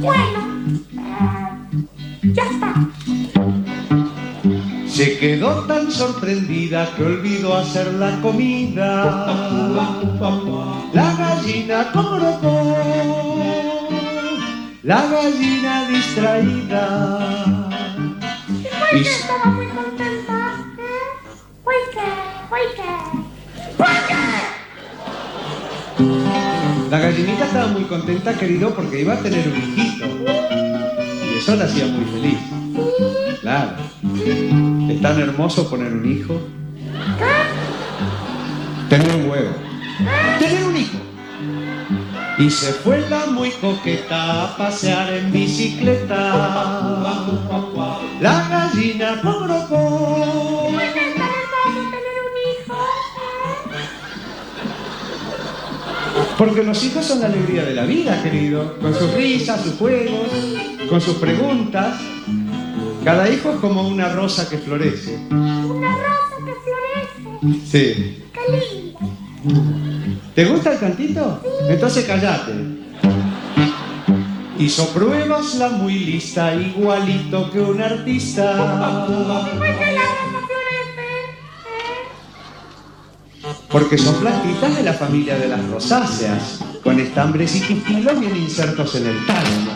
Bueno. 0.01 0.39
Eh, 0.93 2.31
ya 2.31 2.43
está. 2.43 2.73
Se 4.87 5.17
quedó 5.17 5.63
tan 5.65 5.91
sorprendida 5.91 6.87
que 6.95 7.03
olvidó 7.05 7.57
hacer 7.57 7.91
la 7.95 8.21
comida. 8.21 9.33
La 10.93 11.15
gallina 11.17 11.91
corocó. 11.91 12.77
La 14.83 15.07
gallina 15.07 15.87
distraída. 15.89 17.67
¿Por 18.79 18.89
qué 18.91 19.09
estaba 19.09 19.45
muy 19.45 19.65
contenta? 19.65 20.53
¿Eh? 20.77 20.83
¿Por 21.63 21.73
qué? 22.75 23.16
La 26.89 26.99
gallinita 26.99 27.45
estaba 27.45 27.67
muy 27.67 27.83
contenta, 27.83 28.33
querido, 28.33 28.73
porque 28.73 29.01
iba 29.01 29.13
a 29.13 29.17
tener 29.17 29.47
un 29.47 29.55
hijito. 29.57 30.05
Y 30.05 31.37
eso 31.37 31.55
la 31.55 31.65
hacía 31.65 31.85
muy 31.87 32.05
feliz. 32.05 32.39
Claro. 33.41 33.71
Es 34.89 35.01
tan 35.01 35.19
hermoso 35.19 35.69
poner 35.69 35.93
un 35.93 36.09
hijo. 36.09 36.41
Tener 38.89 39.15
un 39.15 39.29
huevo. 39.29 39.51
Tener 40.39 40.63
un 40.63 40.77
hijo. 40.77 40.97
Y 42.39 42.49
se 42.49 42.71
fue 42.71 43.01
la 43.09 43.25
muy 43.25 43.49
coqueta 43.51 44.43
a 44.43 44.57
pasear 44.57 45.11
en 45.13 45.31
bicicleta. 45.31 46.15
La 48.21 48.47
gallina. 48.49 49.21
¿Por 49.21 49.47
Porque 56.37 56.61
los 56.61 56.83
hijos 56.83 57.03
son 57.03 57.21
la 57.21 57.27
alegría 57.27 57.65
de 57.65 57.73
la 57.73 57.83
vida, 57.85 58.21
querido. 58.21 58.77
Con 58.79 58.93
sus 58.93 59.11
risas, 59.13 59.61
sus 59.61 59.73
juegos, 59.73 60.27
con 60.87 61.01
sus 61.01 61.15
preguntas. 61.15 61.99
Cada 63.03 63.27
hijo 63.29 63.51
es 63.53 63.59
como 63.59 63.87
una 63.87 64.09
rosa 64.09 64.47
que 64.47 64.57
florece. 64.57 65.17
Una 65.31 65.91
rosa 65.91 66.35
que 66.45 66.53
florece. 67.41 67.65
Sí. 67.65 68.23
Qué 68.33 68.41
lindo. 68.51 68.99
¿Te 70.35 70.45
gusta 70.45 70.73
el 70.73 70.79
cantito? 70.79 71.41
Entonces 71.69 72.05
callate. 72.05 72.53
Hizo 74.59 74.87
pruebas 74.89 75.55
la 75.55 75.69
muy 75.69 75.97
lista, 75.99 76.53
igualito 76.53 77.49
que 77.51 77.59
un 77.59 77.81
artista. 77.81 79.07
¿Por 79.07 79.49
qué 79.49 79.61
la 79.63 80.01
rosa 80.01 80.39
florece? 80.47 81.07
¿Eh? 83.49 83.66
Porque 83.77 83.99
son 83.99 84.15
plantitas 84.15 84.75
de 84.75 84.81
la 84.81 84.93
familia 84.93 85.37
de 85.37 85.49
las 85.49 85.63
rosáceas, 85.69 86.61
con 86.83 86.99
estambres 86.99 87.55
y 87.57 87.59
pistilos 87.59 88.19
bien 88.19 88.35
insertos 88.35 88.95
en 88.95 89.05
el 89.05 89.23
tálamo. 89.27 89.71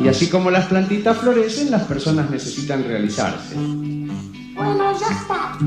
Y 0.00 0.08
así 0.08 0.28
como 0.28 0.50
las 0.50 0.66
plantitas 0.66 1.16
florecen, 1.18 1.70
las 1.70 1.84
personas 1.84 2.28
necesitan 2.28 2.82
realizarse. 2.82 3.54
Bueno, 3.54 4.98
ya 4.98 5.16
está. 5.16 5.58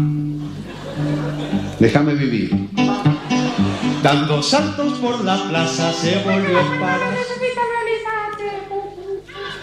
Déjame 1.80 2.16
vivir. 2.16 2.70
Dando 4.04 4.44
saltos 4.44 5.00
por 5.00 5.24
la 5.24 5.42
plaza 5.48 5.94
se 5.94 6.22
volvió 6.22 6.60
para... 6.82 7.16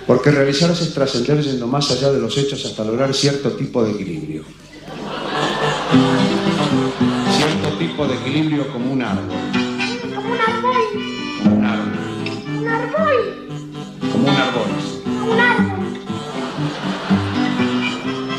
Porque 0.06 0.30
realizarse 0.30 0.84
es 0.84 0.94
trascender 0.94 1.42
yendo 1.42 1.66
más 1.66 1.90
allá 1.90 2.10
de 2.12 2.18
los 2.18 2.34
hechos 2.38 2.64
hasta 2.64 2.82
lograr 2.82 3.12
cierto 3.12 3.50
tipo 3.52 3.84
de 3.84 3.90
equilibrio. 3.90 4.42
Tipo 8.02 8.14
de 8.14 8.18
equilibrio 8.20 8.66
como 8.72 8.92
un 8.94 9.00
árbol. 9.00 9.38
Como 10.12 10.32
un 10.32 10.40
árbol. 10.40 10.74
Como 11.44 11.54
un 11.54 11.64
árbol. 11.64 11.94
Un 12.50 12.68
árbol. 12.68 13.20
Como 14.10 14.24
un 14.24 14.36
árbol. 14.36 14.70
Un 15.30 15.38
árbol. 15.38 15.86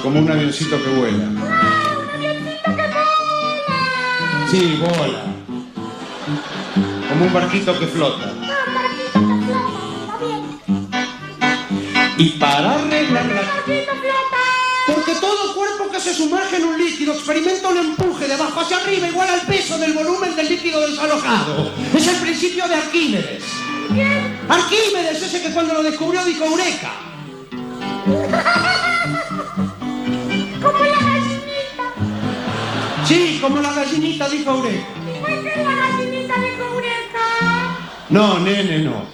Como 0.02 0.20
un 0.20 0.32
avioncito 0.32 0.84
que 0.84 0.90
vuela. 0.90 1.30
¡Ah! 1.40 1.96
Un 2.04 2.14
avioncito 2.14 2.72
que 2.76 2.76
vuela. 2.76 3.72
Sí, 4.52 4.62
bola. 4.82 5.24
Como 7.08 7.26
un 7.26 7.34
barquito 7.34 7.80
que 7.80 7.88
flota. 7.88 8.34
Ah, 8.34 8.66
un 8.68 8.74
barquito 8.76 9.14
que 9.14 9.36
flota. 9.46 9.80
Está 10.04 10.18
bien. 10.26 10.44
Y 12.18 12.30
para 12.32 12.70
arreglar 12.74 13.24
Un 13.24 13.36
la... 13.36 13.42
barquito 13.44 13.94
flota. 13.94 14.42
Porque 14.88 15.14
todo 15.22 15.56
cuerpo 15.56 15.90
que 15.90 16.02
se 16.02 16.14
sumerge 16.14 16.58
en 16.58 16.66
un 16.66 16.78
líquido 16.78 17.14
experimenta 17.14 17.70
un 17.70 17.78
empuje 17.78 17.93
de 17.93 17.93
abajo 17.93 17.93
hacia 18.64 18.78
arriba 18.78 19.08
igual 19.08 19.30
al 19.30 19.42
peso 19.42 19.78
del 19.78 19.94
volumen 19.94 20.36
del 20.36 20.48
líquido 20.48 20.82
desalojado. 20.88 21.72
Es 21.94 22.08
el 22.08 22.16
principio 22.18 22.68
de 22.68 22.76
Arquímedes. 22.76 23.44
¿Quién? 23.92 24.40
Arquímedes, 24.48 25.22
ese 25.22 25.42
que 25.42 25.52
cuando 25.52 25.74
lo 25.74 25.84
descubrió 25.84 26.24
dijo 26.24 26.46
Eureka. 26.46 26.92
Como 30.62 30.80
la 30.80 31.00
gallinita. 31.00 31.84
Sí, 33.06 33.40
como 33.42 33.60
la 33.60 33.74
gallinita 33.74 34.30
dijo 34.30 34.50
Eureka. 34.52 34.88
¿Y 35.06 35.20
por 35.20 35.44
qué 35.44 35.64
la 35.64 35.76
gallinita 35.76 36.36
dijo 36.40 36.64
Eureka? 36.74 37.20
No, 38.10 38.40
nene, 38.40 38.80
no. 38.80 39.06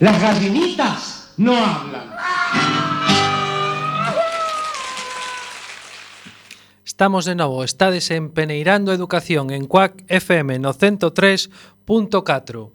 Las 0.00 0.20
gallinitas 0.20 1.32
no 1.36 1.52
hablan. 1.56 2.17
Estamos 6.98 7.26
de 7.26 7.36
novo, 7.36 7.62
estades 7.62 8.10
en 8.10 8.30
Peneirando 8.30 8.92
Educación 8.92 9.52
en 9.52 9.66
CUAC 9.66 10.02
FM 10.08 10.58
no 10.58 10.74
103.4. 10.74 12.72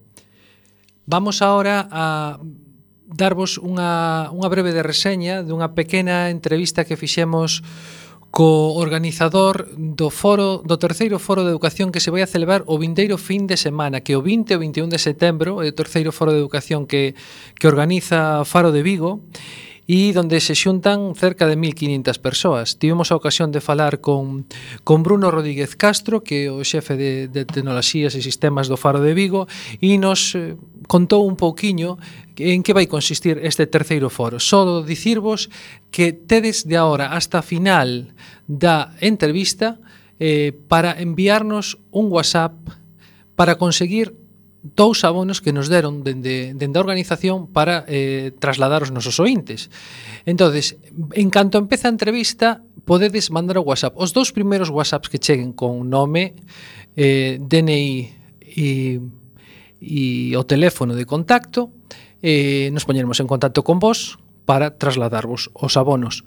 Vamos 1.05 1.41
ahora 1.41 1.89
a 1.91 2.39
darvos 3.03 3.59
unha, 3.59 4.31
unha 4.31 4.47
breve 4.47 4.71
de 4.71 4.79
reseña 4.79 5.43
dunha 5.43 5.75
pequena 5.75 6.31
entrevista 6.31 6.87
que 6.87 6.95
fixemos 6.95 7.67
co 8.31 8.79
organizador 8.79 9.67
do 9.75 10.07
foro 10.07 10.63
do 10.63 10.79
terceiro 10.79 11.19
foro 11.19 11.43
de 11.43 11.51
educación 11.51 11.91
que 11.91 11.99
se 11.99 12.07
vai 12.07 12.23
a 12.23 12.31
celebrar 12.31 12.63
o 12.71 12.79
vindeiro 12.79 13.19
fin 13.19 13.43
de 13.43 13.59
semana, 13.59 14.07
que 14.07 14.15
o 14.15 14.23
20 14.23 14.47
e 14.47 14.55
o 14.55 14.63
21 14.63 14.87
de 14.87 15.03
setembro, 15.03 15.59
é 15.59 15.67
o 15.67 15.75
terceiro 15.75 16.15
foro 16.15 16.31
de 16.31 16.39
educación 16.39 16.87
que 16.87 17.11
que 17.59 17.67
organiza 17.67 18.47
Faro 18.47 18.71
de 18.71 18.87
Vigo 18.87 19.19
e 19.87 20.15
donde 20.15 20.39
se 20.39 20.55
xuntan 20.55 21.11
cerca 21.11 21.43
de 21.43 21.59
1500 21.59 22.15
persoas. 22.19 22.79
Tivemos 22.79 23.11
a 23.11 23.19
ocasión 23.19 23.51
de 23.51 23.59
falar 23.59 23.99
con, 23.99 24.47
con 24.87 25.03
Bruno 25.03 25.27
Rodríguez 25.27 25.75
Castro, 25.75 26.23
que 26.23 26.47
é 26.47 26.51
o 26.51 26.63
xefe 26.63 26.95
de, 26.95 27.27
de 27.27 27.43
tecnoloxías 27.43 28.15
e 28.15 28.23
sistemas 28.23 28.71
do 28.71 28.79
Faro 28.79 29.03
de 29.03 29.11
Vigo, 29.11 29.43
e 29.83 29.99
nos 29.99 30.39
eh, 30.39 30.55
contou 30.87 31.27
un 31.27 31.35
pouquiño 31.35 31.99
en 32.39 32.63
que 32.63 32.71
vai 32.71 32.87
consistir 32.87 33.43
este 33.43 33.67
terceiro 33.67 34.07
foro. 34.07 34.39
Só 34.39 34.81
dicirvos 34.87 35.51
que 35.91 36.15
tedes 36.15 36.63
de 36.63 36.79
agora 36.79 37.11
hasta 37.11 37.43
final 37.43 38.15
da 38.47 38.95
entrevista 39.03 39.83
eh, 40.19 40.55
para 40.71 40.95
enviarnos 40.95 41.75
un 41.91 42.07
WhatsApp 42.07 42.55
para 43.35 43.59
conseguir 43.59 44.22
dous 44.63 45.03
abonos 45.03 45.43
que 45.43 45.51
nos 45.51 45.67
deron 45.67 46.07
dende, 46.07 46.55
dende 46.55 46.79
a 46.79 46.83
organización 46.83 47.51
para 47.51 47.83
eh, 47.91 48.31
trasladar 48.39 48.79
os 48.79 48.95
nosos 48.95 49.19
ointes. 49.19 49.67
entonces 50.23 50.79
en 51.13 51.27
canto 51.29 51.59
empeza 51.59 51.91
a 51.91 51.93
entrevista, 51.93 52.63
podedes 52.87 53.27
mandar 53.27 53.59
o 53.59 53.67
WhatsApp. 53.67 53.93
Os 53.99 54.15
dous 54.15 54.31
primeiros 54.31 54.71
WhatsApps 54.71 55.11
que 55.11 55.19
cheguen 55.19 55.51
con 55.51 55.91
nome, 55.91 56.39
eh, 56.95 57.43
DNI 57.43 57.91
e, 58.39 58.99
e 59.83 60.31
o 60.39 60.43
teléfono 60.47 60.95
de 60.95 61.03
contacto, 61.03 61.75
eh, 62.23 62.71
nos 62.71 62.87
poñeremos 62.87 63.19
en 63.19 63.27
contacto 63.27 63.67
con 63.67 63.83
vos 63.83 64.15
para 64.47 64.79
trasladarvos 64.79 65.51
os 65.51 65.75
abonos 65.75 66.23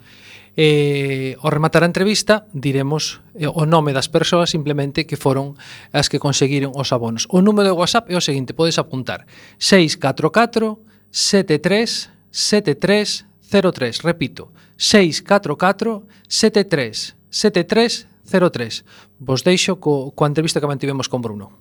eh, 0.57 1.36
ao 1.44 1.52
rematar 1.52 1.84
a 1.84 1.90
entrevista 1.92 2.48
diremos 2.57 3.20
eh, 3.36 3.44
o 3.44 3.68
nome 3.68 3.92
das 3.92 4.09
persoas 4.09 4.48
simplemente 4.48 5.04
que 5.04 5.20
foron 5.20 5.54
as 5.92 6.09
que 6.09 6.16
conseguiron 6.16 6.72
os 6.72 6.90
abonos. 6.96 7.28
O 7.28 7.44
número 7.44 7.68
de 7.68 7.76
WhatsApp 7.76 8.09
é 8.09 8.16
o 8.16 8.24
seguinte, 8.24 8.57
podes 8.57 8.80
apuntar 8.80 9.28
644 9.61 10.80
73 11.12 12.09
73 12.32 13.28
03, 13.46 14.02
repito, 14.02 14.50
644 14.76 16.02
73 16.28 17.16
73 17.30 18.09
03. 18.26 18.84
Vos 19.20 19.44
deixo 19.44 19.76
co, 19.76 20.11
coa 20.16 20.28
entrevista 20.28 20.61
que 20.61 20.66
mantivemos 20.66 21.09
con 21.09 21.22
Bruno. 21.22 21.52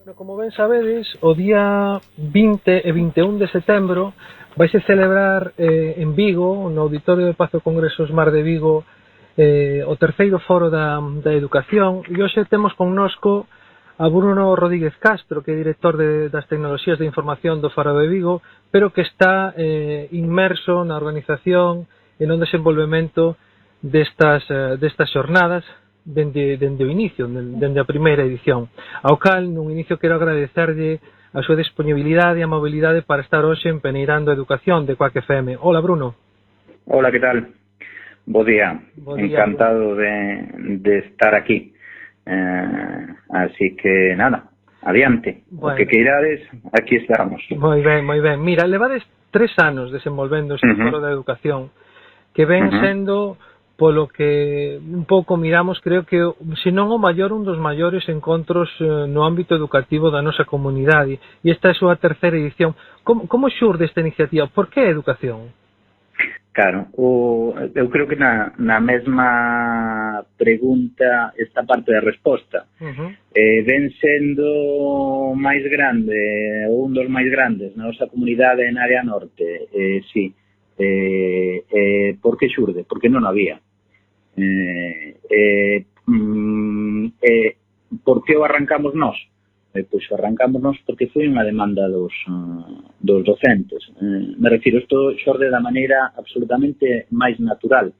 Bueno, 0.00 0.16
como 0.16 0.36
ben 0.36 0.50
sabedes, 0.50 1.06
o 1.20 1.36
día 1.36 2.00
20 2.16 2.88
e 2.88 2.90
21 2.92 3.38
de 3.38 3.48
setembro 3.52 4.12
vaise 4.60 4.78
celebrar 4.80 5.54
eh, 5.56 5.94
en 5.96 6.14
Vigo, 6.14 6.68
no 6.68 6.82
Auditorio 6.84 7.24
do 7.24 7.32
Pazo 7.32 7.64
Congresos 7.64 8.12
Mar 8.12 8.28
de 8.28 8.44
Vigo, 8.44 8.84
eh, 9.40 9.80
o 9.88 9.96
terceiro 9.96 10.36
foro 10.44 10.68
da, 10.68 11.00
da 11.00 11.32
educación 11.32 12.04
e 12.12 12.20
hoxe 12.20 12.44
temos 12.44 12.76
connosco 12.76 13.48
a 13.96 14.04
Bruno 14.12 14.52
Rodríguez 14.52 14.92
Castro, 15.00 15.40
que 15.40 15.52
é 15.52 15.56
director 15.56 15.96
de, 15.96 16.28
das 16.28 16.44
tecnoloxías 16.44 17.00
de 17.00 17.08
información 17.08 17.64
do 17.64 17.72
Faro 17.72 17.96
de 17.96 18.04
Vigo, 18.04 18.44
pero 18.68 18.92
que 18.92 19.00
está 19.00 19.56
eh, 19.56 20.12
inmerso 20.12 20.84
na 20.84 21.00
organización 21.00 21.88
e 22.20 22.28
no 22.28 22.36
desenvolvemento 22.36 23.40
destas, 23.80 24.44
eh, 24.52 24.76
destas 24.76 25.08
xornadas 25.08 25.64
dende, 26.04 26.60
dende 26.60 26.84
o 26.84 26.92
inicio, 26.92 27.24
dende 27.32 27.80
a 27.80 27.88
primeira 27.88 28.28
edición. 28.28 28.68
Ao 29.00 29.16
cal, 29.16 29.48
nun 29.48 29.72
inicio 29.72 29.96
quero 29.96 30.20
agradecerlle 30.20 31.00
a 31.32 31.42
súa 31.46 31.54
disponibilidade 31.54 32.42
e 32.42 32.44
a 32.44 32.50
mobilidade 32.50 33.06
para 33.06 33.22
estar 33.22 33.46
hoxe 33.46 33.70
en 33.70 33.78
Peneirando 33.78 34.34
Educación 34.34 34.82
de 34.82 34.98
Coac 34.98 35.14
FM. 35.14 35.62
Hola, 35.62 35.78
Bruno. 35.78 36.18
Hola, 36.90 37.10
que 37.12 37.20
tal? 37.22 37.54
Bo 38.26 38.42
día. 38.42 38.82
Bo 38.98 39.14
día 39.14 39.38
Encantado 39.38 39.94
de, 39.94 40.78
de 40.82 40.98
estar 41.06 41.34
aquí. 41.34 41.72
Eh, 42.26 43.06
así 43.30 43.76
que, 43.76 44.14
nada, 44.16 44.50
adiante. 44.82 45.42
Bueno. 45.50 45.74
O 45.74 45.78
que 45.78 45.86
queirades, 45.86 46.42
aquí 46.74 46.96
estamos. 46.96 47.38
Moi 47.54 47.78
ben, 47.78 48.02
moi 48.02 48.18
ben. 48.18 48.42
Mira, 48.42 48.66
levades 48.66 49.06
tres 49.30 49.54
anos 49.58 49.94
desenvolvendo 49.94 50.54
uh 50.54 50.58
-huh. 50.58 50.82
foro 50.82 50.98
de 50.98 51.14
educación 51.14 51.70
que 52.34 52.44
ven 52.44 52.66
uh 52.66 52.70
-huh. 52.70 52.80
sendo 52.82 53.38
polo 53.80 54.12
que 54.12 54.76
un 54.76 55.08
pouco 55.08 55.40
miramos, 55.40 55.80
creo 55.80 56.04
que, 56.04 56.20
se 56.60 56.68
non 56.68 56.92
o 56.92 57.00
maior, 57.00 57.32
un 57.32 57.48
dos 57.48 57.56
maiores 57.56 58.04
encontros 58.12 58.68
eh, 58.76 59.08
no 59.08 59.24
ámbito 59.24 59.56
educativo 59.56 60.12
da 60.12 60.20
nosa 60.20 60.44
comunidade. 60.44 61.16
E 61.40 61.48
esta 61.48 61.72
é 61.72 61.72
a 61.72 61.80
súa 61.80 61.96
terceira 61.96 62.36
edición. 62.36 62.76
Como, 63.00 63.24
como 63.24 63.48
xurde 63.48 63.88
esta 63.88 64.04
iniciativa? 64.04 64.52
Por 64.52 64.68
que 64.68 64.84
educación? 64.84 65.56
Claro, 66.52 66.92
o, 66.92 67.56
eu 67.56 67.88
creo 67.88 68.04
que 68.04 68.20
na, 68.20 68.52
na 68.60 68.84
mesma 68.84 70.20
pregunta 70.36 71.32
esta 71.40 71.64
parte 71.64 71.88
da 71.88 72.04
resposta. 72.04 72.68
Uh 72.84 72.92
-huh. 72.92 73.10
eh, 73.32 73.64
ven 73.64 73.88
sendo 73.96 75.32
máis 75.32 75.64
grande, 75.64 76.68
un 76.68 76.92
dos 76.92 77.08
máis 77.08 77.32
grandes 77.32 77.72
na 77.80 77.88
nosa 77.88 78.12
comunidade 78.12 78.68
en 78.68 78.76
área 78.76 79.00
norte, 79.00 79.72
eh, 79.72 80.04
sí. 80.12 80.36
Eh, 80.76 81.64
eh, 81.70 82.16
por 82.20 82.36
que 82.36 82.52
xurde? 82.52 82.84
Porque 82.84 83.08
non 83.08 83.24
había. 83.24 83.56
Eh, 84.40 85.16
eh, 85.28 85.84
mm, 86.06 87.06
eh, 87.20 87.56
por 88.04 88.24
que 88.24 88.36
o 88.36 88.44
arrancamos 88.44 88.94
nós? 88.94 89.16
Eh, 89.74 89.84
pois 89.84 90.02
arrancamos 90.10 90.62
nós 90.62 90.76
porque 90.86 91.12
foi 91.12 91.28
unha 91.28 91.46
demanda 91.46 91.86
dos, 91.86 92.10
uh, 92.26 92.90
dos 92.98 93.22
docentes. 93.22 93.84
Eh, 94.00 94.34
me 94.40 94.48
refiro, 94.50 94.82
isto 94.82 95.14
xorde 95.22 95.46
da 95.52 95.60
maneira 95.60 96.10
absolutamente 96.16 97.06
máis 97.12 97.38
natural. 97.38 97.92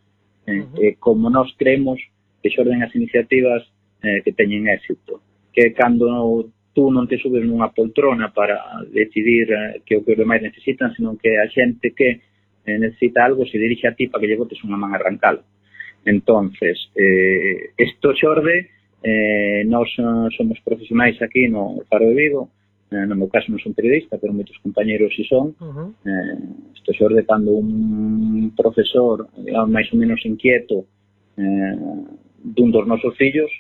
Eh, 0.49 0.59
uh 0.59 0.67
-huh. 0.67 0.83
eh, 0.83 0.95
como 0.99 1.31
nós 1.31 1.53
creemos 1.61 2.01
que 2.43 2.51
xorden 2.51 2.83
as 2.83 2.95
iniciativas 2.97 3.63
eh, 4.03 4.19
que 4.25 4.33
teñen 4.33 4.67
éxito. 4.67 5.21
Que 5.53 5.71
cando 5.77 6.51
tú 6.75 6.91
non 6.91 7.07
te 7.07 7.21
subes 7.23 7.45
nunha 7.45 7.71
poltrona 7.71 8.33
para 8.33 8.83
decidir 8.91 9.47
eh, 9.53 9.85
que 9.87 9.95
o 9.99 10.03
que 10.03 10.17
os 10.17 10.21
demais 10.23 10.43
necesitan, 10.43 10.91
senón 10.97 11.21
que 11.23 11.39
a 11.39 11.47
xente 11.53 11.95
que 11.95 12.19
eh, 12.67 12.79
necesita 12.81 13.23
algo 13.23 13.47
se 13.47 13.61
dirixe 13.63 13.87
a 13.87 13.95
ti 13.95 14.09
para 14.09 14.25
que 14.25 14.29
lle 14.33 14.41
botes 14.41 14.59
unha 14.67 14.81
man 14.81 14.97
arrancalo. 14.97 15.45
Uh 15.45 15.60
Entonces, 16.05 16.91
eh, 16.97 17.73
esto 17.77 18.15
xorde, 18.15 18.71
eh, 19.03 19.65
nós 19.67 19.89
eh, 19.99 20.29
somos 20.37 20.59
profesionais 20.61 21.21
aquí 21.23 21.49
no 21.49 21.81
Faro 21.89 22.09
de 22.09 22.15
Vigo, 22.15 22.51
eh, 22.91 23.07
no 23.07 23.17
meu 23.17 23.29
caso 23.29 23.53
non 23.53 23.61
son 23.61 23.77
periodista, 23.77 24.17
pero 24.17 24.33
moitos 24.33 24.57
compañeros 24.65 25.13
si 25.15 25.25
son, 25.29 25.53
uh 25.61 25.73
-huh. 25.73 25.89
eh, 26.09 26.39
isto 26.75 26.93
xorde 26.97 27.25
cando 27.29 27.53
un 27.53 28.53
profesor, 28.57 29.29
digamos, 29.37 29.71
máis 29.71 29.89
ou 29.93 30.01
menos 30.01 30.25
inquieto, 30.25 30.89
eh, 31.37 31.77
dun 32.41 32.73
dos 32.73 32.89
nosos 32.89 33.13
fillos, 33.21 33.53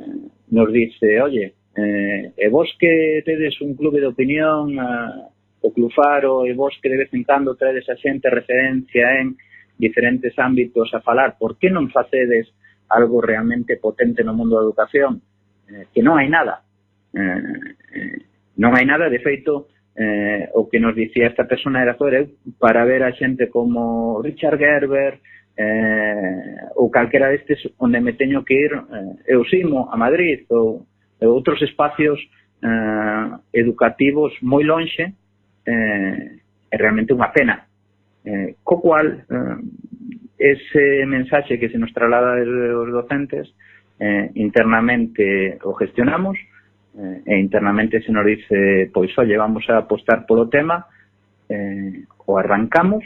eh, 0.00 0.28
nos 0.50 0.72
dice, 0.72 1.20
oye, 1.20 1.52
eh, 1.76 2.32
e 2.36 2.46
vos 2.48 2.68
que 2.80 3.20
tedes 3.24 3.60
un 3.60 3.76
clube 3.76 4.00
de 4.00 4.08
opinión, 4.08 4.72
eh, 4.76 5.28
o 5.62 5.70
Club 5.70 5.92
Faro, 5.92 6.44
e 6.44 6.52
vos 6.54 6.74
que 6.82 6.88
de 6.88 6.98
vez 7.04 7.10
en 7.14 7.22
cando 7.22 7.54
traedes 7.54 7.88
a 7.88 7.96
xente 7.96 8.28
referencia 8.32 9.20
en... 9.20 9.36
Eh, 9.36 9.51
diferentes 9.78 10.38
ámbitos 10.38 10.92
a 10.94 11.00
falar 11.00 11.36
por 11.38 11.58
que 11.58 11.70
non 11.70 11.88
facedes 11.90 12.50
algo 12.88 13.20
realmente 13.24 13.80
potente 13.80 14.22
no 14.22 14.36
mundo 14.36 14.56
da 14.58 14.66
educación? 14.66 15.22
Eh, 15.68 15.88
que 15.92 16.04
non 16.04 16.20
hai 16.20 16.28
nada. 16.28 16.64
Eh, 17.12 17.76
eh, 17.96 18.18
non 18.60 18.76
hai 18.76 18.84
nada 18.84 19.08
de 19.08 19.20
feito 19.20 19.72
eh, 19.96 20.48
o 20.54 20.68
que 20.68 20.80
nos 20.80 20.94
dicía 20.94 21.28
esta 21.28 21.44
persona 21.44 21.82
era 21.82 21.96
sobre 21.96 22.36
para 22.58 22.84
ver 22.84 23.02
a 23.04 23.12
xente 23.12 23.48
como 23.48 24.20
Richard 24.22 24.58
Gerber 24.58 25.20
eh, 25.56 26.56
ou 26.76 26.90
calquera 26.90 27.28
destes 27.28 27.60
onde 27.78 28.00
me 28.00 28.16
teño 28.16 28.44
que 28.44 28.54
ir 28.54 28.72
eh, 28.72 29.36
eu 29.36 29.44
simo 29.44 29.88
a 29.92 29.96
Madrid 29.96 30.48
ou, 30.48 30.86
ou 31.20 31.28
outros 31.28 31.60
espacios 31.60 32.20
eh, 32.64 33.28
educativos 33.52 34.32
moi 34.40 34.64
lonxe 34.64 35.12
eh, 35.66 36.40
é 36.72 36.76
realmente 36.76 37.12
unha 37.12 37.28
pena. 37.28 37.68
Eh, 38.24 38.54
co 38.62 38.80
cual, 38.80 39.24
eh, 39.28 39.56
ese 40.38 41.06
mensaxe 41.06 41.58
que 41.58 41.68
se 41.68 41.78
nos 41.78 41.92
traslada 41.92 42.36
desde 42.36 42.74
os 42.74 42.90
docentes, 42.90 43.54
eh, 43.98 44.30
internamente 44.34 45.58
o 45.62 45.74
gestionamos, 45.74 46.38
eh, 46.98 47.22
e 47.26 47.38
internamente 47.38 48.02
se 48.02 48.12
nos 48.12 48.26
dice, 48.26 48.90
pois, 48.92 49.16
oye, 49.18 49.36
vamos 49.36 49.68
a 49.70 49.78
apostar 49.78 50.26
polo 50.26 50.48
tema, 50.48 50.86
eh, 51.48 52.04
o 52.26 52.38
arrancamos, 52.38 53.04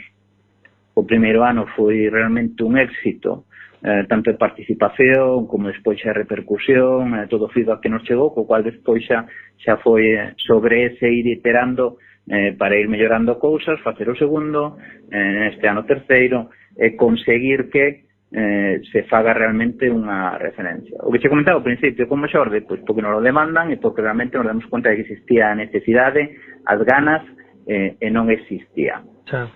o 0.93 1.05
primeiro 1.05 1.43
ano 1.43 1.65
foi 1.77 2.09
realmente 2.09 2.63
un 2.63 2.77
éxito, 2.77 3.45
eh, 3.83 4.05
tanto 4.09 4.33
en 4.33 4.37
participación 4.37 5.45
como 5.45 5.69
despois 5.69 6.01
xa 6.01 6.13
repercusión, 6.13 7.13
eh, 7.13 7.29
todo 7.29 7.45
o 7.45 7.53
feedback 7.53 7.85
que 7.85 7.93
nos 7.93 8.01
chegou, 8.01 8.33
co 8.33 8.49
cual 8.49 8.65
despois 8.65 9.05
xa, 9.05 9.29
xa 9.61 9.77
foi 9.77 10.17
eh, 10.17 10.33
sobre 10.41 10.89
ese 10.89 11.05
ir 11.05 11.29
iterando 11.29 12.01
eh, 12.29 12.53
para 12.57 12.75
ir 12.75 12.87
mellorando 12.87 13.39
cousas, 13.39 13.79
facer 13.81 14.09
o 14.09 14.15
segundo, 14.15 14.77
eh, 15.11 15.51
este 15.53 15.67
ano 15.67 15.85
terceiro, 15.85 16.49
e 16.75 16.95
conseguir 16.95 17.69
que 17.71 18.07
eh, 18.31 18.81
se 18.91 19.03
faga 19.07 19.31
realmente 19.31 19.87
unha 19.87 20.35
referencia. 20.35 20.99
O 21.07 21.11
que 21.11 21.23
che 21.23 21.31
comentaba 21.31 21.63
ao 21.63 21.65
principio 21.65 22.11
como 22.11 22.27
xorde, 22.27 22.61
pois 22.67 22.83
porque 22.83 22.99
nos 22.99 23.15
lo 23.15 23.23
demandan 23.23 23.71
e 23.71 23.79
porque 23.79 24.03
realmente 24.03 24.35
nos 24.35 24.47
damos 24.47 24.67
conta 24.67 24.91
de 24.91 24.99
que 24.99 25.07
existía 25.07 25.51
a 25.51 25.55
necesidade, 25.55 26.35
as 26.67 26.79
ganas, 26.83 27.23
eh, 27.67 27.95
e 27.99 28.07
non 28.11 28.27
existía. 28.27 28.99
Xa, 29.27 29.47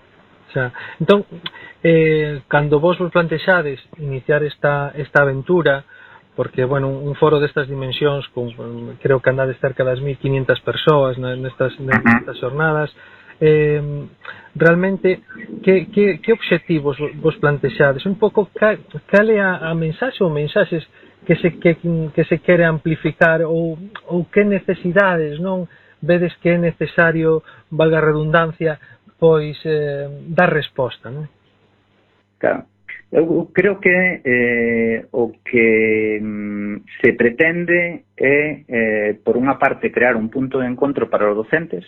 xa. 0.56 0.72
Entón, 1.00 1.28
eh, 1.84 2.48
cando 2.48 2.80
vos 2.80 2.96
vos 2.96 3.12
plantexades 3.12 3.84
iniciar 4.00 4.44
esta, 4.48 4.96
esta 4.96 5.24
aventura, 5.28 5.84
porque 6.36 6.64
bueno, 6.66 6.90
un 6.90 7.16
foro 7.16 7.40
destas 7.40 7.68
dimensións 7.68 8.28
con, 8.30 8.50
creo 9.02 9.20
que 9.20 9.30
andades 9.30 9.60
cerca 9.60 9.84
das 9.84 10.00
1500 10.00 10.60
persoas 10.62 11.18
nestas, 11.18 11.76
nestas 11.80 12.38
xornadas 12.40 12.90
eh, 13.42 13.82
realmente 14.56 15.22
que, 15.64 15.88
que, 15.88 16.20
que 16.22 16.34
obxectivos 16.34 16.98
vos 17.16 17.36
plantexades 17.38 18.06
un 18.06 18.16
pouco 18.16 18.50
cal, 18.56 18.80
cal 19.08 19.28
é 19.30 19.40
a, 19.42 19.70
a 19.70 19.76
mensaxe 19.76 20.24
ou 20.24 20.32
mensaxes 20.32 20.88
que 21.26 21.36
se, 21.36 21.52
que, 21.60 21.76
que 22.16 22.24
se 22.26 22.38
quere 22.40 22.64
amplificar 22.64 23.44
ou, 23.44 23.78
ou 24.08 24.26
que 24.32 24.46
necesidades 24.48 25.36
non 25.44 25.68
vedes 26.00 26.32
que 26.40 26.56
é 26.56 26.58
necesario 26.58 27.44
valga 27.70 28.00
a 28.00 28.08
redundancia 28.08 28.80
pois 29.20 29.60
eh, 29.68 30.08
dar 30.32 30.48
resposta 30.48 31.12
non? 31.12 31.28
Claro. 32.40 32.71
Eu 33.12 33.52
creo 33.52 33.80
que 33.80 33.92
eh, 34.24 35.06
o 35.12 35.34
que 35.44 36.18
mm, 36.22 36.76
se 37.04 37.12
pretende 37.14 38.08
é, 38.16 38.64
eh, 38.64 39.20
por 39.20 39.36
unha 39.36 39.60
parte, 39.60 39.92
crear 39.92 40.16
un 40.16 40.32
punto 40.32 40.64
de 40.64 40.72
encontro 40.72 41.12
para 41.12 41.28
os 41.28 41.36
docentes, 41.36 41.84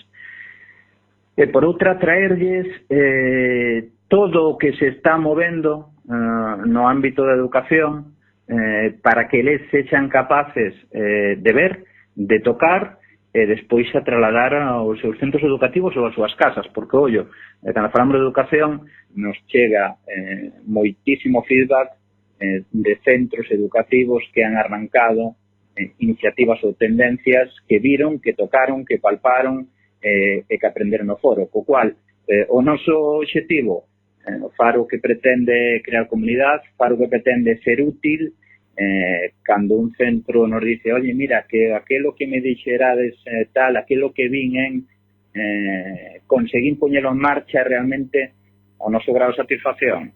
e 1.39 1.47
por 1.47 1.63
outra, 1.63 1.95
traerlles 1.95 2.67
eh, 2.91 3.87
todo 4.11 4.51
o 4.51 4.57
que 4.59 4.75
se 4.75 4.99
está 4.99 5.17
movendo 5.17 5.95
eh, 6.05 6.67
no 6.67 6.91
ámbito 6.91 7.23
da 7.23 7.39
educación 7.39 8.19
eh, 8.51 8.99
para 9.01 9.31
que 9.31 9.39
eles 9.39 9.63
sexan 9.71 10.11
capaces 10.11 10.75
eh, 10.91 11.39
de 11.39 11.51
ver, 11.55 11.87
de 12.19 12.43
tocar 12.43 12.99
e 13.33 13.47
despois 13.49 13.89
se 13.89 14.01
trasladara 14.01 14.61
aos 14.77 15.01
seus 15.01 15.17
centros 15.17 15.41
educativos 15.41 15.97
ou 15.97 16.05
ás 16.05 16.13
súas 16.13 16.33
casas, 16.37 16.69
porque, 16.69 16.93
ollo, 16.93 17.33
eh, 17.65 17.73
cando 17.73 17.89
falamos 17.89 18.13
de 18.13 18.21
educación, 18.21 18.85
nos 19.17 19.33
chega 19.49 19.97
eh, 20.05 20.53
moitísimo 20.69 21.41
feedback 21.41 21.97
eh, 22.37 22.61
de 22.69 22.93
centros 23.01 23.49
educativos 23.49 24.21
que 24.29 24.45
han 24.45 24.53
arrancado 24.53 25.33
eh, 25.73 25.97
iniciativas 25.97 26.61
ou 26.61 26.77
tendencias 26.77 27.49
que 27.65 27.81
viron, 27.81 28.21
que 28.21 28.37
tocaron, 28.37 28.85
que 28.85 29.01
palparon 29.01 29.65
eh, 29.97 30.45
e 30.45 30.55
que 30.61 30.67
aprenderon 30.69 31.09
no 31.09 31.17
foro, 31.17 31.49
co 31.49 31.65
cual 31.65 31.97
eh, 32.29 32.45
o 32.53 32.61
noso 32.61 33.17
objetivo, 33.17 33.89
eh, 34.29 34.37
o 34.45 34.53
faro 34.53 34.85
que 34.85 35.01
pretende 35.01 35.81
crear 35.81 36.05
comunidade, 36.05 36.69
faro 36.77 37.01
que 37.01 37.09
pretende 37.09 37.57
ser 37.65 37.81
útil, 37.81 38.37
eh, 38.77 39.33
cando 39.43 39.75
un 39.75 39.93
centro 39.93 40.47
nos 40.47 40.63
dice 40.63 40.93
oye, 40.93 41.13
mira, 41.13 41.45
que 41.47 41.73
aquelo 41.73 42.15
que 42.15 42.27
me 42.27 42.41
dixerades 42.41 43.15
eh, 43.25 43.47
tal, 43.53 43.77
aquelo 43.77 44.13
que 44.13 44.29
vin 44.29 44.57
en 44.57 44.87
eh, 45.33 46.21
conseguín 46.27 46.77
poñelo 46.77 47.11
en 47.11 47.17
marcha 47.17 47.63
realmente 47.63 48.33
o 48.77 48.89
noso 48.89 49.13
grado 49.13 49.31
de 49.31 49.37
satisfacción 49.37 50.11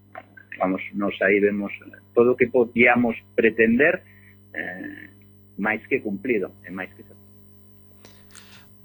vamos, 0.58 0.82
nos 0.94 1.14
aí 1.22 1.40
vemos 1.40 1.72
todo 2.14 2.34
o 2.34 2.38
que 2.38 2.48
podíamos 2.48 3.16
pretender 3.36 4.02
eh, 4.54 5.10
máis 5.58 5.82
que 5.90 6.02
cumplido 6.02 6.54
e 6.66 6.70
máis 6.74 6.90
que 6.94 7.02
satisfacción. 7.02 7.17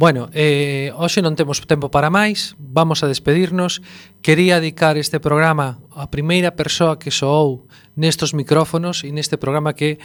Bueno, 0.02 0.30
eh, 0.34 0.90
hoxe 0.98 1.22
non 1.22 1.38
temos 1.38 1.62
tempo 1.62 1.86
para 1.86 2.10
máis, 2.10 2.58
vamos 2.58 3.06
a 3.06 3.06
despedirnos. 3.06 3.86
Quería 4.18 4.58
dedicar 4.58 4.98
este 4.98 5.22
programa 5.22 5.78
á 5.94 6.10
primeira 6.10 6.58
persoa 6.58 6.98
que 6.98 7.14
soou 7.14 7.70
nestos 7.94 8.34
micrófonos 8.34 9.06
e 9.06 9.14
neste 9.14 9.38
programa 9.38 9.78
que 9.78 10.02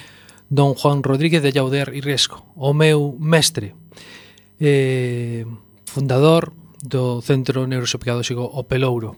don 0.54 0.78
Juan 0.78 1.02
Rodríguez 1.02 1.42
de 1.42 1.50
Llauder 1.50 1.98
y 1.98 2.06
Riesco, 2.06 2.46
o 2.54 2.78
meu 2.78 3.18
mestre, 3.18 3.74
eh, 4.62 5.50
fundador 5.90 6.54
do 6.86 7.18
Centro 7.26 7.66
Neuropsicolóxico 7.66 8.46
O 8.46 8.70
Pelouro. 8.70 9.18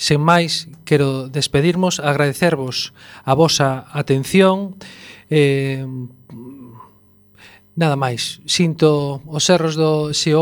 Sen 0.00 0.24
máis, 0.24 0.72
quero 0.88 1.28
despedirmos, 1.28 2.00
agradecervos 2.00 2.96
a 3.20 3.36
vosa 3.36 3.84
atención, 3.92 4.80
eh, 5.28 5.84
nada 7.76 7.94
máis. 7.94 8.40
Sinto 8.48 9.22
os 9.28 9.46
erros 9.52 9.76
do 9.76 10.10
SEO 10.10 10.34